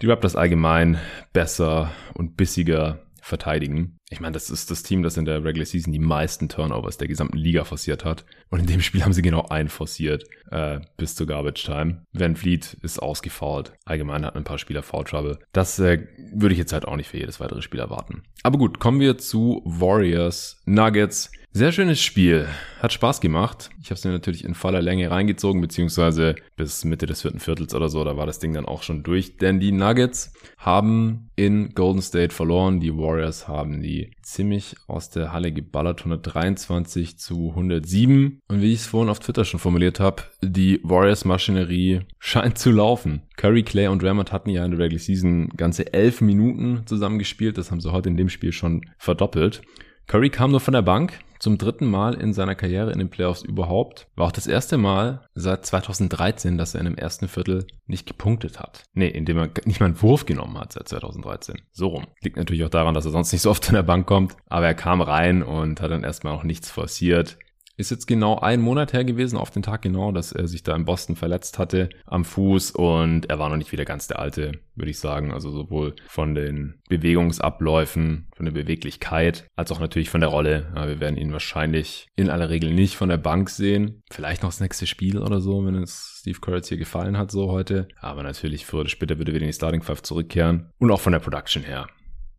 Die 0.00 0.06
Raptors 0.06 0.36
allgemein 0.36 0.98
besser 1.34 1.90
und 2.14 2.36
bissiger 2.36 3.03
verteidigen. 3.24 3.98
Ich 4.10 4.20
meine, 4.20 4.32
das 4.32 4.50
ist 4.50 4.70
das 4.70 4.82
Team, 4.82 5.02
das 5.02 5.16
in 5.16 5.24
der 5.24 5.42
Regular 5.42 5.64
Season 5.64 5.92
die 5.92 5.98
meisten 5.98 6.50
Turnovers 6.50 6.98
der 6.98 7.08
gesamten 7.08 7.38
Liga 7.38 7.64
forciert 7.64 8.04
hat. 8.04 8.26
Und 8.50 8.60
in 8.60 8.66
dem 8.66 8.82
Spiel 8.82 9.02
haben 9.02 9.14
sie 9.14 9.22
genau 9.22 9.46
einen 9.48 9.70
forciert 9.70 10.24
äh, 10.50 10.80
bis 10.98 11.14
zur 11.14 11.26
Garbage 11.26 11.64
Time. 11.64 12.04
Van 12.12 12.36
Fleet 12.36 12.76
ist 12.82 12.98
ausgefault. 12.98 13.72
Allgemein 13.86 14.26
hat 14.26 14.36
ein 14.36 14.44
paar 14.44 14.58
Spieler 14.58 14.82
Foul 14.82 15.04
Trouble. 15.04 15.38
Das 15.52 15.78
äh, 15.78 16.06
würde 16.34 16.52
ich 16.52 16.58
jetzt 16.58 16.74
halt 16.74 16.86
auch 16.86 16.96
nicht 16.96 17.08
für 17.08 17.16
jedes 17.16 17.40
weitere 17.40 17.62
Spiel 17.62 17.80
erwarten. 17.80 18.24
Aber 18.42 18.58
gut, 18.58 18.78
kommen 18.78 19.00
wir 19.00 19.16
zu 19.16 19.62
Warriors 19.64 20.60
Nuggets. 20.66 21.30
Sehr 21.56 21.70
schönes 21.70 22.02
Spiel. 22.02 22.48
Hat 22.80 22.92
Spaß 22.92 23.20
gemacht. 23.20 23.70
Ich 23.80 23.90
habe 23.90 23.94
es 23.94 24.04
mir 24.04 24.10
natürlich 24.10 24.44
in 24.44 24.56
voller 24.56 24.82
Länge 24.82 25.08
reingezogen, 25.08 25.60
beziehungsweise 25.60 26.34
bis 26.56 26.84
Mitte 26.84 27.06
des 27.06 27.22
vierten 27.22 27.38
Viertels 27.38 27.76
oder 27.76 27.88
so, 27.88 28.02
da 28.02 28.16
war 28.16 28.26
das 28.26 28.40
Ding 28.40 28.52
dann 28.54 28.66
auch 28.66 28.82
schon 28.82 29.04
durch. 29.04 29.36
Denn 29.36 29.60
die 29.60 29.70
Nuggets 29.70 30.32
haben 30.58 31.30
in 31.36 31.72
Golden 31.76 32.02
State 32.02 32.34
verloren. 32.34 32.80
Die 32.80 32.92
Warriors 32.96 33.46
haben 33.46 33.82
die 33.82 34.10
ziemlich 34.20 34.74
aus 34.88 35.10
der 35.10 35.32
Halle 35.32 35.52
geballert. 35.52 36.00
123 36.00 37.20
zu 37.20 37.50
107. 37.50 38.40
Und 38.48 38.60
wie 38.60 38.72
ich 38.72 38.80
es 38.80 38.86
vorhin 38.86 39.08
auf 39.08 39.20
Twitter 39.20 39.44
schon 39.44 39.60
formuliert 39.60 40.00
habe, 40.00 40.24
die 40.42 40.80
Warriors-Maschinerie 40.82 42.00
scheint 42.18 42.58
zu 42.58 42.72
laufen. 42.72 43.22
Curry, 43.36 43.62
Clay 43.62 43.86
und 43.86 44.02
Draymond 44.02 44.32
hatten 44.32 44.50
ja 44.50 44.64
in 44.64 44.72
der 44.72 44.80
Regular 44.80 44.98
Season 44.98 45.50
ganze 45.56 45.94
elf 45.94 46.20
Minuten 46.20 46.82
zusammengespielt. 46.86 47.58
Das 47.58 47.70
haben 47.70 47.80
sie 47.80 47.92
heute 47.92 48.08
in 48.08 48.16
dem 48.16 48.28
Spiel 48.28 48.50
schon 48.50 48.84
verdoppelt. 48.98 49.62
Curry 50.06 50.30
kam 50.30 50.50
nur 50.50 50.60
von 50.60 50.74
der 50.74 50.82
Bank, 50.82 51.18
zum 51.44 51.58
dritten 51.58 51.86
Mal 51.86 52.14
in 52.14 52.32
seiner 52.32 52.54
Karriere 52.54 52.90
in 52.90 52.98
den 52.98 53.10
Playoffs 53.10 53.42
überhaupt. 53.42 54.06
War 54.16 54.26
auch 54.26 54.32
das 54.32 54.46
erste 54.46 54.78
Mal 54.78 55.28
seit 55.34 55.66
2013, 55.66 56.56
dass 56.56 56.74
er 56.74 56.80
in 56.80 56.86
dem 56.86 56.96
ersten 56.96 57.28
Viertel 57.28 57.66
nicht 57.86 58.06
gepunktet 58.06 58.60
hat. 58.60 58.84
Nee, 58.94 59.08
indem 59.08 59.38
er 59.38 59.50
nicht 59.66 59.80
mal 59.80 59.86
einen 59.86 60.00
Wurf 60.00 60.24
genommen 60.24 60.58
hat 60.58 60.72
seit 60.72 60.88
2013. 60.88 61.56
So 61.72 61.88
rum. 61.88 62.06
Liegt 62.22 62.38
natürlich 62.38 62.64
auch 62.64 62.70
daran, 62.70 62.94
dass 62.94 63.04
er 63.04 63.10
sonst 63.10 63.30
nicht 63.32 63.42
so 63.42 63.50
oft 63.50 63.68
in 63.68 63.74
der 63.74 63.82
Bank 63.82 64.06
kommt. 64.06 64.36
Aber 64.46 64.66
er 64.66 64.74
kam 64.74 65.02
rein 65.02 65.42
und 65.42 65.82
hat 65.82 65.90
dann 65.90 66.04
erstmal 66.04 66.34
auch 66.34 66.44
nichts 66.44 66.70
forciert. 66.70 67.36
Ist 67.76 67.90
jetzt 67.90 68.06
genau 68.06 68.38
ein 68.38 68.60
Monat 68.60 68.92
her 68.92 69.04
gewesen, 69.04 69.36
auf 69.36 69.50
den 69.50 69.62
Tag 69.62 69.82
genau, 69.82 70.12
dass 70.12 70.30
er 70.30 70.46
sich 70.46 70.62
da 70.62 70.76
in 70.76 70.84
Boston 70.84 71.16
verletzt 71.16 71.58
hatte 71.58 71.88
am 72.06 72.24
Fuß 72.24 72.70
und 72.70 73.28
er 73.28 73.38
war 73.40 73.48
noch 73.48 73.56
nicht 73.56 73.72
wieder 73.72 73.84
ganz 73.84 74.06
der 74.06 74.20
alte, 74.20 74.52
würde 74.76 74.90
ich 74.90 74.98
sagen. 75.00 75.32
Also 75.32 75.50
sowohl 75.50 75.96
von 76.06 76.36
den 76.36 76.80
Bewegungsabläufen, 76.88 78.28
von 78.36 78.46
der 78.46 78.52
Beweglichkeit, 78.52 79.48
als 79.56 79.72
auch 79.72 79.80
natürlich 79.80 80.08
von 80.08 80.20
der 80.20 80.30
Rolle. 80.30 80.72
Ja, 80.76 80.86
wir 80.86 81.00
werden 81.00 81.16
ihn 81.16 81.32
wahrscheinlich 81.32 82.06
in 82.14 82.30
aller 82.30 82.48
Regel 82.48 82.72
nicht 82.72 82.94
von 82.94 83.08
der 83.08 83.16
Bank 83.16 83.50
sehen. 83.50 84.02
Vielleicht 84.08 84.44
noch 84.44 84.50
das 84.50 84.60
nächste 84.60 84.86
Spiel 84.86 85.18
oder 85.18 85.40
so, 85.40 85.66
wenn 85.66 85.74
es 85.74 86.18
Steve 86.20 86.38
Kerr 86.40 86.62
hier 86.62 86.78
gefallen 86.78 87.18
hat, 87.18 87.32
so 87.32 87.50
heute. 87.50 87.88
Aber 88.00 88.22
natürlich 88.22 88.66
früher 88.66 88.82
oder 88.82 88.88
später 88.88 89.18
würde 89.18 89.32
wieder 89.32 89.42
in 89.42 89.48
die 89.48 89.52
Starting 89.52 89.82
Five 89.82 90.02
zurückkehren. 90.02 90.70
Und 90.78 90.92
auch 90.92 91.00
von 91.00 91.12
der 91.12 91.20
Production 91.20 91.64
her. 91.64 91.88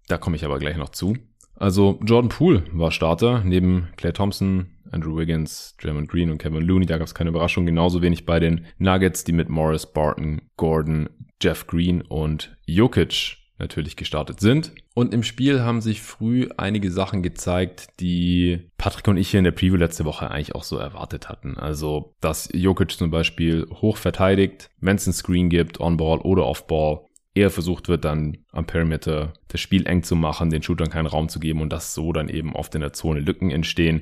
Da 0.07 0.17
komme 0.17 0.37
ich 0.37 0.45
aber 0.45 0.59
gleich 0.59 0.77
noch 0.77 0.89
zu. 0.89 1.17
Also 1.55 1.99
Jordan 2.03 2.29
Poole 2.29 2.63
war 2.71 2.91
Starter, 2.91 3.41
neben 3.43 3.89
Clay 3.95 4.11
Thompson, 4.11 4.74
Andrew 4.95 5.17
Wiggins, 5.17 5.75
Draymond 5.81 6.09
Green 6.09 6.31
und 6.31 6.37
Kevin 6.37 6.63
Looney. 6.63 6.85
Da 6.85 6.97
gab 6.97 7.07
es 7.07 7.13
keine 7.13 7.29
Überraschung. 7.29 7.65
Genauso 7.65 8.01
wenig 8.01 8.25
bei 8.25 8.39
den 8.39 8.65
Nuggets, 8.77 9.23
die 9.23 9.33
mit 9.33 9.49
Morris, 9.49 9.85
Barton, 9.85 10.41
Gordon, 10.57 11.09
Jeff 11.41 11.67
Green 11.67 12.01
und 12.01 12.55
Jokic 12.65 13.37
natürlich 13.57 13.95
gestartet 13.95 14.39
sind. 14.39 14.73
Und 14.93 15.13
im 15.13 15.23
Spiel 15.23 15.61
haben 15.61 15.81
sich 15.81 16.01
früh 16.01 16.49
einige 16.57 16.91
Sachen 16.91 17.21
gezeigt, 17.21 17.87
die 17.99 18.69
Patrick 18.77 19.07
und 19.07 19.17
ich 19.17 19.29
hier 19.29 19.39
in 19.39 19.45
der 19.45 19.51
Preview 19.51 19.75
letzte 19.75 20.05
Woche 20.05 20.29
eigentlich 20.29 20.55
auch 20.55 20.63
so 20.63 20.77
erwartet 20.77 21.29
hatten. 21.29 21.57
Also, 21.57 22.15
dass 22.21 22.49
Jokic 22.53 22.91
zum 22.91 23.11
Beispiel 23.11 23.67
hoch 23.69 23.97
verteidigt, 23.97 24.69
wenn 24.79 24.97
es 24.97 25.07
einen 25.07 25.13
Screen 25.13 25.49
gibt, 25.49 25.79
On-Ball 25.79 26.19
oder 26.19 26.45
Off-Ball, 26.45 27.01
eher 27.35 27.51
versucht 27.51 27.89
wird, 27.89 28.05
dann 28.05 28.37
am 28.51 28.65
Perimeter 28.65 29.33
das 29.49 29.59
Spiel 29.59 29.85
eng 29.85 30.03
zu 30.03 30.15
machen, 30.15 30.49
den 30.49 30.63
Shootern 30.63 30.89
keinen 30.89 31.05
Raum 31.05 31.29
zu 31.29 31.39
geben 31.39 31.61
und 31.61 31.71
dass 31.71 31.93
so 31.93 32.13
dann 32.13 32.29
eben 32.29 32.55
oft 32.55 32.73
in 32.73 32.81
der 32.81 32.93
Zone 32.93 33.19
Lücken 33.19 33.51
entstehen, 33.51 34.01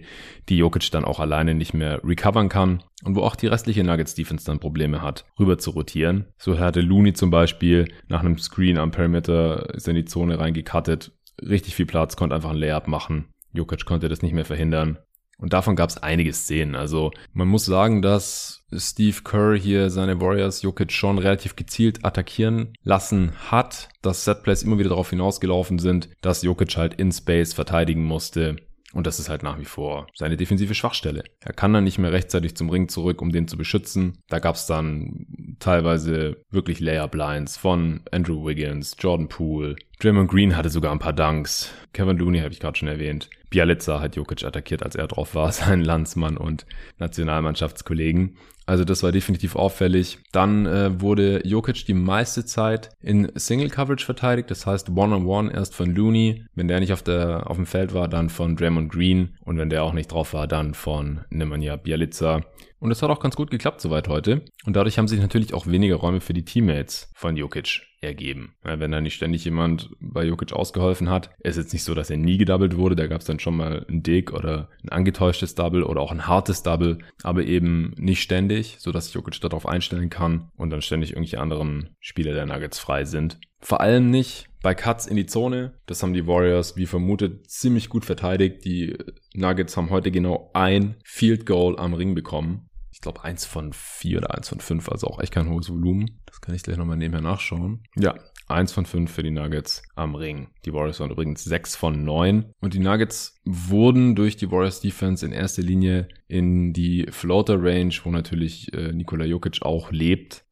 die 0.49 0.57
Jokic 0.57 0.91
dann 0.91 1.03
auch 1.03 1.19
alleine 1.19 1.55
nicht 1.55 1.73
mehr 1.73 2.01
recovern 2.03 2.47
kann 2.47 2.83
und 3.03 3.15
wo 3.15 3.21
auch 3.21 3.35
die 3.35 3.47
restliche 3.47 3.83
Nuggets 3.83 4.13
Defense 4.13 4.45
dann 4.45 4.59
Probleme 4.59 5.01
hat, 5.01 5.25
rüber 5.39 5.57
zu 5.57 5.71
rotieren. 5.71 6.25
So 6.37 6.59
hatte 6.59 6.81
Looney 6.81 7.13
zum 7.13 7.31
Beispiel 7.31 7.91
nach 8.07 8.21
einem 8.21 8.37
Screen 8.37 8.77
am 8.77 8.91
Perimeter 8.91 9.73
ist 9.73 9.87
in 9.87 9.95
die 9.95 10.05
Zone 10.05 10.39
reingekattet, 10.39 11.11
richtig 11.41 11.75
viel 11.75 11.87
Platz, 11.87 12.15
konnte 12.15 12.35
einfach 12.35 12.51
ein 12.51 12.57
Layup 12.57 12.87
machen. 12.87 13.25
Jokic 13.51 13.85
konnte 13.85 14.09
das 14.09 14.21
nicht 14.21 14.33
mehr 14.33 14.45
verhindern. 14.45 14.99
Und 15.37 15.53
davon 15.53 15.75
gab 15.75 15.89
es 15.89 15.97
einige 15.97 16.33
Szenen. 16.33 16.75
Also 16.75 17.11
man 17.33 17.47
muss 17.47 17.65
sagen, 17.65 18.01
dass 18.01 18.63
Steve 18.75 19.17
Kerr 19.23 19.55
hier 19.55 19.89
seine 19.89 20.21
Warriors 20.21 20.61
Jokic 20.61 20.91
schon 20.91 21.17
relativ 21.17 21.55
gezielt 21.55 22.05
attackieren 22.05 22.73
lassen 22.83 23.33
hat, 23.51 23.89
dass 24.01 24.23
Setplays 24.23 24.63
immer 24.63 24.79
wieder 24.79 24.89
darauf 24.89 25.09
hinausgelaufen 25.09 25.79
sind, 25.79 26.09
dass 26.21 26.43
Jokic 26.43 26.77
halt 26.77 26.93
in 26.95 27.11
Space 27.11 27.53
verteidigen 27.53 28.03
musste. 28.03 28.57
Und 28.93 29.07
das 29.07 29.19
ist 29.19 29.27
halt 29.27 29.41
nach 29.41 29.59
wie 29.59 29.65
vor 29.65 30.07
seine 30.13 30.37
defensive 30.37 30.75
Schwachstelle. 30.75 31.23
Er 31.39 31.53
kann 31.53 31.73
dann 31.73 31.83
nicht 31.83 31.97
mehr 31.97 32.11
rechtzeitig 32.11 32.55
zum 32.55 32.69
Ring 32.69 32.89
zurück, 32.89 33.21
um 33.23 33.31
den 33.31 33.47
zu 33.47 33.57
beschützen. 33.57 34.19
Da 34.29 34.37
gab 34.37 34.55
es 34.55 34.67
dann 34.67 35.57
teilweise 35.59 36.37
wirklich 36.51 36.79
Layer-Blinds 36.79 37.57
von 37.57 38.01
Andrew 38.11 38.45
Wiggins, 38.45 38.95
Jordan 38.99 39.29
Poole. 39.29 39.75
Draymond 39.99 40.29
Green 40.29 40.57
hatte 40.57 40.69
sogar 40.69 40.91
ein 40.91 40.99
paar 40.99 41.13
Dunks. 41.13 41.71
Kevin 41.93 42.17
Looney 42.17 42.39
habe 42.39 42.51
ich 42.51 42.59
gerade 42.59 42.77
schon 42.77 42.87
erwähnt. 42.87 43.29
Bialica 43.49 44.01
hat 44.01 44.15
Jokic 44.15 44.43
attackiert, 44.43 44.83
als 44.83 44.95
er 44.95 45.07
drauf 45.07 45.35
war, 45.35 45.51
sein 45.51 45.81
Landsmann 45.81 46.37
und 46.37 46.65
Nationalmannschaftskollegen. 46.97 48.37
Also 48.65 48.85
das 48.85 49.03
war 49.03 49.11
definitiv 49.11 49.55
auffällig. 49.55 50.19
Dann 50.31 50.65
äh, 50.65 51.01
wurde 51.01 51.45
Jokic 51.45 51.85
die 51.85 51.93
meiste 51.93 52.45
Zeit 52.45 52.89
in 53.01 53.29
Single 53.35 53.69
Coverage 53.69 54.05
verteidigt, 54.05 54.49
das 54.51 54.65
heißt 54.65 54.89
One-on-One 54.89 55.49
-on 55.49 55.51
-one 55.51 55.53
erst 55.53 55.75
von 55.75 55.93
Looney, 55.93 56.45
wenn 56.55 56.69
der 56.69 56.79
nicht 56.79 56.93
auf, 56.93 57.03
der, 57.03 57.49
auf 57.49 57.57
dem 57.57 57.65
Feld 57.65 57.93
war, 57.93 58.07
dann 58.07 58.29
von 58.29 58.55
Draymond 58.55 58.91
Green 58.91 59.35
und 59.41 59.57
wenn 59.57 59.69
der 59.69 59.83
auch 59.83 59.93
nicht 59.93 60.11
drauf 60.11 60.33
war, 60.33 60.47
dann 60.47 60.73
von 60.73 61.21
Nemanja 61.29 61.75
Bialica. 61.75 62.41
Und 62.83 62.89
das 62.89 63.01
hat 63.01 63.09
auch 63.09 63.21
ganz 63.21 63.37
gut 63.37 63.49
geklappt 63.49 63.79
soweit 63.79 64.09
heute. 64.09 64.41
Und 64.65 64.75
dadurch 64.75 64.97
haben 64.97 65.07
sich 65.07 65.21
natürlich 65.21 65.53
auch 65.53 65.67
weniger 65.67 65.95
Räume 65.95 66.19
für 66.19 66.33
die 66.33 66.43
Teammates 66.43 67.09
von 67.15 67.37
Jokic 67.37 67.83
ergeben. 68.01 68.55
Ja, 68.65 68.77
wenn 68.81 68.91
da 68.91 68.99
nicht 68.99 69.13
ständig 69.13 69.45
jemand 69.45 69.91
bei 70.01 70.25
Jokic 70.25 70.51
ausgeholfen 70.51 71.09
hat, 71.09 71.29
ist 71.39 71.55
jetzt 71.55 71.71
nicht 71.71 71.85
so, 71.85 71.95
dass 71.95 72.09
er 72.09 72.17
nie 72.17 72.37
gedoubled 72.37 72.75
wurde. 72.75 72.97
Da 72.97 73.07
gab 73.07 73.21
es 73.21 73.25
dann 73.25 73.39
schon 73.39 73.55
mal 73.55 73.85
ein 73.87 74.03
Dick 74.03 74.33
oder 74.33 74.67
ein 74.83 74.89
angetäuschtes 74.89 75.55
Double 75.55 75.83
oder 75.83 76.01
auch 76.01 76.11
ein 76.11 76.27
hartes 76.27 76.61
Double, 76.61 76.97
aber 77.23 77.45
eben 77.45 77.93
nicht 77.95 78.21
ständig, 78.21 78.75
so 78.79 78.91
dass 78.91 79.13
Jokic 79.13 79.39
darauf 79.39 79.65
einstellen 79.65 80.09
kann 80.09 80.49
und 80.57 80.69
dann 80.69 80.81
ständig 80.81 81.11
irgendwelche 81.11 81.39
anderen 81.39 81.95
Spieler 82.01 82.33
der 82.33 82.45
Nuggets 82.45 82.79
frei 82.79 83.05
sind. 83.05 83.39
Vor 83.61 83.79
allem 83.79 84.09
nicht 84.09 84.49
bei 84.61 84.75
Cuts 84.75 85.07
in 85.07 85.15
die 85.15 85.25
Zone. 85.25 85.71
Das 85.85 86.03
haben 86.03 86.13
die 86.13 86.27
Warriors, 86.27 86.75
wie 86.75 86.85
vermutet, 86.85 87.49
ziemlich 87.49 87.87
gut 87.87 88.03
verteidigt. 88.03 88.65
Die 88.65 88.97
Nuggets 89.33 89.77
haben 89.77 89.89
heute 89.89 90.11
genau 90.11 90.51
ein 90.53 90.95
Field 91.05 91.45
Goal 91.45 91.79
am 91.79 91.93
Ring 91.93 92.13
bekommen 92.13 92.69
glaube, 93.03 93.23
eins 93.23 93.45
von 93.45 93.71
vier 93.73 94.17
oder 94.17 94.35
eins 94.35 94.49
von 94.49 94.59
fünf, 94.59 94.89
also 94.89 95.07
auch 95.07 95.19
echt 95.19 95.33
kein 95.33 95.49
hohes 95.49 95.69
Volumen. 95.69 96.19
Das 96.25 96.41
kann 96.41 96.55
ich 96.55 96.63
gleich 96.63 96.77
nochmal 96.77 96.97
nebenher 96.97 97.21
nachschauen. 97.21 97.83
Ja, 97.95 98.15
eins 98.47 98.71
von 98.71 98.85
fünf 98.85 99.11
für 99.11 99.23
die 99.23 99.31
Nuggets 99.31 99.83
am 99.95 100.15
Ring. 100.15 100.47
Die 100.65 100.73
Warriors 100.73 100.99
waren 100.99 101.11
übrigens 101.11 101.43
sechs 101.43 101.75
von 101.75 102.03
neun. 102.03 102.53
Und 102.59 102.73
die 102.73 102.79
Nuggets 102.79 103.39
wurden 103.45 104.15
durch 104.15 104.35
die 104.35 104.51
Warriors 104.51 104.81
Defense 104.81 105.25
in 105.25 105.31
erster 105.31 105.61
Linie 105.61 106.07
in 106.27 106.73
die 106.73 107.07
Floater 107.09 107.61
Range, 107.61 107.93
wo 108.03 108.09
natürlich 108.09 108.73
äh, 108.73 108.91
Nikola 108.91 109.25
Jokic 109.25 109.61
auch 109.61 109.91
lebt. 109.91 110.45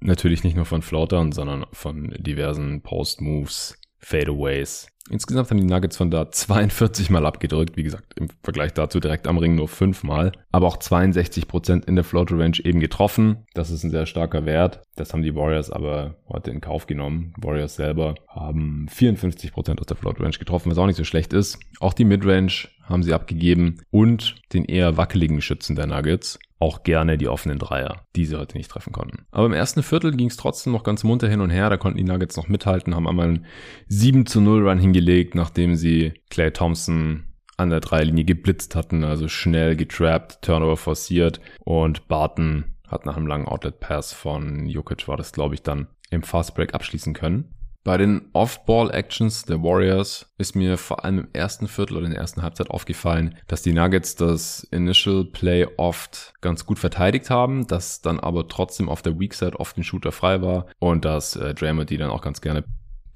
Natürlich 0.00 0.44
nicht 0.44 0.56
nur 0.56 0.64
von 0.66 0.82
Floatern, 0.82 1.32
sondern 1.32 1.66
von 1.72 2.14
diversen 2.18 2.82
Post 2.82 3.20
Moves, 3.20 3.78
Fadeaways 3.98 4.88
Insgesamt 5.10 5.50
haben 5.50 5.58
die 5.58 5.66
Nuggets 5.66 5.96
von 5.96 6.10
da 6.10 6.30
42 6.30 7.08
Mal 7.10 7.24
abgedrückt. 7.24 7.76
Wie 7.76 7.82
gesagt, 7.82 8.14
im 8.18 8.28
Vergleich 8.42 8.74
dazu 8.74 9.00
direkt 9.00 9.26
am 9.26 9.38
Ring 9.38 9.54
nur 9.54 9.68
5 9.68 10.02
Mal. 10.04 10.32
Aber 10.52 10.66
auch 10.66 10.76
62 10.76 11.48
Prozent 11.48 11.86
in 11.86 11.94
der 11.94 12.04
Floater 12.04 12.38
Range 12.38 12.58
eben 12.62 12.80
getroffen. 12.80 13.46
Das 13.54 13.70
ist 13.70 13.84
ein 13.84 13.90
sehr 13.90 14.06
starker 14.06 14.44
Wert. 14.44 14.82
Das 14.96 15.12
haben 15.12 15.22
die 15.22 15.34
Warriors 15.34 15.70
aber 15.70 16.16
heute 16.28 16.50
in 16.50 16.60
Kauf 16.60 16.86
genommen. 16.86 17.32
Warriors 17.38 17.76
selber 17.76 18.16
haben 18.28 18.86
54 18.90 19.52
Prozent 19.52 19.80
aus 19.80 19.86
der 19.86 19.96
Floater 19.96 20.20
Range 20.20 20.36
getroffen, 20.38 20.70
was 20.70 20.78
auch 20.78 20.86
nicht 20.86 20.96
so 20.96 21.04
schlecht 21.04 21.32
ist. 21.32 21.58
Auch 21.80 21.94
die 21.94 22.04
Midrange 22.04 22.68
haben 22.82 23.02
sie 23.02 23.14
abgegeben 23.14 23.80
und 23.90 24.36
den 24.52 24.64
eher 24.64 24.96
wackeligen 24.96 25.40
Schützen 25.40 25.76
der 25.76 25.86
Nuggets 25.86 26.38
auch 26.60 26.82
gerne 26.82 27.18
die 27.18 27.28
offenen 27.28 27.58
Dreier, 27.58 28.02
die 28.16 28.24
sie 28.24 28.36
heute 28.36 28.56
nicht 28.56 28.70
treffen 28.70 28.92
konnten. 28.92 29.26
Aber 29.30 29.46
im 29.46 29.52
ersten 29.52 29.82
Viertel 29.82 30.16
ging 30.16 30.28
es 30.28 30.36
trotzdem 30.36 30.72
noch 30.72 30.82
ganz 30.82 31.04
munter 31.04 31.28
hin 31.28 31.40
und 31.40 31.50
her. 31.50 31.70
Da 31.70 31.76
konnten 31.76 31.98
die 31.98 32.04
Nuggets 32.04 32.36
noch 32.36 32.48
mithalten, 32.48 32.94
haben 32.94 33.06
einmal 33.06 33.28
einen 33.28 33.46
7 33.86 34.26
zu 34.26 34.40
0 34.40 34.68
Run 34.68 34.78
hingelegt, 34.98 35.34
nachdem 35.34 35.76
sie 35.76 36.12
Clay 36.28 36.50
Thompson 36.50 37.24
an 37.56 37.70
der 37.70 37.80
Dreilinie 37.80 38.24
geblitzt 38.24 38.74
hatten, 38.74 39.04
also 39.04 39.28
schnell 39.28 39.76
getrappt, 39.76 40.42
Turnover 40.42 40.76
forciert 40.76 41.40
und 41.64 42.08
Barton 42.08 42.76
hat 42.88 43.06
nach 43.06 43.16
einem 43.16 43.26
langen 43.26 43.46
Outlet 43.46 43.80
Pass 43.80 44.12
von 44.12 44.66
Jokic 44.66 45.08
war 45.08 45.16
das 45.16 45.32
glaube 45.32 45.54
ich 45.54 45.62
dann 45.62 45.88
im 46.10 46.22
Fast 46.22 46.54
Break 46.54 46.74
abschließen 46.74 47.14
können. 47.14 47.54
Bei 47.84 47.96
den 47.96 48.28
Off-Ball-Actions 48.32 49.44
der 49.44 49.62
Warriors 49.62 50.34
ist 50.36 50.56
mir 50.56 50.76
vor 50.76 51.04
allem 51.04 51.20
im 51.20 51.28
ersten 51.32 51.68
Viertel 51.68 51.96
oder 51.96 52.06
in 52.06 52.12
der 52.12 52.20
ersten 52.20 52.42
Halbzeit 52.42 52.70
aufgefallen, 52.70 53.36
dass 53.46 53.62
die 53.62 53.72
Nuggets 53.72 54.16
das 54.16 54.64
Initial 54.70 55.24
Play 55.24 55.66
oft 55.76 56.34
ganz 56.40 56.66
gut 56.66 56.78
verteidigt 56.78 57.30
haben, 57.30 57.66
dass 57.66 58.02
dann 58.02 58.20
aber 58.20 58.48
trotzdem 58.48 58.88
auf 58.88 59.00
der 59.02 59.18
Weak 59.18 59.32
Side 59.32 59.58
oft 59.58 59.76
ein 59.78 59.84
Shooter 59.84 60.12
frei 60.12 60.42
war 60.42 60.66
und 60.80 61.04
dass 61.04 61.36
äh, 61.36 61.54
Draymond 61.54 61.88
die 61.88 61.98
dann 61.98 62.10
auch 62.10 62.20
ganz 62.20 62.40
gerne 62.40 62.64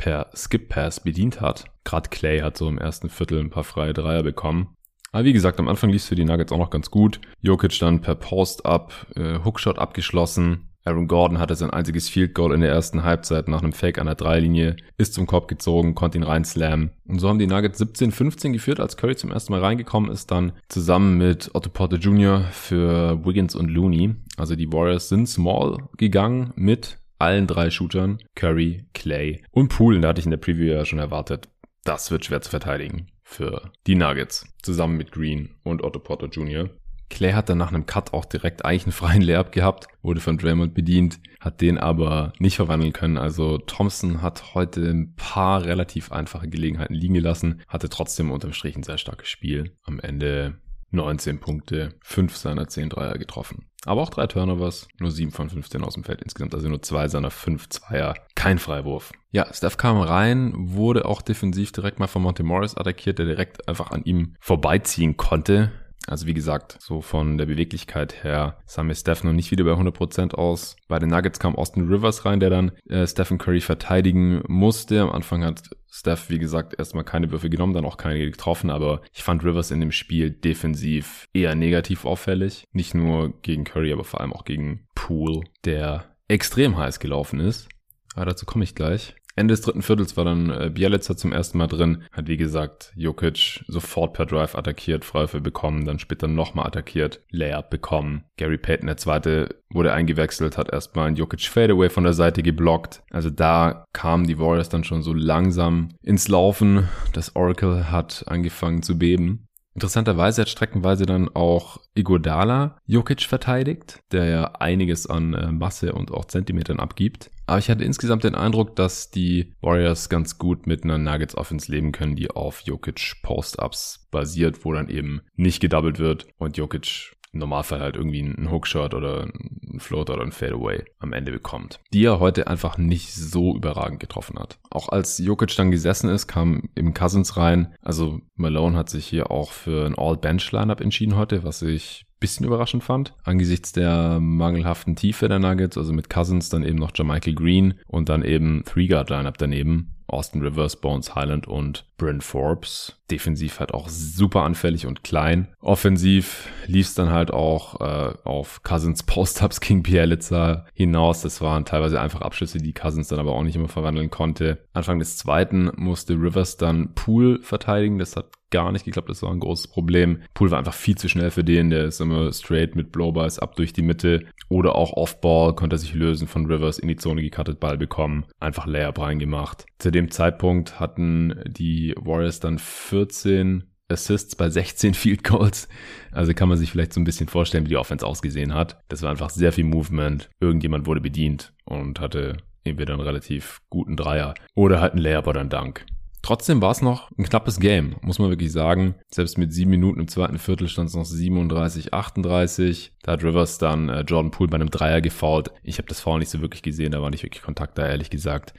per 0.03 0.31
Skip 0.35 0.69
Pass 0.69 0.99
bedient 0.99 1.41
hat. 1.41 1.67
Gerade 1.85 2.09
Clay 2.09 2.41
hat 2.41 2.57
so 2.57 2.69
im 2.69 2.77
ersten 2.77 3.09
Viertel 3.09 3.39
ein 3.39 3.51
paar 3.51 3.63
freie 3.63 3.93
Dreier 3.93 4.25
bekommen. 4.25 4.75
Aber 5.13 5.25
wie 5.25 5.33
gesagt, 5.33 5.61
am 5.61 5.69
Anfang 5.69 5.91
lief 5.91 6.03
es 6.03 6.09
für 6.09 6.17
die 6.17 6.25
Nuggets 6.25 6.51
auch 6.51 6.59
noch 6.59 6.71
ganz 6.71 6.91
gut. 6.91 7.21
Jokic 7.41 7.79
dann 7.79 8.01
per 8.01 8.17
Post-Up, 8.17 8.93
äh, 9.15 9.39
Hookshot 9.45 9.79
abgeschlossen. 9.79 10.71
Aaron 10.85 11.07
Gordon 11.07 11.39
hatte 11.39 11.55
sein 11.55 11.71
einziges 11.71 12.09
Field 12.09 12.35
Goal 12.35 12.53
in 12.53 12.63
der 12.63 12.71
ersten 12.71 13.05
Halbzeit 13.05 13.47
nach 13.47 13.63
einem 13.63 13.73
Fake 13.73 13.99
an 13.99 14.07
der 14.07 14.17
Dreilinie, 14.17 14.75
ist 14.97 15.15
zum 15.15 15.29
Korb 15.29 15.47
gezogen, 15.47 15.95
konnte 15.95 16.19
ihn 16.19 16.25
reinslammen. 16.25 16.91
Und 17.07 17.21
so 17.21 17.29
haben 17.29 17.39
die 17.39 17.47
Nuggets 17.47 17.81
17-15 17.81 18.51
geführt, 18.51 18.81
als 18.81 18.97
Curry 18.97 19.15
zum 19.15 19.31
ersten 19.31 19.53
Mal 19.53 19.61
reingekommen 19.61 20.11
ist, 20.11 20.33
dann 20.33 20.51
zusammen 20.67 21.17
mit 21.17 21.51
Otto 21.55 21.71
Porter 21.71 21.99
Jr. 21.99 22.41
für 22.51 23.25
Wiggins 23.25 23.55
und 23.55 23.69
Looney. 23.69 24.17
Also 24.37 24.57
die 24.57 24.73
Warriors 24.73 25.09
sind 25.09 25.29
small 25.29 25.77
gegangen 25.97 26.53
mit 26.57 26.99
allen 27.23 27.47
drei 27.47 27.71
Shootern, 27.71 28.19
Curry, 28.35 28.85
Clay 28.93 29.43
und 29.51 29.69
Poole. 29.69 30.01
Da 30.01 30.09
hatte 30.09 30.21
ich 30.21 30.27
in 30.27 30.33
der 30.33 30.39
Preview 30.39 30.73
ja 30.73 30.85
schon 30.85 30.99
erwartet, 30.99 31.49
das 31.85 32.11
wird 32.11 32.25
schwer 32.25 32.43
zu 32.43 32.51
verteidigen 32.51 33.09
für 33.23 33.73
die 33.87 33.95
Nuggets, 33.95 34.47
zusammen 34.63 34.97
mit 34.97 35.13
Green 35.13 35.55
und 35.63 35.83
Otto 35.83 35.99
Porter 35.99 36.27
Jr. 36.27 36.69
Clay 37.09 37.33
hat 37.33 37.51
dann 37.51 37.59
nach 37.59 37.69
einem 37.69 37.85
Cut 37.85 38.15
auch 38.15 38.25
direkt 38.25 38.65
eigentlich 38.65 38.85
einen 38.85 38.93
freien 38.93 39.23
Layup 39.23 39.53
gehabt, 39.53 39.87
wurde 40.03 40.21
von 40.21 40.39
Draymond 40.39 40.75
bedient, 40.75 41.21
hat 41.41 41.61
den 41.61 41.79
aber 41.79 42.33
nicht 42.39 42.57
verwandeln 42.57 42.95
können. 42.95 43.19
Also 43.19 43.59
Thompson 43.59 44.23
hat 44.23 44.55
heute 44.55 44.81
ein 44.81 45.15
paar 45.15 45.65
relativ 45.65 46.11
einfache 46.11 46.49
Gelegenheiten 46.49 46.95
liegen 46.95 47.15
gelassen, 47.15 47.61
hatte 47.69 47.91
trotzdem 47.91 48.31
unterm 48.31 48.55
Strich 48.55 48.77
ein 48.77 48.83
sehr 48.83 48.99
starkes 48.99 49.29
Spiel. 49.29 49.77
Am 49.85 50.01
Ende 50.01 50.57
19 50.93 51.41
Punkte, 51.41 51.95
5 52.03 52.37
seiner 52.37 52.69
10 52.69 52.91
Dreier 52.91 53.19
getroffen. 53.19 53.67
Aber 53.85 54.03
auch 54.03 54.11
drei 54.11 54.27
Turnovers, 54.27 54.87
nur 55.01 55.11
7 55.11 55.33
von 55.33 55.51
15 55.51 55.83
aus 55.83 55.95
dem 55.95 56.05
Feld 56.05 56.23
insgesamt, 56.23 56.55
also 56.55 56.69
nur 56.69 56.83
zwei 56.83 57.09
seiner 57.09 57.31
5 57.31 57.69
Zweier, 57.69 58.15
kein 58.37 58.59
Freiwurf. 58.59 59.13
Ja, 59.33 59.53
Steph 59.53 59.77
kam 59.77 60.01
rein, 60.01 60.53
wurde 60.55 61.05
auch 61.05 61.23
defensiv 61.23 61.73
direkt 61.73 61.99
mal 61.99 62.07
von 62.07 62.23
Monte 62.23 62.45
Morris 62.45 62.77
attackiert, 62.77 63.19
der 63.19 63.27
direkt 63.27 63.69
einfach 63.69 63.91
an 63.91 64.05
ihm 64.05 64.35
vorbeiziehen 64.39 65.17
konnte. 65.17 65.73
Also 66.07 66.27
wie 66.27 66.35
gesagt, 66.35 66.77
so 66.81 67.01
von 67.01 67.39
der 67.39 67.47
Beweglichkeit 67.47 68.25
her 68.25 68.59
sah 68.67 68.83
mir 68.83 68.95
Steph 68.95 69.23
noch 69.25 69.33
nicht 69.33 69.51
wieder 69.51 69.65
bei 69.65 69.73
100% 69.73 70.35
aus. 70.35 70.77
Bei 70.89 70.99
den 70.99 71.11
Nuggets 71.11 71.39
kam 71.39 71.55
Austin 71.55 71.89
Rivers 71.89 72.25
rein, 72.25 72.41
der 72.41 72.51
dann 72.51 72.73
äh, 72.89 73.07
Stephen 73.07 73.39
Curry 73.39 73.61
verteidigen 73.61 74.43
musste. 74.49 75.01
Am 75.01 75.11
Anfang 75.11 75.45
hat 75.45 75.71
Steph, 75.95 76.31
wie 76.31 76.39
gesagt, 76.39 76.79
erstmal 76.79 77.05
keine 77.05 77.31
Würfe 77.31 77.51
genommen, 77.51 77.75
dann 77.75 77.85
auch 77.85 77.99
keine 77.99 78.19
getroffen, 78.19 78.71
aber 78.71 79.03
ich 79.13 79.23
fand 79.23 79.45
Rivers 79.45 79.71
in 79.71 79.81
dem 79.81 79.93
Spiel 79.93 80.31
defensiv 80.31 81.29
eher 81.35 81.55
negativ 81.55 82.07
auffällig. 82.07 82.67
Nicht 82.73 82.95
nur 82.95 83.39
gegen 83.43 83.65
Curry, 83.65 83.93
aber 83.93 84.03
vor 84.03 84.23
allem 84.23 84.33
auch 84.33 84.47
gegen 84.47 84.89
Poole, 84.95 85.43
der 85.67 86.17
extrem 86.29 86.79
heiß 86.79 86.99
gelaufen 86.99 87.41
ist. 87.41 87.69
Aber 88.15 88.25
dazu 88.25 88.47
komme 88.47 88.65
ich 88.65 88.75
gleich. 88.75 89.15
Ende 89.35 89.53
des 89.53 89.63
dritten 89.63 89.83
Viertels 89.83 90.17
war 90.17 90.25
dann 90.25 90.51
äh, 90.51 90.71
Bielica 90.73 91.17
zum 91.17 91.33
ersten 91.33 91.59
Mal 91.59 91.67
drin, 91.67 92.03
hat 92.13 92.29
wie 92.29 92.37
gesagt 92.37 92.93
Jokic 92.97 93.65
sofort 93.67 94.13
per 94.13 94.27
Drive 94.27 94.55
attackiert, 94.55 95.05
Freiwürfe 95.05 95.41
bekommen, 95.41 95.85
dann 95.85 95.99
später 95.99 96.29
nochmal 96.29 96.67
attackiert, 96.67 97.23
Layup 97.31 97.71
bekommen. 97.71 98.25
Gary 98.37 98.59
Payton, 98.59 98.87
der 98.87 98.97
zweite, 98.99 99.57
wurde 99.71 99.93
eingewechselt, 99.93 100.59
hat 100.59 100.71
erstmal 100.71 101.09
ein 101.09 101.17
Jokic 101.17 101.43
Fadeaway 101.43 101.89
von 101.89 102.05
der 102.05 102.13
Seite 102.13 102.43
geblockt. 102.43 103.03
Also 103.11 103.31
da 103.31 103.85
kamen 103.93 104.27
die 104.27 104.39
Warriors 104.39 104.69
dann 104.69 104.85
schon 104.85 105.03
so 105.03 105.15
langsam 105.15 105.89
ins 106.03 106.29
Laufen. 106.29 106.89
Das 107.15 107.35
Oracle 107.35 107.91
hat 107.91 108.25
angefangen 108.27 108.83
zu 108.83 108.99
beben. 108.99 109.49
Interessanterweise 109.75 110.43
hat 110.43 110.49
streckenweise 110.51 111.07
dann 111.07 111.31
auch 111.35 111.79
Igodala 111.95 112.77
Jokic 112.87 113.23
verteidigt, 113.23 114.01
der 114.13 114.25
ja 114.27 114.45
einiges 114.59 115.07
an 115.07 115.33
äh, 115.33 115.51
Masse 115.51 115.95
und 115.95 116.11
auch 116.11 116.27
Zentimetern 116.27 116.79
abgibt. 116.79 117.31
Aber 117.47 117.59
ich 117.59 117.71
hatte 117.71 117.85
insgesamt 117.85 118.25
den 118.25 118.35
Eindruck, 118.35 118.77
dass 118.77 119.11
die 119.11 119.55
Warriors 119.63 120.09
ganz 120.09 120.39
gut 120.39 120.67
mit 120.67 120.85
einer 120.85 120.99
Nuggets 120.99 121.37
Offense 121.37 121.73
leben 121.73 121.93
können, 121.93 122.17
die 122.17 122.31
auf 122.31 122.61
Jokic 122.61 123.23
Post-Ups 123.23 124.09
basiert, 124.11 124.65
wo 124.65 124.73
dann 124.73 124.89
eben 124.89 125.23
nicht 125.37 125.61
gedoubled 125.61 125.99
wird 125.99 126.27
und 126.39 126.57
Jokic 126.57 127.17
im 127.33 127.41
Normalfall 127.41 127.81
halt 127.81 127.97
irgendwie 127.97 128.23
einen 128.23 128.51
Hookshot 128.51 128.95
oder 128.95 129.23
einen 129.23 129.81
Floater 129.81 130.15
oder 130.15 130.23
einen 130.23 130.33
Fadeaway 130.33 130.85
am 130.99 131.13
Ende 131.13 131.33
bekommt. 131.33 131.81
Die 131.93 132.05
er 132.05 132.21
heute 132.21 132.47
einfach 132.47 132.79
nicht 132.79 133.13
so 133.15 133.57
überragend 133.57 134.01
getroffen 134.01 134.39
hat. 134.39 134.59
Auch 134.71 134.89
als 134.89 135.19
Jokic 135.19 135.57
dann 135.57 135.71
gesessen 135.71 136.11
ist, 136.11 136.27
kam 136.27 136.69
eben 136.77 136.95
Cousins 136.95 137.37
rein. 137.37 137.75
Also 137.81 138.21
Malone 138.35 138.77
hat 138.77 138.91
sich 138.91 139.07
hier 139.07 139.31
auch 139.31 139.53
für 139.53 139.87
ein 139.87 139.97
All-Bench-Lineup 139.97 140.81
entschieden 140.81 141.17
heute, 141.17 141.45
was 141.45 141.63
ich 141.63 142.07
bisschen 142.23 142.47
überraschend 142.47 142.85
fand, 142.85 143.15
angesichts 143.25 143.73
der 143.73 144.21
mangelhaften 144.21 144.95
Tiefe 144.95 145.29
der 145.29 145.41
Nuggets, 145.41 145.77
also 145.77 145.93
mit 145.93 146.09
Cousins 146.09 146.49
dann 146.49 146.63
eben 146.63 146.79
noch 146.79 146.93
Jermichael 146.95 147.35
Green 147.35 147.75
und 147.89 148.09
dann 148.09 148.23
eben 148.23 148.63
Three-Guard-Lineup 148.65 149.37
daneben. 149.39 149.97
Austin 150.13 150.43
Rivers, 150.43 150.77
Bones 150.77 151.15
Highland 151.15 151.47
und 151.47 151.87
Bryn 151.97 152.21
Forbes. 152.21 152.99
Defensiv 153.11 153.61
halt 153.61 153.75
auch 153.75 153.89
super 153.89 154.43
anfällig 154.43 154.87
und 154.87 155.05
klein. 155.05 155.49
Offensiv 155.61 156.49
lief 156.67 156.87
es 156.87 156.95
dann 156.95 157.11
halt 157.11 157.31
auch 157.31 157.81
äh, 157.81 158.15
auf 158.25 158.63
Cousins 158.63 159.03
Post-Ups 159.03 159.61
King 159.61 159.83
Bielica 159.83 160.67
hinaus. 160.75 161.23
Das 161.23 161.41
waren 161.41 161.65
teilweise 161.65 162.01
einfach 162.01 162.23
Abschlüsse, 162.23 162.59
die 162.59 162.73
Cousins 162.73 163.09
dann 163.09 163.19
aber 163.19 163.33
auch 163.33 163.43
nicht 163.43 163.57
immer 163.57 163.69
verwandeln 163.69 164.11
konnte. 164.11 164.65
Anfang 164.73 164.99
des 164.99 165.17
zweiten 165.17 165.71
musste 165.77 166.15
Rivers 166.15 166.57
dann 166.57 166.95
Pool 166.95 167.41
verteidigen. 167.43 167.99
Das 167.99 168.17
hat 168.17 168.27
gar 168.53 168.71
nicht 168.71 168.85
geklappt. 168.85 169.09
Das 169.09 169.23
war 169.23 169.33
ein 169.33 169.41
großes 169.41 169.69
Problem. 169.69 170.23
Pool 170.35 170.51
war 170.53 170.59
einfach 170.59 170.75
viel 170.75 170.97
zu 170.97 171.09
schnell 171.09 171.33
für 171.33 171.43
den. 171.43 171.71
Der 171.71 171.87
ist 171.87 172.01
immer 172.01 172.33
straight 172.33 172.77
mit 172.77 172.93
Blowbys 172.93 173.41
ab 173.41 173.57
durch 173.57 173.73
die 173.73 173.83
Mitte 173.83 174.27
oder 174.49 174.77
auch 174.77 174.93
Off-Ball 174.93 175.55
konnte 175.55 175.77
er 175.77 175.79
sich 175.79 175.95
lösen 175.95 176.29
von 176.29 176.47
Rivers 176.47 176.79
in 176.79 176.89
die 176.89 176.97
Zone 176.97 177.23
gecuttet, 177.23 177.59
Ball 177.59 177.79
bekommen, 177.79 178.27
einfach 178.39 178.67
Layup 178.67 179.01
reingemacht. 179.01 179.65
Zu 179.79 179.91
dem 180.03 180.11
Zeitpunkt 180.11 180.81
hatten 180.81 181.41
die 181.47 181.95
Warriors 181.97 182.41
dann 182.41 182.59
14 182.59 183.65
Assists 183.89 184.37
bei 184.37 184.49
16 184.51 184.95
Field 184.95 185.25
Goals. 185.25 185.69
Also 186.11 186.35
kann 186.35 186.49
man 186.49 186.59
sich 186.59 186.71
vielleicht 186.71 186.93
so 186.93 187.01
ein 187.01 187.05
bisschen 187.05 187.29
vorstellen, 187.29 187.65
wie 187.65 187.71
die 187.71 187.77
Offense 187.77 188.07
ausgesehen 188.07 188.55
hat. 188.55 188.81
Das 188.89 189.03
war 189.03 189.11
einfach 189.11 189.31
sehr 189.31 189.53
viel 189.53 189.65
Movement. 189.65 190.31
Irgendjemand 190.41 190.87
wurde 190.87 191.01
bedient 191.01 191.53
und 191.65 192.01
hatte 192.01 192.39
entweder 192.65 192.95
einen 192.95 193.03
relativ 193.03 193.61
guten 193.71 193.97
Dreier 193.97 194.35
oder 194.55 194.81
halt 194.81 194.93
einen 194.93 195.03
Layup 195.03 195.27
oder 195.27 195.41
einen 195.41 195.51
Dunk. 195.51 195.85
Trotzdem 196.23 196.63
war 196.63 196.71
es 196.71 196.83
noch 196.83 197.11
ein 197.19 197.25
knappes 197.25 197.59
Game, 197.59 197.97
muss 198.01 198.21
man 198.21 198.31
wirklich 198.31 198.53
sagen. 198.53 198.95
Selbst 199.11 199.39
mit 199.39 199.53
sieben 199.53 199.73
Minuten 199.73 199.99
im 199.99 200.07
zweiten 200.07 200.39
Viertel 200.39 200.69
stand 200.69 200.89
es 200.89 200.95
noch 200.95 201.05
37, 201.05 201.93
38. 201.93 202.93
Da 203.03 203.13
hat 203.13 203.25
Rivers 203.25 203.59
dann 203.59 203.89
äh, 203.89 204.03
Jordan 204.03 204.31
Poole 204.31 204.49
bei 204.49 204.55
einem 204.55 204.71
Dreier 204.71 205.01
gefault. 205.01 205.51
Ich 205.65 205.79
habe 205.79 205.89
das 205.89 205.99
Foul 205.99 206.21
nicht 206.21 206.31
so 206.31 206.41
wirklich 206.41 206.63
gesehen, 206.63 206.93
da 206.93 207.03
war 207.03 207.11
nicht 207.11 207.25
wirklich 207.25 207.43
Kontakt 207.43 207.77
da, 207.77 207.89
ehrlich 207.89 208.09
gesagt. 208.09 208.55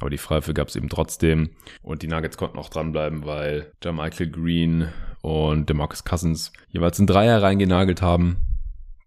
Aber 0.00 0.10
die 0.10 0.18
Freiwürfe 0.18 0.54
gab 0.54 0.68
es 0.68 0.76
eben 0.76 0.88
trotzdem. 0.88 1.50
Und 1.82 2.02
die 2.02 2.08
Nuggets 2.08 2.36
konnten 2.36 2.58
auch 2.58 2.68
dranbleiben, 2.68 3.24
weil 3.24 3.72
Michael 3.84 4.30
Green 4.30 4.88
und 5.22 5.68
DeMarcus 5.68 6.04
Cousins 6.04 6.52
jeweils 6.68 6.98
einen 6.98 7.06
Dreier 7.06 7.42
reingenagelt 7.42 8.02
haben 8.02 8.48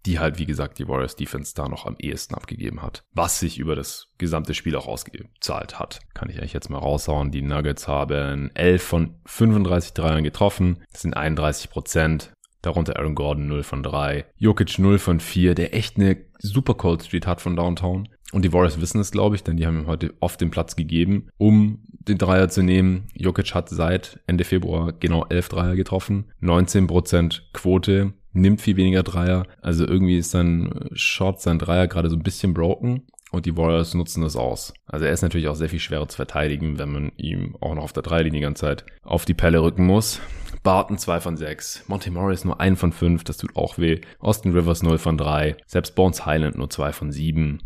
die 0.06 0.20
halt, 0.20 0.40
wie 0.40 0.46
gesagt, 0.46 0.80
die 0.80 0.88
Warriors 0.88 1.16
Defense 1.16 1.54
da 1.56 1.68
noch 1.68 1.86
am 1.86 1.96
ehesten 2.00 2.36
abgegeben 2.36 2.82
hat. 2.82 3.04
Was 3.14 3.40
sich 3.40 3.60
über 3.60 3.76
das 3.76 4.08
gesamte 4.18 4.54
Spiel 4.54 4.76
auch 4.76 4.88
ausgezahlt 4.88 5.80
hat. 5.80 6.00
Kann 6.14 6.30
ich 6.30 6.38
eigentlich 6.38 6.54
jetzt 6.54 6.70
mal 6.70 6.80
raushauen. 6.80 7.32
Die 7.32 7.42
Nuggets 7.42 7.88
haben 7.88 8.50
11 8.56 8.84
von 8.84 9.16
35 9.26 9.94
Dreiern 9.94 10.24
getroffen. 10.24 10.84
Das 10.92 11.02
sind 11.02 11.16
31 11.16 11.70
Prozent. 11.70 12.34
Darunter 12.62 12.98
Aaron 12.98 13.16
Gordon 13.16 13.48
0 13.48 13.64
von 13.64 13.84
3. 13.84 14.26
Jokic 14.38 14.78
0 14.78 15.00
von 15.00 15.20
4, 15.20 15.56
der 15.56 15.74
echt 15.74 15.98
eine 15.98 16.18
super 16.40 16.76
Cold 16.76 17.04
Street 17.04 17.26
hat 17.26 17.42
von 17.42 17.56
Downtown. 17.56 18.08
Und 18.32 18.46
die 18.46 18.54
Warriors 18.54 18.80
wissen 18.80 19.02
es, 19.02 19.12
glaube 19.12 19.36
ich, 19.36 19.44
denn 19.44 19.58
die 19.58 19.66
haben 19.66 19.80
ihm 19.80 19.88
heute 19.88 20.14
oft 20.20 20.40
den 20.40 20.52
Platz 20.52 20.76
gegeben, 20.76 21.28
um 21.38 21.80
den 21.88 22.18
Dreier 22.18 22.50
zu 22.50 22.64
nehmen. 22.64 23.08
Jokic 23.14 23.54
hat 23.54 23.70
seit 23.70 24.20
Ende 24.26 24.44
Februar 24.44 24.94
genau 24.94 25.26
11 25.26 25.50
Dreier 25.50 25.76
getroffen. 25.76 26.26
19% 26.42 27.42
Quote 27.54 28.14
nimmt 28.34 28.62
viel 28.62 28.78
weniger 28.78 29.04
Dreier. 29.04 29.46
Also 29.62 29.86
irgendwie 29.86 30.18
ist 30.18 30.32
sein 30.32 30.90
Shot, 30.94 31.42
sein 31.42 31.60
Dreier 31.60 31.88
gerade 31.88 32.10
so 32.10 32.16
ein 32.16 32.24
bisschen 32.24 32.54
broken. 32.54 33.04
Und 33.32 33.46
die 33.46 33.56
Warriors 33.56 33.94
nutzen 33.94 34.24
das 34.24 34.36
aus. 34.36 34.74
Also 34.86 35.06
er 35.06 35.14
ist 35.14 35.22
natürlich 35.22 35.48
auch 35.48 35.56
sehr 35.56 35.70
viel 35.70 35.80
schwerer 35.80 36.08
zu 36.10 36.18
verteidigen, 36.18 36.78
wenn 36.78 36.92
man 36.92 37.12
ihm 37.16 37.56
auch 37.62 37.76
noch 37.76 37.84
auf 37.84 37.94
der 37.94 38.04
Dreilinie 38.04 38.40
die 38.40 38.44
ganze 38.44 38.62
Zeit 38.62 38.86
auf 39.04 39.24
die 39.24 39.34
Pelle 39.34 39.62
rücken 39.62 39.86
muss. 39.86 40.20
Barton 40.64 40.98
2 40.98 41.22
von 41.22 41.38
6. 41.38 41.86
Monte 41.88 42.12
Morris 42.12 42.44
nur 42.44 42.60
1 42.60 42.80
von 42.80 42.92
5, 42.92 43.24
das 43.24 43.38
tut 43.38 43.56
auch 43.56 43.78
weh. 43.78 44.02
Austin 44.20 44.52
Rivers 44.52 44.84
0 44.84 44.98
von 44.98 45.18
3. 45.18 45.56
Selbst 45.66 45.96
Bones 45.96 46.26
Highland 46.26 46.58
nur 46.58 46.70
2 46.70 46.92
von 46.92 47.12
7. 47.12 47.64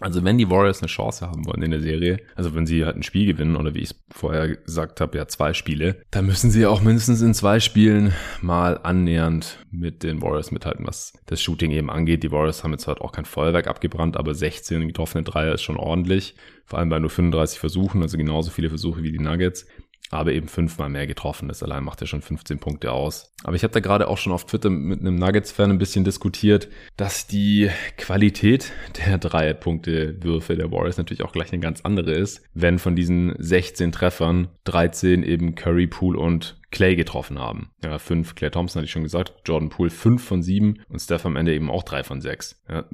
Also 0.00 0.24
wenn 0.24 0.36
die 0.36 0.50
Warriors 0.50 0.82
eine 0.82 0.88
Chance 0.88 1.26
haben 1.26 1.46
wollen 1.46 1.62
in 1.62 1.70
der 1.70 1.80
Serie, 1.80 2.18
also 2.34 2.54
wenn 2.54 2.66
sie 2.66 2.84
halt 2.84 2.96
ein 2.96 3.02
Spiel 3.02 3.26
gewinnen 3.26 3.56
oder 3.56 3.74
wie 3.74 3.80
ich 3.80 3.90
es 3.90 4.04
vorher 4.10 4.56
gesagt 4.56 5.00
habe, 5.00 5.16
ja 5.16 5.26
zwei 5.26 5.54
Spiele, 5.54 6.02
dann 6.10 6.26
müssen 6.26 6.50
sie 6.50 6.66
auch 6.66 6.82
mindestens 6.82 7.22
in 7.22 7.32
zwei 7.32 7.60
Spielen 7.60 8.12
mal 8.42 8.78
annähernd 8.82 9.64
mit 9.70 10.02
den 10.02 10.20
Warriors 10.20 10.50
mithalten, 10.50 10.86
was 10.86 11.14
das 11.26 11.40
Shooting 11.40 11.70
eben 11.70 11.90
angeht. 11.90 12.22
Die 12.22 12.30
Warriors 12.30 12.62
haben 12.62 12.72
jetzt 12.72 12.86
halt 12.86 13.00
auch 13.00 13.12
kein 13.12 13.24
Feuerwerk 13.24 13.68
abgebrannt, 13.68 14.16
aber 14.16 14.34
16 14.34 14.86
getroffene 14.86 15.24
Dreier 15.24 15.54
ist 15.54 15.62
schon 15.62 15.76
ordentlich, 15.76 16.34
vor 16.66 16.78
allem 16.78 16.88
bei 16.88 16.98
nur 16.98 17.10
35 17.10 17.58
Versuchen, 17.58 18.02
also 18.02 18.18
genauso 18.18 18.50
viele 18.50 18.68
Versuche 18.68 19.02
wie 19.02 19.12
die 19.12 19.18
Nuggets 19.18 19.66
aber 20.10 20.32
eben 20.32 20.48
fünfmal 20.48 20.88
mehr 20.88 21.06
getroffen. 21.06 21.48
Das 21.48 21.62
allein 21.62 21.84
macht 21.84 22.00
ja 22.00 22.06
schon 22.06 22.22
15 22.22 22.58
Punkte 22.58 22.92
aus. 22.92 23.32
Aber 23.44 23.56
ich 23.56 23.62
habe 23.62 23.72
da 23.72 23.80
gerade 23.80 24.08
auch 24.08 24.18
schon 24.18 24.32
auf 24.32 24.46
Twitter 24.46 24.70
mit 24.70 25.00
einem 25.00 25.16
Nuggets-Fan 25.16 25.70
ein 25.70 25.78
bisschen 25.78 26.04
diskutiert, 26.04 26.68
dass 26.96 27.26
die 27.26 27.70
Qualität 27.96 28.72
der 29.06 29.18
Drei-Punkte-Würfe 29.18 30.56
der 30.56 30.70
Warriors 30.70 30.98
natürlich 30.98 31.22
auch 31.22 31.32
gleich 31.32 31.52
eine 31.52 31.60
ganz 31.60 31.80
andere 31.82 32.12
ist, 32.12 32.42
wenn 32.54 32.78
von 32.78 32.96
diesen 32.96 33.34
16 33.38 33.92
Treffern 33.92 34.48
13 34.64 35.22
eben 35.22 35.54
Curry, 35.54 35.86
Pool 35.86 36.16
und 36.16 36.56
Clay 36.70 36.96
getroffen 36.96 37.38
haben. 37.38 37.70
Ja, 37.82 37.98
fünf, 37.98 38.34
Clay 38.34 38.50
Thompson 38.50 38.80
hatte 38.80 38.86
ich 38.86 38.90
schon 38.90 39.02
gesagt, 39.02 39.34
Jordan 39.44 39.68
Poole 39.68 39.90
fünf 39.90 40.24
von 40.24 40.42
sieben 40.42 40.80
und 40.88 40.98
Steph 40.98 41.24
am 41.24 41.36
Ende 41.36 41.54
eben 41.54 41.70
auch 41.70 41.82
drei 41.82 42.02
von 42.02 42.20
sechs. 42.20 42.62
Ja, 42.68 42.84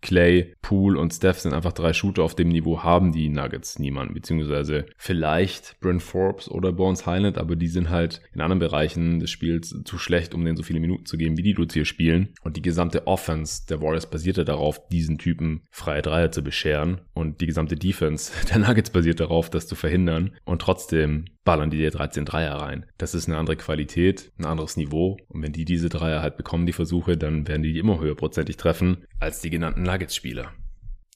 Clay, 0.00 0.54
Poole 0.62 0.98
und 0.98 1.12
Steph 1.12 1.40
sind 1.40 1.52
einfach 1.52 1.72
drei 1.72 1.92
Shooter 1.92 2.22
auf 2.22 2.34
dem 2.34 2.48
Niveau, 2.48 2.82
haben 2.82 3.12
die 3.12 3.28
Nuggets 3.28 3.78
niemand, 3.78 4.14
beziehungsweise 4.14 4.86
vielleicht 4.96 5.78
Brent 5.80 6.02
Forbes 6.02 6.50
oder 6.50 6.72
Bones 6.72 7.06
Highland, 7.06 7.36
aber 7.36 7.56
die 7.56 7.68
sind 7.68 7.90
halt 7.90 8.22
in 8.32 8.40
anderen 8.40 8.60
Bereichen 8.60 9.18
des 9.18 9.30
Spiels 9.30 9.74
zu 9.84 9.98
schlecht, 9.98 10.34
um 10.34 10.44
denen 10.44 10.56
so 10.56 10.62
viele 10.62 10.80
Minuten 10.80 11.04
zu 11.04 11.16
geben, 11.18 11.36
wie 11.36 11.42
die 11.42 11.54
Dudes 11.54 11.74
hier 11.74 11.84
spielen. 11.84 12.34
Und 12.42 12.56
die 12.56 12.62
gesamte 12.62 13.06
Offense 13.06 13.66
der 13.68 13.82
Warriors 13.82 14.08
basierte 14.08 14.44
darauf, 14.44 14.86
diesen 14.88 15.18
Typen 15.18 15.62
freie 15.70 16.02
Dreier 16.02 16.30
zu 16.30 16.42
bescheren 16.42 17.00
und 17.14 17.40
die 17.40 17.46
gesamte 17.46 17.76
Defense 17.76 18.32
der 18.48 18.58
Nuggets 18.58 18.90
basiert 18.90 19.20
darauf, 19.20 19.50
das 19.50 19.66
zu 19.66 19.74
verhindern. 19.74 20.36
Und 20.44 20.62
trotzdem 20.62 21.26
ballern 21.48 21.70
die 21.70 21.78
dir 21.78 21.90
13 21.90 22.26
Dreier 22.26 22.56
rein. 22.56 22.84
Das 22.98 23.14
ist 23.14 23.26
eine 23.26 23.38
andere 23.38 23.56
Qualität, 23.56 24.32
ein 24.38 24.44
anderes 24.44 24.76
Niveau. 24.76 25.16
Und 25.28 25.42
wenn 25.42 25.52
die 25.52 25.64
diese 25.64 25.88
Dreier 25.88 26.20
halt 26.20 26.36
bekommen, 26.36 26.66
die 26.66 26.74
Versuche, 26.74 27.16
dann 27.16 27.48
werden 27.48 27.62
die 27.62 27.78
immer 27.78 28.00
höherprozentig 28.00 28.58
treffen 28.58 29.06
als 29.18 29.40
die 29.40 29.48
genannten 29.48 29.82
Nuggets-Spieler. 29.82 30.52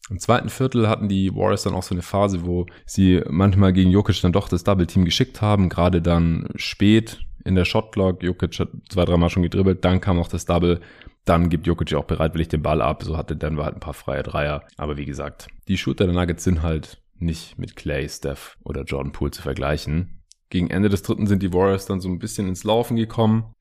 Im 0.08 0.18
zweiten 0.18 0.48
Viertel 0.48 0.88
hatten 0.88 1.10
die 1.10 1.34
Warriors 1.34 1.64
dann 1.64 1.74
auch 1.74 1.82
so 1.82 1.94
eine 1.94 2.00
Phase, 2.00 2.46
wo 2.46 2.64
sie 2.86 3.20
manchmal 3.28 3.74
gegen 3.74 3.90
Jokic 3.90 4.22
dann 4.22 4.32
doch 4.32 4.48
das 4.48 4.64
Double 4.64 4.86
Team 4.86 5.04
geschickt 5.04 5.42
haben, 5.42 5.68
gerade 5.68 6.00
dann 6.00 6.48
spät 6.56 7.20
in 7.44 7.54
der 7.54 7.66
Shotclock. 7.66 8.22
Jokic 8.22 8.58
hat 8.58 8.70
zwei, 8.88 9.04
dreimal 9.04 9.28
schon 9.28 9.42
gedribbelt, 9.42 9.84
dann 9.84 10.00
kam 10.00 10.16
noch 10.16 10.28
das 10.28 10.46
Double. 10.46 10.80
Dann 11.26 11.50
gibt 11.50 11.66
Jokic 11.66 11.92
auch 11.92 12.04
bereitwillig 12.04 12.48
den 12.48 12.62
Ball 12.62 12.80
ab. 12.80 13.02
So 13.02 13.18
hatte 13.18 13.36
Denver 13.36 13.64
halt 13.64 13.74
ein 13.74 13.80
paar 13.80 13.92
freie 13.92 14.22
Dreier. 14.22 14.64
Aber 14.78 14.96
wie 14.96 15.04
gesagt, 15.04 15.48
die 15.68 15.76
Shooter 15.76 16.06
der 16.06 16.14
Nuggets 16.14 16.42
sind 16.42 16.62
halt 16.62 17.02
nicht 17.22 17.58
mit 17.58 17.76
Clay, 17.76 18.08
Steph 18.08 18.56
oder 18.64 18.82
Jordan 18.84 19.12
Poole 19.12 19.30
zu 19.30 19.42
vergleichen. 19.42 20.21
Gegen 20.52 20.68
Ende 20.68 20.90
des 20.90 21.00
dritten 21.00 21.26
sind 21.26 21.42
die 21.42 21.54
Warriors 21.54 21.86
dann 21.86 22.02
so 22.02 22.10
ein 22.10 22.18
bisschen 22.18 22.46
ins 22.46 22.62
Laufen 22.62 22.94
gekommen. 22.94 23.54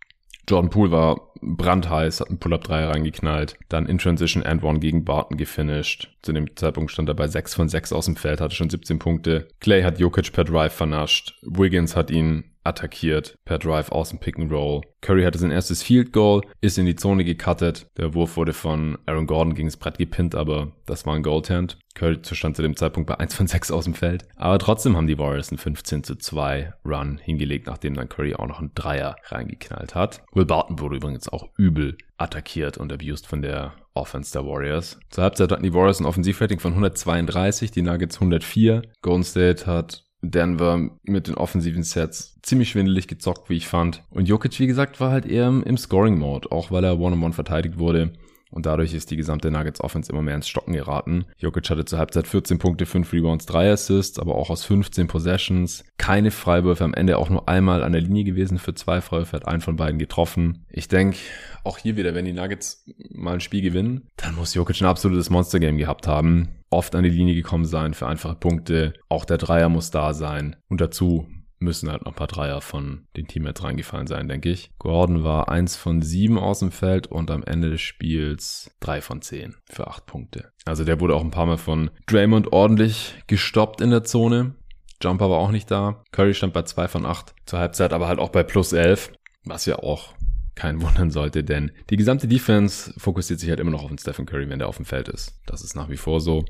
Jordan 0.50 0.70
Poole 0.70 0.92
war 0.92 1.32
brandheiß, 1.42 2.20
hat 2.20 2.28
einen 2.28 2.38
Pull-Up-3 2.38 2.90
reingeknallt, 2.90 3.56
dann 3.70 3.86
in 3.86 3.98
Transition 3.98 4.44
and 4.44 4.62
One 4.62 4.80
gegen 4.80 5.06
Barton 5.06 5.38
gefinished. 5.38 6.11
Zu 6.22 6.34
dem 6.34 6.56
Zeitpunkt 6.56 6.92
stand 6.92 7.10
er 7.10 7.16
bei 7.16 7.28
6 7.28 7.56
von 7.56 7.70
6 7.70 7.94
aus 7.94 8.06
dem 8.06 8.16
Feld, 8.16 8.42
hatte 8.42 8.56
schon 8.56 8.70
17 8.70 9.00
Punkte. 9.00 9.48
Clay 9.60 9.84
hat 9.84 10.00
Jokic 10.00 10.32
per 10.32 10.44
Drive 10.44 10.74
vernascht. 10.74 11.36
Wiggins 11.42 11.96
hat 11.96 12.12
ihn 12.12 12.52
attackiert 12.64 13.36
per 13.46 13.58
Drive 13.58 13.92
aus 13.92 14.10
dem 14.10 14.20
Pick 14.20 14.38
and 14.38 14.52
Roll. 14.52 14.82
Curry 15.02 15.24
hatte 15.24 15.40
sein 15.40 15.52
erstes 15.52 15.82
Field 15.82 16.14
Goal, 16.14 16.42
ist 16.62 16.78
in 16.78 16.86
die 16.86 16.96
Zone 16.96 17.24
gecuttet. 17.24 17.88
Der 17.98 18.14
Wurf 18.14 18.38
wurde 18.38 18.54
von 18.54 18.98
Aaron 19.06 19.26
Gordon 19.26 19.56
gegen 19.56 19.68
das 19.68 19.78
Brett 19.78 19.98
gepinnt, 19.98 20.36
aber 20.36 20.72
das 20.86 21.06
war 21.06 21.16
ein 21.16 21.24
Goaltend. 21.24 21.80
Curry 21.96 22.20
stand 22.24 22.56
zu 22.56 22.62
dem 22.62 22.76
Zeitpunkt 22.76 23.08
bei 23.08 23.20
1 23.20 23.34
von 23.34 23.48
6 23.48 23.72
aus 23.72 23.86
dem 23.86 23.96
Feld. 23.96 24.26
Aber 24.36 24.60
trotzdem 24.60 24.96
haben 24.96 25.08
die 25.08 25.18
Warriors 25.18 25.50
einen 25.50 25.58
15 25.58 26.04
zu 26.04 26.16
2 26.16 26.74
Run 26.86 27.18
hingelegt, 27.18 27.68
nachdem 27.68 27.96
dann 27.96 28.10
Curry 28.10 28.36
auch 28.36 28.48
noch 28.48 28.60
einen 28.60 28.76
Dreier 28.76 29.16
reingeknallt 29.26 29.96
hat. 29.96 30.24
Will 30.34 30.46
Barton 30.46 30.80
wurde 30.80 30.98
übrigens 30.98 31.30
auch 31.30 31.50
übel 31.58 31.98
attackiert 32.18 32.78
und 32.78 32.94
abused 32.94 33.26
von 33.26 33.42
der 33.42 33.74
Offense 33.94 34.32
der 34.32 34.46
Warriors. 34.46 35.00
Zur 35.10 35.24
Halbzeit 35.24 35.52
hatten 35.52 35.64
die 35.64 35.74
Warriors 35.74 36.00
ein 36.00 36.06
Offensivrating 36.06 36.60
von 36.60 36.72
132, 36.72 37.72
die 37.72 37.82
Nuggets 37.82 38.18
104. 38.18 38.84
Golden 39.02 39.24
State 39.24 39.66
hat 39.66 40.06
Denver 40.22 40.90
mit 41.04 41.28
den 41.28 41.36
offensiven 41.36 41.84
Sets 41.84 42.40
ziemlich 42.44 42.70
schwindelig 42.70 43.08
gezockt, 43.08 43.50
wie 43.50 43.58
ich 43.58 43.68
fand. 43.68 44.04
Und 44.10 44.28
Jokic, 44.28 44.60
wie 44.60 44.68
gesagt, 44.68 45.00
war 45.00 45.12
halt 45.12 45.26
eher 45.26 45.48
im, 45.48 45.78
Scoring-Mode, 45.78 46.52
auch 46.52 46.72
weil 46.72 46.84
er 46.84 47.00
One-on-One 47.00 47.16
-on 47.16 47.30
-one 47.30 47.34
verteidigt 47.34 47.80
wurde. 47.80 48.14
Und 48.52 48.66
dadurch 48.66 48.94
ist 48.94 49.10
die 49.10 49.16
gesamte 49.16 49.50
Nuggets 49.50 49.82
Offense 49.82 50.12
immer 50.12 50.22
mehr 50.22 50.36
ins 50.36 50.48
Stocken 50.48 50.74
geraten. 50.74 51.26
Jokic 51.38 51.70
hatte 51.70 51.86
zur 51.86 52.00
Halbzeit 52.00 52.28
14 52.28 52.60
Punkte, 52.60 52.86
5 52.86 53.12
Rebounds, 53.14 53.46
3 53.46 53.72
Assists, 53.72 54.20
aber 54.20 54.36
auch 54.36 54.50
aus 54.50 54.66
15 54.66 55.08
Possessions. 55.08 55.84
Keine 55.98 56.32
Freiwürfe, 56.32 56.84
am 56.84 56.94
Ende 56.94 57.18
auch 57.18 57.30
nur 57.30 57.48
einmal 57.48 57.84
an 57.84 57.94
der 57.94 58.02
Linie 58.02 58.26
gewesen 58.26 58.60
für 58.60 58.74
zwei 58.74 59.02
Freiwürfe, 59.02 59.38
hat 59.38 59.48
einen 59.48 59.62
von 59.62 59.78
beiden 59.78 60.00
getroffen. 60.00 60.66
Ich 60.70 60.90
denke, 60.90 61.18
auch 61.64 61.78
hier 61.78 61.96
wieder, 61.96 62.14
wenn 62.14 62.26
die 62.26 62.34
Nuggets 62.34 62.86
mal 63.10 63.36
ein 63.36 63.40
Spiel 63.40 63.62
gewinnen, 63.62 64.10
dann 64.18 64.36
muss 64.36 64.54
Jokic 64.54 64.82
ein 64.82 64.88
absolutes 64.88 65.30
Monster-Game 65.30 65.78
gehabt 65.78 66.08
haben. 66.08 66.50
Oft 66.70 66.96
an 66.96 67.04
die 67.04 67.10
Linie 67.10 67.36
gekommen 67.36 67.66
sein 67.66 67.94
für 67.94 68.08
einfache 68.08 68.36
Punkte. 68.36 68.94
Auch 69.10 69.26
der 69.26 69.38
Dreier 69.38 69.70
muss 69.70 69.92
da 69.92 70.14
sein. 70.14 70.56
Und 70.70 70.82
dazu 70.82 71.28
müssen 71.62 71.90
halt 71.90 72.04
noch 72.04 72.14
ein 72.14 72.16
paar 72.16 72.28
Dreier 72.28 72.62
von 72.62 73.08
den 73.16 73.28
Teammates 73.28 73.64
reingefallen 73.64 74.08
sein, 74.08 74.28
denke 74.28 74.50
ich. 74.50 74.72
Gordon 74.80 75.24
war 75.24 75.50
eins 75.50 75.76
von 75.76 76.02
sieben 76.02 76.38
aus 76.38 76.60
dem 76.60 76.72
Feld 76.72 77.08
und 77.08 77.32
am 77.32 77.44
Ende 77.44 77.70
des 77.70 77.82
Spiels 77.82 78.72
drei 78.80 79.02
von 79.02 79.22
zehn 79.22 79.56
für 79.70 79.88
acht 79.88 80.06
Punkte. 80.06 80.52
Also 80.66 80.84
der 80.84 81.00
wurde 81.00 81.16
auch 81.16 81.24
ein 81.24 81.32
paar 81.32 81.46
Mal 81.46 81.58
von 81.58 81.92
Draymond 82.08 82.52
ordentlich 82.52 83.16
gestoppt 83.28 83.82
in 83.82 83.92
der 83.92 84.04
Zone. 84.04 84.56
Jumper 85.02 85.30
war 85.30 85.40
auch 85.40 85.52
nicht 85.52 85.70
da. 85.72 86.04
Curry 86.12 86.34
stand 86.34 86.54
bei 86.54 86.64
zwei 86.64 86.88
von 86.88 87.06
acht 87.06 87.34
zur 87.46 87.60
Halbzeit, 87.60 87.94
aber 87.94 88.08
halt 88.08 88.20
auch 88.20 88.30
bei 88.30 88.44
plus 88.44 88.74
elf, 88.74 89.12
was 89.46 89.66
ja 89.66 89.80
auch 89.80 90.14
kein 90.56 90.82
wundern 90.82 91.12
sollte, 91.12 91.44
denn 91.44 91.72
die 91.90 91.98
gesamte 91.98 92.28
Defense 92.28 92.94
fokussiert 92.98 93.40
sich 93.40 93.50
halt 93.50 93.60
immer 93.60 93.72
noch 93.72 93.84
auf 93.84 93.90
den 93.90 93.98
Stephen 93.98 94.26
Curry, 94.26 94.50
wenn 94.50 94.60
der 94.60 94.68
auf 94.68 94.78
dem 94.78 94.86
Feld 94.86 95.10
ist. 95.10 95.40
Das 95.46 95.64
ist 95.64 95.76
nach 95.76 95.90
wie 95.90 95.98
vor 95.98 96.22
so. 96.22 96.46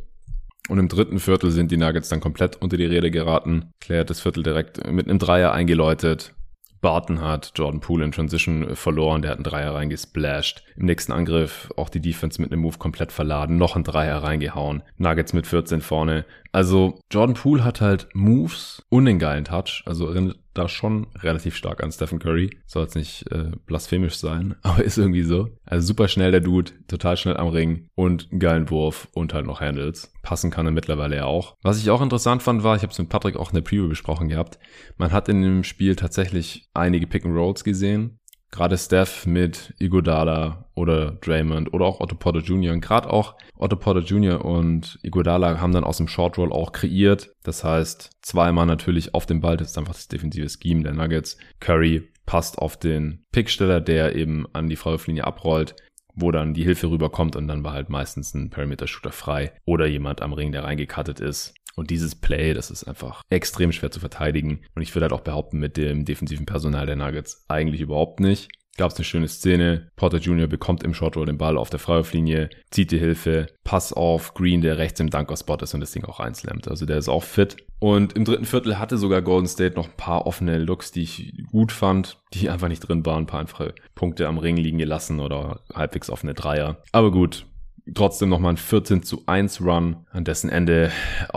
Und 0.69 0.79
im 0.79 0.87
dritten 0.87 1.19
Viertel 1.19 1.51
sind 1.51 1.71
die 1.71 1.77
Nuggets 1.77 2.09
dann 2.09 2.19
komplett 2.21 2.61
unter 2.61 2.77
die 2.77 2.85
Rede 2.85 3.11
geraten. 3.11 3.71
Claire 3.79 4.01
hat 4.01 4.09
das 4.09 4.21
Viertel 4.21 4.43
direkt 4.43 4.89
mit 4.89 5.09
einem 5.09 5.19
Dreier 5.19 5.51
eingeläutet. 5.51 6.33
Barton 6.81 7.21
hat 7.21 7.51
Jordan 7.55 7.79
Poole 7.79 8.05
in 8.05 8.11
Transition 8.11 8.75
verloren, 8.75 9.21
der 9.21 9.31
hat 9.31 9.37
einen 9.37 9.43
Dreier 9.43 9.75
reingesplashed. 9.75 10.63
Im 10.75 10.87
nächsten 10.87 11.11
Angriff 11.11 11.69
auch 11.77 11.89
die 11.89 12.01
Defense 12.01 12.41
mit 12.41 12.51
einem 12.51 12.61
Move 12.61 12.79
komplett 12.79 13.11
verladen, 13.11 13.57
noch 13.57 13.75
einen 13.75 13.83
Dreier 13.83 14.17
reingehauen. 14.23 14.81
Nuggets 14.97 15.33
mit 15.33 15.45
14 15.45 15.81
vorne. 15.81 16.25
Also 16.51 16.99
Jordan 17.11 17.35
Poole 17.35 17.63
hat 17.63 17.81
halt 17.81 18.09
Moves 18.13 18.83
und 18.89 19.05
den 19.05 19.19
geilen 19.19 19.45
Touch. 19.45 19.83
Also 19.85 20.11
da 20.53 20.67
schon 20.67 21.07
relativ 21.15 21.55
stark 21.55 21.83
an 21.83 21.91
Stephen 21.91 22.19
Curry. 22.19 22.49
Soll 22.65 22.83
jetzt 22.83 22.95
nicht 22.95 23.31
äh, 23.31 23.51
blasphemisch 23.65 24.15
sein, 24.15 24.55
aber 24.61 24.83
ist 24.83 24.97
irgendwie 24.97 25.23
so. 25.23 25.49
Also 25.65 25.87
super 25.87 26.07
schnell 26.07 26.31
der 26.31 26.41
Dude, 26.41 26.71
total 26.87 27.17
schnell 27.17 27.37
am 27.37 27.47
Ring 27.49 27.87
und 27.95 28.27
einen 28.31 28.39
geilen 28.39 28.69
Wurf 28.69 29.07
und 29.13 29.33
halt 29.33 29.45
noch 29.45 29.61
Handles. 29.61 30.13
Passen 30.23 30.51
kann 30.51 30.65
er 30.65 30.71
mittlerweile 30.71 31.15
ja 31.15 31.25
auch. 31.25 31.55
Was 31.61 31.79
ich 31.79 31.89
auch 31.89 32.01
interessant 32.01 32.43
fand, 32.43 32.63
war, 32.63 32.75
ich 32.75 32.83
habe 32.83 32.91
es 32.91 32.99
mit 32.99 33.09
Patrick 33.09 33.37
auch 33.37 33.49
in 33.49 33.55
der 33.55 33.61
Preview 33.61 33.87
besprochen 33.87 34.27
gehabt, 34.27 34.59
man 34.97 35.11
hat 35.11 35.29
in 35.29 35.41
dem 35.41 35.63
Spiel 35.63 35.95
tatsächlich 35.95 36.69
einige 36.73 37.07
Pick 37.07 37.25
and 37.25 37.35
Rolls 37.35 37.63
gesehen 37.63 38.19
gerade 38.51 38.77
Steph 38.77 39.25
mit 39.25 39.73
Iguodala 39.79 40.65
oder 40.81 41.11
Draymond 41.11 41.73
oder 41.73 41.85
auch 41.85 41.99
Otto 41.99 42.15
Porter 42.15 42.39
Jr. 42.39 42.73
Und 42.73 42.81
gerade 42.81 43.09
auch 43.09 43.35
Otto 43.55 43.75
Porter 43.75 44.01
Jr. 44.01 44.43
und 44.43 44.99
Iguodala 45.03 45.61
haben 45.61 45.73
dann 45.73 45.83
aus 45.83 45.97
dem 45.97 46.07
Short 46.07 46.37
Roll 46.37 46.51
auch 46.51 46.71
kreiert. 46.71 47.31
Das 47.43 47.63
heißt, 47.63 48.09
zweimal 48.21 48.65
natürlich 48.65 49.13
auf 49.13 49.25
dem 49.25 49.39
Ball, 49.39 49.57
das 49.57 49.69
ist 49.69 49.77
einfach 49.77 49.93
das 49.93 50.07
defensive 50.07 50.49
Scheme 50.49 50.83
der 50.83 50.93
Nuggets. 50.93 51.37
Curry 51.59 52.09
passt 52.25 52.57
auf 52.57 52.77
den 52.77 53.23
Picksteller, 53.31 53.79
der 53.81 54.15
eben 54.15 54.45
an 54.53 54.69
die 54.69 54.75
Freiwurflinie 54.75 55.25
abrollt 55.25 55.75
wo 56.13 56.29
dann 56.29 56.53
die 56.53 56.65
Hilfe 56.65 56.89
rüberkommt 56.89 57.37
und 57.37 57.47
dann 57.47 57.63
war 57.63 57.71
halt 57.71 57.89
meistens 57.89 58.33
ein 58.33 58.49
Perimeter-Shooter 58.49 59.13
frei 59.13 59.53
oder 59.63 59.87
jemand 59.87 60.21
am 60.21 60.33
Ring, 60.33 60.51
der 60.51 60.65
reingekattet 60.65 61.21
ist. 61.21 61.53
Und 61.75 61.89
dieses 61.89 62.15
Play, 62.15 62.53
das 62.53 62.69
ist 62.69 62.83
einfach 62.83 63.23
extrem 63.29 63.71
schwer 63.71 63.91
zu 63.91 63.99
verteidigen. 63.99 64.61
Und 64.75 64.81
ich 64.81 64.93
würde 64.93 65.05
halt 65.05 65.13
auch 65.13 65.21
behaupten, 65.21 65.57
mit 65.57 65.77
dem 65.77 66.05
defensiven 66.05 66.45
Personal 66.45 66.85
der 66.85 66.97
Nuggets 66.97 67.45
eigentlich 67.47 67.81
überhaupt 67.81 68.19
nicht. 68.19 68.49
Gab 68.77 68.91
es 68.91 68.97
eine 68.97 69.05
schöne 69.05 69.27
Szene. 69.27 69.89
Porter 69.95 70.17
Jr. 70.17 70.47
bekommt 70.47 70.83
im 70.83 70.93
Short 70.93 71.17
Roll 71.17 71.25
den 71.25 71.37
Ball 71.37 71.57
auf 71.57 71.69
der 71.69 71.79
Freiwurflinie, 71.79 72.49
zieht 72.69 72.91
die 72.91 72.99
Hilfe, 72.99 73.47
Pass 73.63 73.93
auf 73.93 74.33
Green, 74.33 74.61
der 74.61 74.77
rechts 74.77 74.99
im 74.99 75.09
Dunker-Spot 75.09 75.57
ist 75.57 75.73
und 75.73 75.81
das 75.81 75.91
Ding 75.91 76.05
auch 76.05 76.19
einslammt. 76.19 76.67
Also 76.67 76.85
der 76.85 76.97
ist 76.97 77.09
auch 77.09 77.23
fit. 77.23 77.57
Und 77.79 78.13
im 78.13 78.25
dritten 78.25 78.45
Viertel 78.45 78.79
hatte 78.79 78.97
sogar 78.97 79.21
Golden 79.21 79.47
State 79.47 79.75
noch 79.75 79.87
ein 79.87 79.97
paar 79.97 80.27
offene 80.27 80.57
Looks, 80.59 80.91
die 80.91 81.01
ich 81.01 81.33
gut 81.51 81.71
fand, 81.71 82.19
die 82.33 82.49
einfach 82.49 82.67
nicht 82.67 82.81
drin 82.81 83.05
waren. 83.05 83.23
Ein 83.23 83.27
paar 83.27 83.39
einfache 83.39 83.73
Punkte 83.95 84.27
am 84.27 84.37
Ring 84.37 84.55
liegen 84.55 84.77
gelassen 84.77 85.19
oder 85.19 85.61
halbwegs 85.73 86.09
offene 86.09 86.33
Dreier. 86.33 86.77
Aber 86.91 87.11
gut, 87.11 87.45
trotzdem 87.93 88.29
nochmal 88.29 88.53
ein 88.53 88.57
14 88.57 89.03
zu 89.03 89.23
1 89.25 89.61
Run, 89.61 90.05
an 90.11 90.23
dessen 90.23 90.49
Ende 90.49 90.91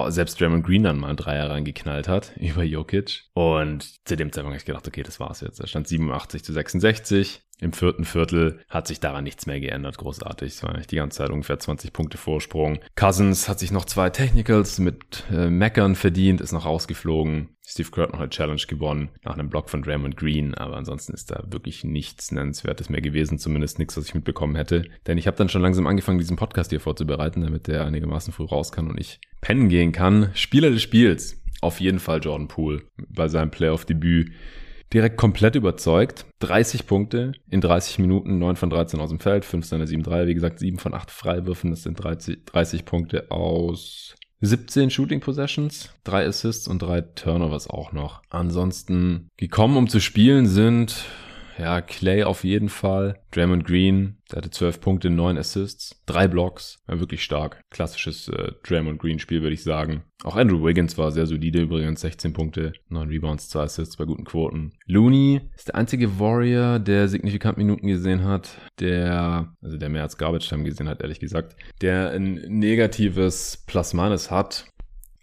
selbst 0.09 0.41
Draymond 0.41 0.65
Green 0.65 0.83
dann 0.83 0.99
mal 0.99 1.11
ein 1.11 1.17
Dreier 1.17 1.51
reingeknallt 1.51 2.09
hat 2.09 2.33
über 2.41 2.63
Jokic. 2.63 3.25
Und 3.35 4.07
zu 4.07 4.17
dem 4.17 4.33
Zeitpunkt 4.33 4.55
habe 4.55 4.57
ich 4.59 4.65
gedacht, 4.65 4.87
okay, 4.87 5.03
das 5.03 5.21
war's 5.21 5.41
jetzt. 5.41 5.61
Da 5.61 5.67
stand 5.67 5.89
87 5.89 6.45
zu 6.45 6.53
66. 6.53 7.44
Im 7.61 7.73
vierten 7.73 8.05
Viertel 8.05 8.59
hat 8.69 8.89
sich 8.89 9.01
daran 9.01 9.25
nichts 9.25 9.47
mehr 9.47 9.61
geändert, 9.61 9.97
großartig. 9.99 10.55
Es 10.55 10.63
war 10.63 10.71
eigentlich 10.71 10.89
die 10.89 10.97
ganze 10.97 11.19
Zeit 11.19 11.31
ungefähr 11.31 11.59
20 11.59 11.93
Punkte 11.93 12.19
Vorsprung. 12.19 12.81
Cousins 12.97 13.49
hat 13.49 13.61
sich 13.61 13.71
noch 13.71 13.85
zwei 13.85 14.11
Technicals 14.11 14.79
mit 14.79 15.25
äh, 15.31 15.49
Meckern 15.49 15.95
verdient, 15.95 16.41
ist 16.41 16.53
noch 16.53 16.67
rausgeflogen. 16.67 17.51
Steve 17.67 17.91
Kerr 17.91 18.05
hat 18.05 18.13
noch 18.13 18.21
eine 18.21 18.29
Challenge 18.29 18.61
gewonnen 18.69 19.09
nach 19.23 19.35
einem 19.35 19.49
Block 19.49 19.71
von 19.71 19.83
Draymond 19.83 20.17
Green, 20.17 20.55
aber 20.55 20.77
ansonsten 20.77 21.15
ist 21.15 21.31
da 21.31 21.45
wirklich 21.49 21.85
nichts 21.85 22.33
Nennenswertes 22.33 22.91
mehr 22.91 23.01
gewesen, 23.01 23.39
zumindest 23.39 23.79
nichts, 23.79 23.97
was 23.97 24.07
ich 24.07 24.15
mitbekommen 24.15 24.57
hätte. 24.57 24.85
Denn 25.07 25.17
ich 25.17 25.27
habe 25.27 25.37
dann 25.37 25.49
schon 25.49 25.63
langsam 25.63 25.87
angefangen, 25.87 26.19
diesen 26.19 26.37
Podcast 26.37 26.71
hier 26.71 26.81
vorzubereiten, 26.81 27.41
damit 27.41 27.69
der 27.69 27.87
einigermaßen 27.87 28.33
früh 28.33 28.45
raus 28.45 28.73
kann 28.73 28.89
und 28.89 29.01
ich 29.01 29.21
pennen 29.41 29.69
gehen 29.69 29.93
kann. 29.93 30.31
Spieler 30.35 30.71
des 30.71 30.83
Spiels, 30.83 31.43
auf 31.63 31.81
jeden 31.81 32.01
Fall 32.01 32.21
Jordan 32.23 32.49
Poole 32.49 32.83
bei 33.09 33.29
seinem 33.29 33.51
Playoff-Debüt 33.51 34.33
direkt 34.95 35.17
komplett 35.17 35.57
überzeugt. 35.57 36.25
30 36.39 36.87
Punkte 36.87 37.33
in 37.51 37.61
30 37.61 37.99
Minuten, 37.99 38.39
9 38.39 38.57
von 38.57 38.71
13 38.71 39.01
aus 39.01 39.11
dem 39.11 39.21
Feld, 39.21 39.45
5 39.45 39.67
seiner 39.67 39.87
7 39.87 40.03
3, 40.03 40.27
wie 40.27 40.35
gesagt 40.35 40.59
7 40.59 40.79
von 40.79 40.95
8 40.95 41.11
Freiwürfen, 41.11 41.71
das 41.71 41.83
sind 41.83 42.03
30, 42.03 42.45
30 42.47 42.85
Punkte 42.85 43.31
aus 43.31 44.15
17 44.41 44.91
Shooting 44.91 45.21
Possessions, 45.21 45.91
3 46.05 46.27
Assists 46.27 46.69
und 46.69 46.81
3 46.81 47.01
Turnovers 47.01 47.69
auch 47.69 47.93
noch. 47.93 48.23
Ansonsten 48.31 49.29
gekommen, 49.37 49.77
um 49.77 49.89
zu 49.89 50.01
spielen 50.01 50.47
sind 50.47 51.05
ja, 51.59 51.81
Clay 51.81 52.25
auf 52.25 52.45
jeden 52.45 52.69
Fall. 52.69 53.21
Draymond 53.31 53.65
Green, 53.65 54.17
der 54.31 54.39
hatte 54.39 54.51
12 54.51 54.81
Punkte, 54.81 55.11
9 55.11 55.39
Assists, 55.39 56.03
3 56.07 56.29
Blocks. 56.29 56.83
Ja, 56.89 57.01
wirklich 57.01 57.23
stark. 57.23 57.61
Klassisches 57.71 58.29
äh, 58.29 58.53
Draymond 58.67 59.01
Green 59.01 59.19
Spiel, 59.19 59.43
würde 59.43 59.55
ich 59.55 59.63
sagen. 59.63 60.03
Auch 60.23 60.37
Andrew 60.37 60.65
Wiggins 60.65 60.97
war 60.97 61.11
sehr 61.13 61.27
solide 61.27 61.61
übrigens. 61.61 62.01
16 62.01 62.33
Punkte, 62.33 62.73
9 62.89 63.09
Rebounds, 63.09 63.49
2 63.51 63.63
Assists 63.63 63.97
bei 63.97 64.05
guten 64.05 64.25
Quoten. 64.25 64.73
Looney 64.87 65.41
ist 65.55 65.69
der 65.69 65.75
einzige 65.75 66.19
Warrior, 66.19 66.79
der 66.79 67.09
signifikant 67.09 67.59
Minuten 67.59 67.87
gesehen 67.87 68.25
hat, 68.25 68.59
der, 68.81 69.55
also 69.63 69.77
der 69.77 69.89
mehr 69.89 70.03
als 70.03 70.17
Garbage 70.17 70.49
Time 70.49 70.65
gesehen 70.65 70.89
hat, 70.89 71.03
ehrlich 71.03 71.21
gesagt, 71.21 71.57
der 71.81 72.11
ein 72.13 72.35
negatives 72.49 73.63
Plus-Minus 73.67 74.31
hat 74.31 74.67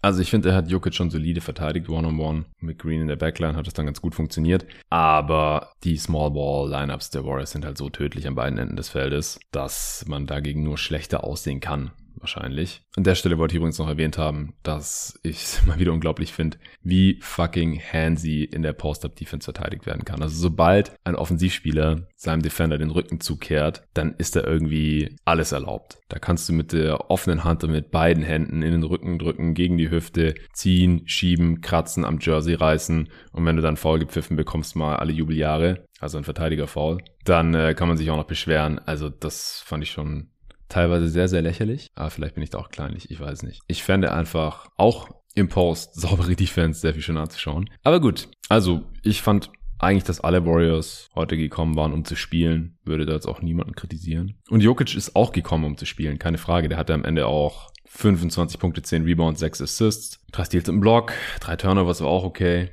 Also 0.04 0.20
ich 0.20 0.30
finde, 0.30 0.50
er 0.50 0.56
hat 0.56 0.68
Jokic 0.68 0.94
schon 0.94 1.10
solide 1.10 1.40
verteidigt, 1.40 1.88
One-on-One. 1.88 2.40
-on 2.40 2.42
-one. 2.42 2.44
Mit 2.58 2.80
Green 2.80 3.02
in 3.02 3.06
der 3.06 3.16
Backline 3.16 3.54
hat 3.54 3.68
es 3.68 3.72
dann 3.72 3.86
ganz 3.86 4.02
gut 4.02 4.16
funktioniert. 4.16 4.66
Aber 4.90 5.70
die 5.84 5.96
Small 5.96 6.32
Ball 6.32 6.68
Lineups 6.68 7.10
der 7.10 7.24
Warriors 7.24 7.52
sind 7.52 7.64
halt 7.64 7.78
so 7.78 7.88
tödlich 7.88 8.26
an 8.26 8.34
beiden 8.34 8.58
Enden 8.58 8.74
des 8.74 8.88
Feldes, 8.88 9.38
dass 9.52 10.04
man 10.08 10.26
dagegen 10.26 10.64
nur 10.64 10.76
schlechter 10.76 11.22
aussehen 11.22 11.60
kann 11.60 11.92
wahrscheinlich. 12.22 12.82
An 12.96 13.04
der 13.04 13.14
Stelle 13.14 13.38
wollte 13.38 13.54
ich 13.54 13.56
übrigens 13.56 13.78
noch 13.78 13.88
erwähnt 13.88 14.18
haben, 14.18 14.54
dass 14.62 15.18
ich 15.22 15.42
es 15.42 15.66
mal 15.66 15.78
wieder 15.78 15.92
unglaublich 15.92 16.32
finde, 16.32 16.58
wie 16.82 17.18
fucking 17.20 17.80
handsy 17.80 18.44
in 18.44 18.62
der 18.62 18.72
Post-Up-Defense 18.72 19.44
verteidigt 19.44 19.86
werden 19.86 20.04
kann. 20.04 20.22
Also 20.22 20.36
sobald 20.36 20.92
ein 21.04 21.16
Offensivspieler 21.16 22.06
seinem 22.16 22.42
Defender 22.42 22.78
den 22.78 22.90
Rücken 22.90 23.20
zukehrt, 23.20 23.84
dann 23.94 24.14
ist 24.16 24.36
da 24.36 24.42
irgendwie 24.42 25.16
alles 25.24 25.52
erlaubt. 25.52 25.98
Da 26.08 26.18
kannst 26.18 26.48
du 26.48 26.52
mit 26.52 26.72
der 26.72 27.10
offenen 27.10 27.44
Hand 27.44 27.64
und 27.64 27.72
mit 27.72 27.90
beiden 27.90 28.22
Händen 28.22 28.62
in 28.62 28.72
den 28.72 28.82
Rücken 28.82 29.18
drücken, 29.18 29.54
gegen 29.54 29.76
die 29.76 29.90
Hüfte, 29.90 30.34
ziehen, 30.52 31.02
schieben, 31.06 31.60
kratzen, 31.60 32.04
am 32.04 32.18
Jersey 32.20 32.54
reißen 32.54 33.08
und 33.32 33.46
wenn 33.46 33.56
du 33.56 33.62
dann 33.62 33.76
Foul 33.76 33.98
gepfiffen 33.98 34.36
bekommst, 34.36 34.76
mal 34.76 34.96
alle 34.96 35.12
Jubeljahre, 35.12 35.84
also 36.00 36.18
ein 36.18 36.24
Verteidiger-Foul, 36.24 36.98
dann 37.24 37.54
äh, 37.54 37.74
kann 37.74 37.88
man 37.88 37.96
sich 37.96 38.10
auch 38.10 38.16
noch 38.16 38.26
beschweren. 38.26 38.78
Also 38.80 39.08
das 39.08 39.62
fand 39.64 39.84
ich 39.84 39.90
schon 39.90 40.31
teilweise 40.72 41.08
sehr, 41.08 41.28
sehr 41.28 41.42
lächerlich. 41.42 41.88
Aber 41.94 42.10
vielleicht 42.10 42.34
bin 42.34 42.42
ich 42.42 42.50
da 42.50 42.58
auch 42.58 42.70
kleinlich, 42.70 43.10
ich 43.10 43.20
weiß 43.20 43.42
nicht. 43.42 43.60
Ich 43.68 43.82
fände 43.82 44.12
einfach 44.12 44.66
auch 44.76 45.08
im 45.34 45.48
Post 45.48 45.94
saubere 46.00 46.34
Defense 46.34 46.80
sehr 46.80 46.94
viel 46.94 47.02
schöner 47.02 47.20
anzuschauen. 47.20 47.70
Aber 47.82 48.00
gut, 48.00 48.28
also 48.48 48.82
ich 49.02 49.22
fand 49.22 49.50
eigentlich, 49.78 50.04
dass 50.04 50.20
alle 50.20 50.46
Warriors 50.46 51.08
heute 51.14 51.36
gekommen 51.36 51.76
waren, 51.76 51.92
um 51.92 52.04
zu 52.04 52.14
spielen. 52.14 52.78
Würde 52.84 53.04
da 53.04 53.14
jetzt 53.14 53.26
auch 53.26 53.42
niemanden 53.42 53.74
kritisieren. 53.74 54.38
Und 54.48 54.62
Jokic 54.62 54.94
ist 54.94 55.16
auch 55.16 55.32
gekommen, 55.32 55.64
um 55.64 55.76
zu 55.76 55.86
spielen, 55.86 56.18
keine 56.18 56.38
Frage. 56.38 56.68
Der 56.68 56.78
hatte 56.78 56.94
am 56.94 57.04
Ende 57.04 57.26
auch 57.26 57.70
25 57.86 58.58
Punkte, 58.58 58.82
10 58.82 59.04
Rebounds, 59.04 59.40
6 59.40 59.60
Assists, 59.60 60.20
3 60.32 60.44
Steals 60.44 60.68
im 60.68 60.80
Block, 60.80 61.12
3 61.40 61.56
Turnovers 61.56 62.00
war 62.00 62.08
auch 62.08 62.24
okay 62.24 62.70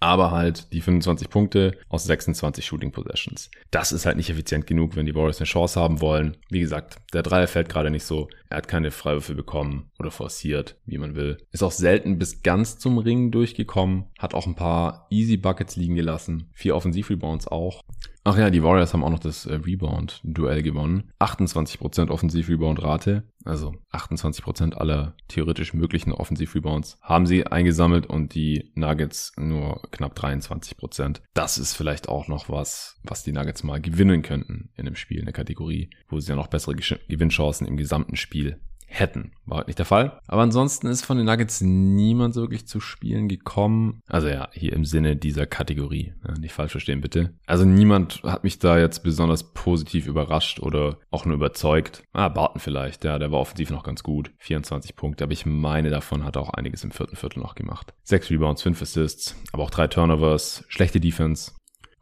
aber 0.00 0.30
halt 0.30 0.72
die 0.72 0.80
25 0.80 1.28
Punkte 1.28 1.76
aus 1.88 2.04
26 2.04 2.64
Shooting 2.64 2.92
Possessions. 2.92 3.50
Das 3.70 3.92
ist 3.92 4.06
halt 4.06 4.16
nicht 4.16 4.30
effizient 4.30 4.66
genug, 4.66 4.96
wenn 4.96 5.06
die 5.06 5.14
Warriors 5.14 5.38
eine 5.38 5.46
Chance 5.46 5.80
haben 5.80 6.00
wollen. 6.00 6.36
Wie 6.50 6.60
gesagt, 6.60 6.96
der 7.12 7.22
Dreier 7.22 7.48
fällt 7.48 7.68
gerade 7.68 7.90
nicht 7.90 8.04
so. 8.04 8.28
Er 8.50 8.58
hat 8.58 8.68
keine 8.68 8.90
Freiwürfe 8.90 9.34
bekommen 9.34 9.90
oder 9.98 10.10
forciert, 10.10 10.76
wie 10.86 10.98
man 10.98 11.16
will. 11.16 11.38
Ist 11.52 11.62
auch 11.62 11.72
selten 11.72 12.18
bis 12.18 12.42
ganz 12.42 12.78
zum 12.78 12.98
Ring 12.98 13.30
durchgekommen. 13.30 14.04
Hat 14.18 14.34
auch 14.34 14.46
ein 14.46 14.54
paar 14.54 15.06
Easy 15.10 15.36
Buckets 15.36 15.76
liegen 15.76 15.96
gelassen. 15.96 16.48
Vier 16.54 16.76
Offensivrebounds 16.76 17.48
auch. 17.48 17.82
Ach 18.24 18.36
ja, 18.36 18.50
die 18.50 18.62
Warriors 18.62 18.92
haben 18.92 19.04
auch 19.04 19.10
noch 19.10 19.18
das 19.18 19.46
äh, 19.46 19.54
Rebound-Duell 19.54 20.62
gewonnen. 20.62 21.10
28% 21.20 22.10
Offensiv-Rebound-Rate, 22.10 23.24
also 23.44 23.74
28% 23.92 24.74
aller 24.74 25.14
theoretisch 25.28 25.72
möglichen 25.72 26.12
Offensiv-Rebounds 26.12 26.98
haben 27.00 27.26
sie 27.26 27.46
eingesammelt 27.46 28.06
und 28.06 28.34
die 28.34 28.70
Nuggets 28.74 29.32
nur 29.36 29.80
knapp 29.90 30.18
23%. 30.18 31.20
Das 31.34 31.58
ist 31.58 31.74
vielleicht 31.74 32.08
auch 32.08 32.28
noch 32.28 32.48
was, 32.48 32.98
was 33.02 33.22
die 33.22 33.32
Nuggets 33.32 33.62
mal 33.62 33.80
gewinnen 33.80 34.22
könnten 34.22 34.70
in 34.76 34.84
dem 34.84 34.96
Spiel, 34.96 35.20
in 35.20 35.24
der 35.24 35.32
Kategorie, 35.32 35.90
wo 36.08 36.20
sie 36.20 36.28
ja 36.28 36.36
noch 36.36 36.48
bessere 36.48 36.74
Gewinnchancen 36.74 37.66
im 37.66 37.76
gesamten 37.76 38.16
Spiel 38.16 38.60
hätten. 38.88 39.32
War 39.44 39.58
halt 39.58 39.68
nicht 39.68 39.78
der 39.78 39.86
Fall. 39.86 40.20
Aber 40.26 40.42
ansonsten 40.42 40.88
ist 40.88 41.04
von 41.04 41.16
den 41.16 41.26
Nuggets 41.26 41.60
niemand 41.60 42.34
so 42.34 42.40
wirklich 42.40 42.66
zu 42.66 42.80
Spielen 42.80 43.28
gekommen. 43.28 44.00
Also 44.08 44.28
ja, 44.28 44.48
hier 44.52 44.72
im 44.72 44.84
Sinne 44.84 45.16
dieser 45.16 45.46
Kategorie. 45.46 46.14
Ja, 46.26 46.34
nicht 46.38 46.52
falsch 46.52 46.72
verstehen, 46.72 47.00
bitte. 47.00 47.34
Also 47.46 47.64
niemand 47.64 48.22
hat 48.24 48.44
mich 48.44 48.58
da 48.58 48.78
jetzt 48.78 49.04
besonders 49.04 49.52
positiv 49.52 50.06
überrascht 50.06 50.60
oder 50.60 50.98
auch 51.10 51.26
nur 51.26 51.36
überzeugt. 51.36 52.02
Ah, 52.12 52.28
Barton 52.28 52.60
vielleicht. 52.60 53.04
Ja, 53.04 53.18
der 53.18 53.30
war 53.30 53.40
offensiv 53.40 53.70
noch 53.70 53.84
ganz 53.84 54.02
gut. 54.02 54.32
24 54.38 54.96
Punkte. 54.96 55.24
Aber 55.24 55.32
ich 55.32 55.46
meine, 55.46 55.90
davon 55.90 56.24
hat 56.24 56.36
er 56.36 56.42
auch 56.42 56.50
einiges 56.50 56.82
im 56.82 56.90
vierten 56.90 57.16
Viertel 57.16 57.40
noch 57.40 57.54
gemacht. 57.54 57.94
Sechs 58.02 58.30
Rebounds, 58.30 58.62
fünf 58.62 58.80
Assists, 58.82 59.36
aber 59.52 59.64
auch 59.64 59.70
drei 59.70 59.86
Turnovers. 59.86 60.64
Schlechte 60.68 60.98
Defense. 61.00 61.52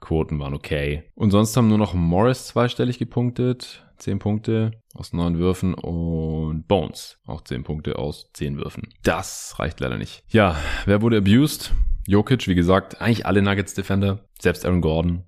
Quoten 0.00 0.38
waren 0.38 0.54
okay. 0.54 1.04
Und 1.14 1.30
sonst 1.30 1.56
haben 1.56 1.68
nur 1.68 1.78
noch 1.78 1.94
Morris 1.94 2.46
zweistellig 2.46 2.98
gepunktet. 2.98 3.85
10 3.96 4.18
Punkte 4.18 4.72
aus 4.94 5.12
9 5.12 5.38
Würfen 5.38 5.74
und 5.74 6.66
Bones 6.68 7.18
auch 7.26 7.42
10 7.42 7.64
Punkte 7.64 7.98
aus 7.98 8.30
10 8.32 8.56
Würfen. 8.58 8.88
Das 9.02 9.54
reicht 9.58 9.80
leider 9.80 9.98
nicht. 9.98 10.24
Ja, 10.28 10.56
wer 10.84 11.02
wurde 11.02 11.18
abused? 11.18 11.72
Jokic, 12.06 12.46
wie 12.46 12.54
gesagt, 12.54 13.00
eigentlich 13.00 13.26
alle 13.26 13.42
Nuggets 13.42 13.74
Defender, 13.74 14.20
selbst 14.40 14.64
Aaron 14.64 14.80
Gordon 14.80 15.24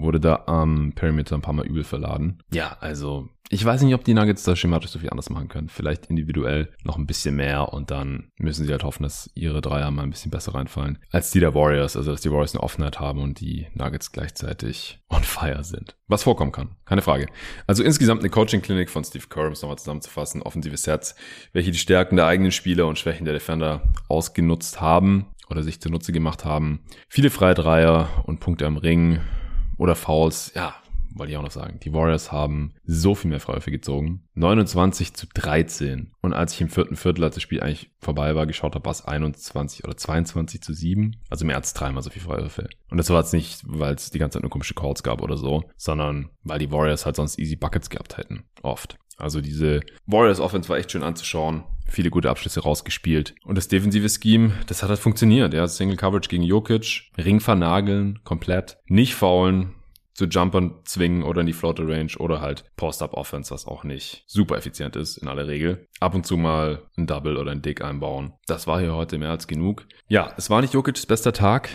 wurde 0.00 0.20
da 0.20 0.44
am 0.46 0.92
Perimeter 0.94 1.34
ein 1.34 1.42
paar 1.42 1.54
Mal 1.54 1.66
übel 1.66 1.84
verladen. 1.84 2.42
Ja, 2.52 2.76
also 2.80 3.28
ich 3.52 3.64
weiß 3.64 3.82
nicht, 3.82 3.94
ob 3.94 4.04
die 4.04 4.14
Nuggets 4.14 4.44
da 4.44 4.54
schematisch 4.54 4.92
so 4.92 5.00
viel 5.00 5.10
anders 5.10 5.28
machen 5.28 5.48
können. 5.48 5.68
Vielleicht 5.68 6.06
individuell 6.06 6.72
noch 6.84 6.96
ein 6.96 7.06
bisschen 7.06 7.34
mehr 7.34 7.72
und 7.72 7.90
dann 7.90 8.30
müssen 8.38 8.64
sie 8.64 8.70
halt 8.70 8.84
hoffen, 8.84 9.02
dass 9.02 9.28
ihre 9.34 9.60
Dreier 9.60 9.90
mal 9.90 10.04
ein 10.04 10.10
bisschen 10.10 10.30
besser 10.30 10.54
reinfallen 10.54 11.00
als 11.10 11.32
die 11.32 11.40
der 11.40 11.52
Warriors. 11.52 11.96
Also, 11.96 12.12
dass 12.12 12.20
die 12.20 12.30
Warriors 12.30 12.54
eine 12.54 12.62
Offenheit 12.62 13.00
haben 13.00 13.20
und 13.20 13.40
die 13.40 13.66
Nuggets 13.74 14.12
gleichzeitig 14.12 15.00
on 15.08 15.24
fire 15.24 15.64
sind. 15.64 15.96
Was 16.06 16.22
vorkommen 16.22 16.52
kann. 16.52 16.76
Keine 16.84 17.02
Frage. 17.02 17.26
Also 17.66 17.82
insgesamt 17.82 18.20
eine 18.20 18.30
Coaching-Klinik 18.30 18.88
von 18.88 19.02
Steve 19.02 19.26
Kerr, 19.28 19.48
um 19.48 19.52
es 19.52 19.62
nochmal 19.62 19.78
zusammenzufassen. 19.78 20.42
Offensive 20.42 20.76
Sets, 20.76 21.16
welche 21.52 21.72
die 21.72 21.78
Stärken 21.78 22.14
der 22.14 22.26
eigenen 22.26 22.52
Spieler 22.52 22.86
und 22.86 23.00
Schwächen 23.00 23.24
der 23.24 23.34
Defender 23.34 23.92
ausgenutzt 24.08 24.80
haben 24.80 25.26
oder 25.48 25.64
sich 25.64 25.80
zunutze 25.80 26.12
gemacht 26.12 26.44
haben. 26.44 26.84
Viele 27.08 27.30
freie 27.30 27.54
Dreier 27.54 28.22
und 28.26 28.38
Punkte 28.38 28.66
am 28.66 28.76
Ring 28.76 29.18
oder 29.80 29.96
Fouls. 29.96 30.52
Ja, 30.54 30.74
wollte 31.14 31.32
ich 31.32 31.38
auch 31.38 31.42
noch 31.42 31.50
sagen. 31.50 31.80
Die 31.82 31.92
Warriors 31.92 32.30
haben 32.30 32.74
so 32.84 33.14
viel 33.14 33.30
mehr 33.30 33.40
Freiwürfe 33.40 33.70
gezogen. 33.70 34.22
29 34.34 35.14
zu 35.14 35.26
13. 35.32 36.12
Und 36.20 36.34
als 36.34 36.52
ich 36.52 36.60
im 36.60 36.68
vierten 36.68 36.96
Viertel, 36.96 37.24
als 37.24 37.34
das 37.34 37.42
Spiel 37.42 37.62
eigentlich 37.62 37.90
vorbei 37.98 38.34
war, 38.34 38.46
geschaut 38.46 38.74
habe, 38.74 38.84
war 38.84 38.92
es 38.92 39.04
21 39.04 39.82
oder 39.84 39.96
22 39.96 40.62
zu 40.62 40.74
7. 40.74 41.16
Also 41.30 41.46
mehr 41.46 41.56
als 41.56 41.72
dreimal 41.72 42.02
so 42.02 42.10
viel 42.10 42.22
Freiwürfe. 42.22 42.68
Und 42.90 42.98
das 42.98 43.08
war 43.08 43.20
jetzt 43.20 43.32
nicht, 43.32 43.62
weil 43.66 43.94
es 43.94 44.10
die 44.10 44.18
ganze 44.18 44.36
Zeit 44.36 44.42
nur 44.42 44.50
komische 44.50 44.74
Calls 44.74 45.02
gab 45.02 45.22
oder 45.22 45.38
so, 45.38 45.64
sondern 45.76 46.28
weil 46.42 46.58
die 46.58 46.70
Warriors 46.70 47.06
halt 47.06 47.16
sonst 47.16 47.38
easy 47.38 47.56
Buckets 47.56 47.88
gehabt 47.88 48.18
hätten. 48.18 48.44
Oft. 48.62 48.98
Also 49.16 49.40
diese 49.40 49.80
Warriors 50.06 50.40
Offense 50.40 50.68
war 50.68 50.78
echt 50.78 50.92
schön 50.92 51.02
anzuschauen. 51.02 51.64
Viele 51.90 52.10
gute 52.10 52.30
Abschlüsse 52.30 52.60
rausgespielt. 52.60 53.34
Und 53.44 53.58
das 53.58 53.68
defensive 53.68 54.08
Scheme, 54.08 54.52
das 54.68 54.82
hat 54.82 54.88
halt 54.88 55.00
funktioniert. 55.00 55.52
Ja, 55.52 55.66
Single 55.66 55.96
Coverage 55.96 56.28
gegen 56.28 56.44
Jokic, 56.44 57.10
Ring 57.18 57.40
vernageln, 57.40 58.20
komplett, 58.24 58.78
nicht 58.86 59.14
faulen, 59.14 59.74
zu 60.14 60.26
Jumpern 60.26 60.74
zwingen 60.84 61.22
oder 61.22 61.40
in 61.40 61.46
die 61.46 61.52
Floater 61.52 61.88
Range 61.88 62.12
oder 62.18 62.40
halt 62.40 62.64
Post-Up-Offense, 62.76 63.52
was 63.52 63.66
auch 63.66 63.84
nicht 63.84 64.22
super 64.26 64.56
effizient 64.56 64.94
ist 64.94 65.16
in 65.16 65.28
aller 65.28 65.46
Regel. 65.46 65.88
Ab 65.98 66.14
und 66.14 66.26
zu 66.26 66.36
mal 66.36 66.82
ein 66.96 67.06
Double 67.06 67.38
oder 67.38 67.52
ein 67.52 67.62
Dick 67.62 67.82
einbauen. 67.82 68.34
Das 68.46 68.66
war 68.66 68.80
hier 68.80 68.94
heute 68.94 69.18
mehr 69.18 69.30
als 69.30 69.46
genug. 69.46 69.86
Ja, 70.08 70.32
es 70.36 70.50
war 70.50 70.60
nicht 70.60 70.74
Jokic's 70.74 71.06
bester 71.06 71.32
Tag. 71.32 71.70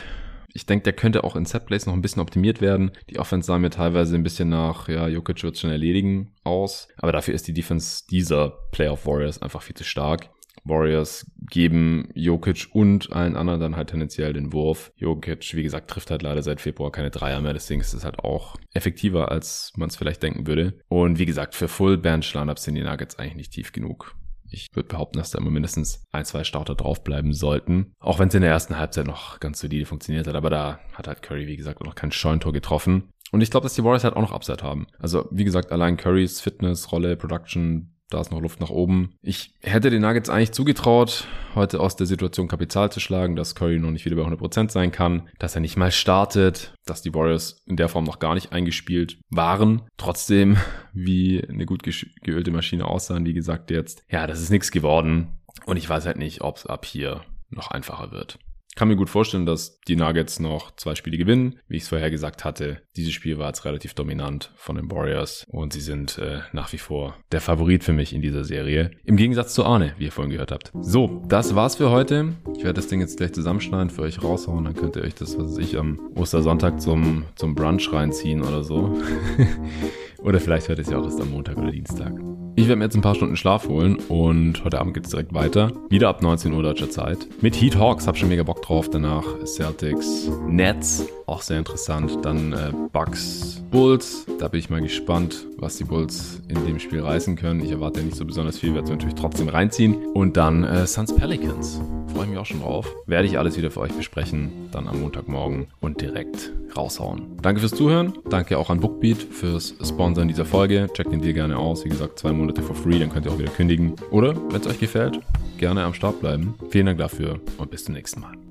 Ich 0.55 0.65
denke, 0.65 0.83
der 0.83 0.93
könnte 0.93 1.25
auch 1.25 1.35
in 1.35 1.43
Setplays 1.43 1.85
noch 1.85 1.93
ein 1.93 2.01
bisschen 2.01 2.21
optimiert 2.21 2.61
werden. 2.61 2.91
Die 3.09 3.19
Offense 3.19 3.45
sah 3.45 3.59
mir 3.59 3.71
teilweise 3.71 4.15
ein 4.15 4.23
bisschen 4.23 4.47
nach, 4.47 4.87
ja, 4.87 5.05
Jokic 5.05 5.43
wird 5.43 5.57
schon 5.57 5.69
erledigen 5.69 6.33
aus. 6.45 6.87
Aber 6.95 7.11
dafür 7.11 7.33
ist 7.33 7.49
die 7.49 7.53
Defense 7.53 8.05
dieser 8.09 8.51
Playoff 8.71 9.05
Warriors 9.05 9.41
einfach 9.41 9.61
viel 9.61 9.75
zu 9.75 9.83
stark. 9.83 10.29
Warriors 10.63 11.29
geben 11.51 12.07
Jokic 12.15 12.69
und 12.71 13.11
allen 13.11 13.35
anderen 13.35 13.59
dann 13.59 13.75
halt 13.75 13.89
tendenziell 13.89 14.31
den 14.31 14.53
Wurf. 14.53 14.93
Jokic, 14.95 15.53
wie 15.55 15.63
gesagt, 15.63 15.89
trifft 15.91 16.09
halt 16.09 16.21
leider 16.21 16.41
seit 16.41 16.61
Februar 16.61 16.89
keine 16.89 17.11
Dreier 17.11 17.41
mehr, 17.41 17.53
deswegen 17.53 17.81
ist 17.81 17.93
es 17.93 18.05
halt 18.05 18.19
auch 18.19 18.55
effektiver, 18.73 19.31
als 19.31 19.73
man 19.75 19.89
es 19.89 19.97
vielleicht 19.97 20.23
denken 20.23 20.47
würde. 20.47 20.79
Und 20.87 21.19
wie 21.19 21.25
gesagt, 21.25 21.53
für 21.53 21.67
Full 21.67 21.97
Bench 21.97 22.33
Lineups 22.33 22.63
sind 22.63 22.75
die 22.75 22.81
Nuggets 22.81 23.19
eigentlich 23.19 23.35
nicht 23.35 23.51
tief 23.51 23.73
genug. 23.73 24.15
Ich 24.55 24.69
würde 24.73 24.87
behaupten, 24.87 25.17
dass 25.17 25.31
da 25.31 25.39
immer 25.39 25.51
mindestens 25.51 26.01
ein, 26.13 26.23
zwei 26.23 26.45
Starter 26.45 26.75
draufbleiben 26.75 27.33
sollten. 27.33 27.91
Auch 27.99 28.19
wenn 28.19 28.29
es 28.29 28.35
in 28.35 28.41
der 28.41 28.51
ersten 28.51 28.77
Halbzeit 28.77 29.05
noch 29.05 29.41
ganz 29.41 29.59
solide 29.59 29.85
funktioniert 29.85 30.27
hat. 30.27 30.35
Aber 30.35 30.49
da 30.49 30.79
hat 30.93 31.09
halt 31.09 31.21
Curry, 31.21 31.45
wie 31.47 31.57
gesagt, 31.57 31.83
noch 31.83 31.95
kein 31.95 32.13
Scheuntor 32.13 32.53
getroffen. 32.53 33.09
Und 33.31 33.41
ich 33.41 33.51
glaube, 33.51 33.65
dass 33.65 33.73
die 33.73 33.83
Warriors 33.83 34.05
halt 34.05 34.15
auch 34.15 34.21
noch 34.21 34.31
Upside 34.31 34.63
haben. 34.63 34.87
Also, 34.97 35.27
wie 35.29 35.43
gesagt, 35.43 35.73
allein 35.73 35.97
Currys 35.97 36.39
Fitness, 36.39 36.93
Rolle, 36.93 37.17
Production, 37.17 37.94
da 38.09 38.21
ist 38.21 38.31
noch 38.31 38.41
Luft 38.41 38.59
nach 38.59 38.69
oben. 38.69 39.15
Ich 39.21 39.53
hätte 39.61 39.89
den 39.89 40.01
Nuggets 40.01 40.29
eigentlich 40.29 40.51
zugetraut, 40.51 41.27
heute 41.55 41.79
aus 41.79 41.95
der 41.95 42.07
Situation 42.07 42.47
Kapital 42.47 42.91
zu 42.91 42.99
schlagen, 42.99 43.35
dass 43.35 43.55
Curry 43.55 43.79
noch 43.79 43.91
nicht 43.91 44.05
wieder 44.05 44.15
bei 44.15 44.23
100% 44.23 44.71
sein 44.71 44.91
kann, 44.91 45.29
dass 45.39 45.55
er 45.55 45.61
nicht 45.61 45.77
mal 45.77 45.91
startet, 45.91 46.73
dass 46.85 47.01
die 47.01 47.13
Warriors 47.13 47.57
in 47.65 47.77
der 47.77 47.89
Form 47.89 48.05
noch 48.05 48.19
gar 48.19 48.35
nicht 48.35 48.51
eingespielt 48.51 49.17
waren. 49.29 49.83
Trotzdem, 49.97 50.57
wie 50.93 51.43
eine 51.47 51.65
gut 51.65 51.83
geölte 52.23 52.51
Maschine 52.51 52.85
aussahen, 52.85 53.25
wie 53.25 53.33
gesagt 53.33 53.71
jetzt. 53.71 54.03
Ja, 54.09 54.27
das 54.27 54.41
ist 54.41 54.51
nichts 54.51 54.71
geworden. 54.71 55.39
Und 55.65 55.77
ich 55.77 55.89
weiß 55.89 56.05
halt 56.05 56.17
nicht, 56.17 56.41
ob 56.41 56.57
es 56.57 56.65
ab 56.65 56.85
hier 56.85 57.21
noch 57.49 57.71
einfacher 57.71 58.11
wird 58.11 58.37
kann 58.75 58.87
mir 58.87 58.95
gut 58.95 59.09
vorstellen, 59.09 59.45
dass 59.45 59.79
die 59.87 59.95
Nuggets 59.95 60.39
noch 60.39 60.75
zwei 60.75 60.95
Spiele 60.95 61.17
gewinnen. 61.17 61.59
Wie 61.67 61.77
ich 61.77 61.83
es 61.83 61.89
vorher 61.89 62.11
gesagt 62.11 62.43
hatte, 62.43 62.81
dieses 62.95 63.13
Spiel 63.13 63.37
war 63.37 63.47
jetzt 63.47 63.65
relativ 63.65 63.93
dominant 63.93 64.51
von 64.55 64.75
den 64.75 64.91
Warriors 64.91 65.45
und 65.49 65.73
sie 65.73 65.81
sind 65.81 66.17
äh, 66.17 66.39
nach 66.51 66.71
wie 66.73 66.77
vor 66.77 67.15
der 67.31 67.41
Favorit 67.41 67.83
für 67.83 67.93
mich 67.93 68.13
in 68.13 68.21
dieser 68.21 68.43
Serie. 68.43 68.91
Im 69.03 69.17
Gegensatz 69.17 69.53
zu 69.53 69.65
Arne, 69.65 69.93
wie 69.97 70.05
ihr 70.05 70.11
vorhin 70.11 70.31
gehört 70.31 70.51
habt. 70.51 70.71
So, 70.81 71.23
das 71.27 71.55
war's 71.55 71.75
für 71.75 71.89
heute. 71.89 72.35
Ich 72.57 72.63
werde 72.63 72.73
das 72.73 72.87
Ding 72.87 72.99
jetzt 72.99 73.17
gleich 73.17 73.33
zusammenschneiden, 73.33 73.89
für 73.89 74.03
euch 74.03 74.21
raushauen. 74.21 74.65
Dann 74.65 74.75
könnt 74.75 74.95
ihr 74.95 75.03
euch 75.03 75.15
das, 75.15 75.37
was 75.37 75.57
ich 75.57 75.77
am 75.77 75.99
Ostersonntag 76.15 76.81
zum, 76.81 77.25
zum 77.35 77.55
Brunch 77.55 77.91
reinziehen 77.91 78.41
oder 78.41 78.63
so. 78.63 78.97
Oder 80.25 80.39
vielleicht 80.39 80.67
hört 80.67 80.79
ihr 80.79 80.85
es 80.85 80.89
ja 80.89 80.97
auch 80.97 81.05
erst 81.05 81.21
am 81.21 81.29
Montag 81.29 81.57
oder 81.57 81.71
Dienstag. 81.71 82.13
Ich 82.57 82.67
werde 82.67 82.77
mir 82.77 82.85
jetzt 82.85 82.95
ein 82.95 83.01
paar 83.01 83.15
Stunden 83.15 83.35
Schlaf 83.35 83.67
holen 83.67 83.97
und 84.07 84.63
heute 84.63 84.79
Abend 84.79 84.93
geht 84.93 85.03
es 85.05 85.11
direkt 85.11 85.33
weiter. 85.33 85.73
Wieder 85.89 86.07
ab 86.09 86.21
19 86.21 86.53
Uhr 86.53 86.63
deutscher 86.63 86.89
Zeit. 86.89 87.27
Mit 87.41 87.53
Heat 87.53 87.77
Hawks, 87.77 88.07
hab 88.07 88.17
schon 88.17 88.29
mega 88.29 88.43
Bock 88.43 88.61
drauf. 88.61 88.89
Danach 88.89 89.25
Celtics, 89.45 90.31
Nets, 90.47 91.05
auch 91.27 91.41
sehr 91.41 91.59
interessant. 91.59 92.17
Dann 92.23 92.53
äh, 92.53 92.71
Bucks, 92.93 93.61
Bulls. 93.71 94.25
Da 94.39 94.47
bin 94.47 94.61
ich 94.61 94.69
mal 94.69 94.81
gespannt, 94.81 95.45
was 95.57 95.75
die 95.75 95.83
Bulls 95.83 96.41
in 96.47 96.65
dem 96.65 96.79
Spiel 96.79 97.01
reißen 97.01 97.35
können. 97.35 97.59
Ich 97.59 97.71
erwarte 97.71 97.99
ja 97.99 98.05
nicht 98.05 98.15
so 98.15 98.25
besonders 98.25 98.57
viel, 98.57 98.73
werde 98.73 98.85
es 98.85 98.89
natürlich 98.89 99.15
trotzdem 99.15 99.49
reinziehen. 99.49 99.95
Und 100.13 100.37
dann 100.37 100.63
äh, 100.63 100.87
Suns 100.87 101.13
Pelicans. 101.13 101.81
Freue 102.13 102.23
ich 102.23 102.29
mich 102.29 102.39
auch 102.39 102.45
schon 102.45 102.61
drauf. 102.61 102.95
Werde 103.05 103.27
ich 103.27 103.37
alles 103.37 103.57
wieder 103.57 103.69
für 103.69 103.81
euch 103.81 103.91
besprechen. 103.91 104.69
Dann 104.71 104.87
am 104.87 105.01
Montagmorgen 105.01 105.67
und 105.81 105.99
direkt 105.99 106.53
raushauen. 106.77 107.37
Danke 107.41 107.59
fürs 107.59 107.73
Zuhören. 107.73 108.13
Danke 108.29 108.57
auch 108.57 108.69
an 108.69 108.79
Bookbeat 108.79 109.17
fürs 109.17 109.75
Sponsoren 110.15 110.29
dieser 110.29 110.45
Folge. 110.45 110.87
Checkt 110.93 111.11
den 111.11 111.21
Deal 111.21 111.33
gerne 111.33 111.57
aus. 111.57 111.83
Wie 111.83 111.89
gesagt, 111.89 112.19
zwei 112.19 112.31
Monate 112.31 112.61
for 112.61 112.73
free, 112.73 112.99
dann 112.99 113.09
könnt 113.09 113.25
ihr 113.25 113.33
auch 113.33 113.37
wieder 113.37 113.51
kündigen. 113.51 113.95
Oder, 114.11 114.33
wenn 114.49 114.61
es 114.61 114.67
euch 114.67 114.79
gefällt, 114.79 115.19
gerne 115.57 115.83
am 115.83 115.93
Start 115.93 116.21
bleiben. 116.21 116.55
Vielen 116.69 116.85
Dank 116.85 116.99
dafür 116.99 117.41
und 117.57 117.69
bis 117.69 117.83
zum 117.83 117.95
nächsten 117.95 118.21
Mal. 118.21 118.44